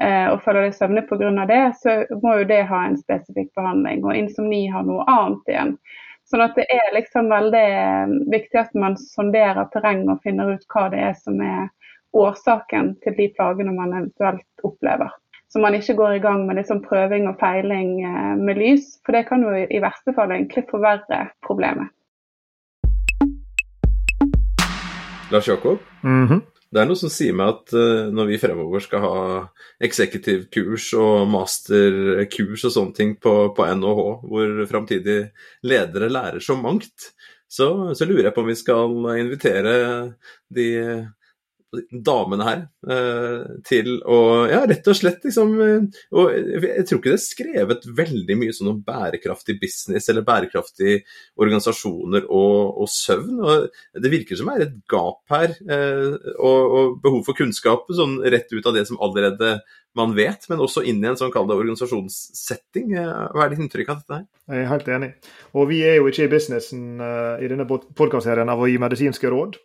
og 0.00 0.40
føler 0.44 0.64
deg 0.64 0.74
søvnig 0.74 1.02
pga. 1.08 1.44
det, 1.46 1.62
så 1.82 1.96
må 2.22 2.38
jo 2.38 2.48
det 2.48 2.62
ha 2.70 2.86
en 2.86 2.96
spesifikk 2.96 3.50
behandling. 3.58 4.04
Og 4.04 4.16
insomni 4.16 4.64
har 4.72 4.86
noe 4.88 5.04
annet 5.04 5.52
igjen. 5.52 5.76
Sånn 6.32 6.40
at 6.44 6.54
det 6.56 6.64
er 6.72 6.94
liksom 6.94 7.28
veldig 7.28 7.62
eh, 7.76 8.12
viktig 8.32 8.56
at 8.56 8.76
man 8.78 8.94
sonderer 8.96 9.66
terreng 9.72 10.06
og 10.08 10.22
finner 10.24 10.54
ut 10.54 10.62
hva 10.72 10.86
det 10.92 11.02
er 11.10 11.16
som 11.18 11.40
er 11.44 11.66
årsaken 12.16 12.94
til 13.04 13.16
de 13.18 13.26
plagene 13.36 13.74
man 13.74 13.92
eventuelt 13.92 14.64
opplever. 14.64 15.10
Så 15.52 15.60
man 15.60 15.76
ikke 15.76 15.98
går 15.98 16.14
i 16.16 16.22
gang 16.24 16.46
med 16.48 16.56
liksom 16.56 16.80
prøving 16.86 17.26
og 17.28 17.36
feiling 17.40 17.98
eh, 18.08 18.32
med 18.40 18.60
lys, 18.60 18.94
for 19.04 19.16
det 19.16 19.26
kan 19.28 19.44
jo 19.44 19.52
i 19.52 19.82
verste 19.84 20.14
fall 20.16 20.32
egentlig 20.32 20.64
forverre 20.70 21.26
problemet. 21.44 21.92
Lars 25.32 25.48
Jakob? 25.48 25.78
Mm 26.02 26.26
-hmm. 26.26 26.40
Det 26.72 26.80
er 26.80 26.88
noe 26.88 26.96
som 26.96 27.10
sier 27.12 27.36
meg 27.36 27.50
at 27.52 27.74
uh, 27.76 28.08
når 28.14 28.30
vi 28.30 28.40
fremover 28.40 28.80
skal 28.80 29.04
ha 29.04 29.16
eksekutivkurs 29.84 30.88
og 30.96 31.26
masterkurs 31.28 32.64
og 32.68 32.72
sånne 32.72 32.96
ting 32.96 33.16
på, 33.20 33.34
på 33.56 33.66
NHH, 33.76 34.02
hvor 34.30 34.62
framtidige 34.70 35.26
ledere 35.68 36.08
lærer 36.12 36.40
så 36.40 36.56
mangt, 36.56 37.12
så, 37.52 37.92
så, 37.92 38.08
lurer 38.08 38.30
jeg 38.30 38.34
på 38.34 38.40
om 38.40 38.48
vi 38.48 38.56
skal 38.56 39.10
invitere 39.20 39.74
de 40.48 40.68
damene 41.72 42.46
her 42.46 42.62
eh, 42.92 43.44
til 43.66 43.94
å 44.04 44.18
Ja, 44.50 44.62
rett 44.68 44.88
og 44.90 44.96
slett 44.98 45.24
liksom 45.24 45.54
eh, 45.64 46.00
Og 46.18 46.32
jeg 46.34 46.86
tror 46.88 47.00
ikke 47.00 47.12
det 47.12 47.16
er 47.16 47.22
skrevet 47.24 47.86
veldig 48.00 48.36
mye 48.40 48.56
sånn 48.56 48.72
om 48.74 48.82
bærekraftig 48.84 49.56
business 49.62 50.10
eller 50.12 50.26
bærekraftige 50.26 51.02
organisasjoner 51.40 52.28
og, 52.28 52.82
og 52.82 52.90
søvn. 52.92 53.40
og 53.40 54.02
Det 54.04 54.12
virker 54.12 54.38
som 54.38 54.52
det 54.52 54.58
er 54.58 54.66
et 54.66 54.80
gap 54.90 55.22
her, 55.32 55.54
eh, 55.64 56.18
og, 56.36 56.60
og, 56.60 56.98
behov 57.02 57.22
for 57.28 57.38
kunnskap 57.38 57.88
sånn 57.92 58.18
rett 58.20 58.52
ut 58.52 58.68
av 58.68 58.76
det 58.76 58.84
som 58.90 59.00
allerede 59.02 59.56
man 59.96 60.14
vet, 60.16 60.46
men 60.48 60.60
også 60.64 60.84
inn 60.88 61.02
i 61.02 61.08
en 61.10 61.18
sånn 61.20 61.32
kall 61.32 61.50
organisasjonssetting. 61.52 62.94
Hva 62.96 63.44
er 63.44 63.52
ditt 63.52 63.60
inntrykk 63.60 63.90
av 63.92 63.98
dette 64.00 64.16
her? 64.16 64.22
Jeg 64.52 64.62
er 64.62 64.70
helt 64.70 64.88
enig. 64.88 65.10
Og 65.52 65.68
vi 65.68 65.82
er 65.84 65.98
jo 65.98 66.08
ikke 66.08 66.24
i 66.24 66.30
businessen 66.32 67.02
i 67.02 67.50
denne 67.50 67.66
podkastserien 67.68 68.48
av 68.48 68.62
å 68.62 68.70
gi 68.70 68.78
medisinske 68.80 69.28
råd. 69.32 69.58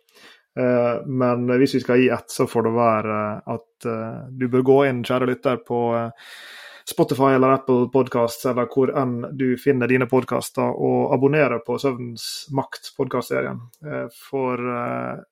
Eh, 0.58 1.06
men 1.06 1.46
hvis 1.58 1.74
vi 1.74 1.80
skal 1.80 2.00
gi 2.00 2.08
ett, 2.08 2.30
så 2.30 2.46
får 2.46 2.66
det 2.66 2.76
være 2.76 3.18
at 3.54 3.86
eh, 3.86 4.22
du 4.30 4.48
bør 4.50 4.64
gå 4.66 4.78
inn, 4.88 5.04
kjære 5.06 5.28
lytter, 5.30 5.60
på 5.66 5.82
eh, 5.94 6.32
Spotify 6.88 7.34
eller 7.36 7.52
Apple 7.58 7.90
Podcasts 7.92 8.46
eller 8.48 8.66
hvor 8.72 8.90
enn 8.96 9.20
du 9.36 9.52
finner 9.60 9.90
dine 9.90 10.08
podkaster, 10.08 10.72
og 10.72 11.12
abonnere 11.14 11.60
på 11.66 11.76
Søvnens 11.78 12.46
makt-podkastserien. 12.56 13.58
For 14.16 14.62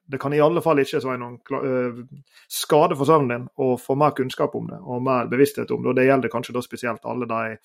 det 0.04 0.20
kan 0.20 0.36
i 0.36 0.42
alle 0.44 0.60
fall 0.60 0.82
ikke 0.82 1.00
være 1.00 1.22
noen 1.22 2.10
skade 2.44 2.98
for 2.98 3.08
søvnen 3.08 3.32
din 3.32 3.46
å 3.56 3.70
få 3.80 3.96
mer 3.96 4.12
kunnskap 4.18 4.52
om 4.60 4.68
det 4.68 4.82
og 4.82 5.00
mer 5.08 5.32
bevissthet 5.32 5.72
om 5.72 5.80
det. 5.80 5.94
og 5.94 5.96
Det 5.96 6.04
gjelder 6.04 6.34
kanskje 6.34 6.58
da 6.58 6.64
spesielt 6.66 7.08
alle 7.08 7.30
de 7.30 7.56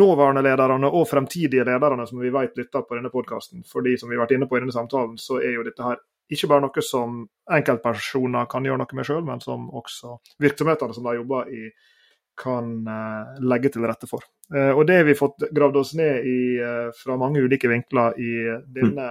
nåværende 0.00 0.46
lederne 0.46 0.88
og 0.88 1.04
fremtidige 1.10 1.66
lederne 1.68 2.06
som 2.08 2.24
vi 2.24 2.32
vet 2.32 2.56
lytter 2.56 2.88
på 2.88 2.96
denne 2.96 3.12
podkasten. 3.12 3.66
Fordi 3.68 3.98
som 4.00 4.08
vi 4.08 4.16
har 4.16 4.24
vært 4.24 4.38
inne 4.38 4.48
på 4.48 4.56
i 4.56 4.64
denne 4.64 4.72
samtalen, 4.72 5.20
så 5.20 5.42
er 5.42 5.58
jo 5.58 5.66
dette 5.68 5.84
her 5.84 6.00
ikke 6.30 6.50
bare 6.50 6.64
noe 6.64 6.84
som 6.84 7.22
enkeltpersoner 7.50 8.46
kan 8.50 8.66
gjøre 8.66 8.82
noe 8.82 8.98
med 8.98 9.08
sjøl, 9.08 9.24
men 9.26 9.42
som 9.42 9.68
også 9.76 10.18
virksomhetene 10.42 10.96
som 10.96 11.08
de 11.08 11.16
jobber 11.18 11.50
i, 11.54 11.64
kan 12.40 12.70
uh, 12.88 13.36
legge 13.44 13.68
til 13.74 13.84
rette 13.84 14.08
for. 14.08 14.24
Uh, 14.54 14.72
og 14.72 14.86
Det 14.88 15.00
har 15.00 15.04
vi 15.04 15.18
fått 15.18 15.44
gravd 15.52 15.76
oss 15.82 15.92
ned 15.98 16.24
i 16.24 16.38
uh, 16.62 16.88
fra 16.96 17.18
mange 17.20 17.42
ulike 17.44 17.68
vinkler 17.68 18.16
i 18.16 18.30
denne 18.72 19.08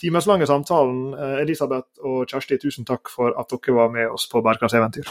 timeslange 0.00 0.46
samtalen. 0.48 1.12
Elisabeth 1.42 2.00
og 2.06 2.30
Kjersti, 2.30 2.60
tusen 2.62 2.86
takk 2.88 3.10
for 3.12 3.34
at 3.40 3.50
dere 3.52 3.76
var 3.76 3.90
med 3.92 4.08
oss 4.08 4.28
på 4.30 4.40
Bærekraftseventyr. 4.44 5.10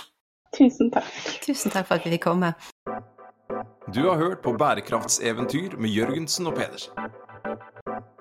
Tusen 0.58 0.90
takk. 0.94 1.12
Tusen 1.44 1.74
takk 1.74 1.86
for 1.86 2.00
at 2.00 2.08
vi 2.08 2.16
fikk 2.16 2.26
komme. 2.26 2.54
Du 3.94 4.02
har 4.08 4.18
hørt 4.18 4.42
på 4.46 4.56
Bærekraftseventyr 4.58 5.78
med 5.78 5.94
Jørgensen 5.94 6.50
og 6.50 6.58
Pedersen. 6.58 6.94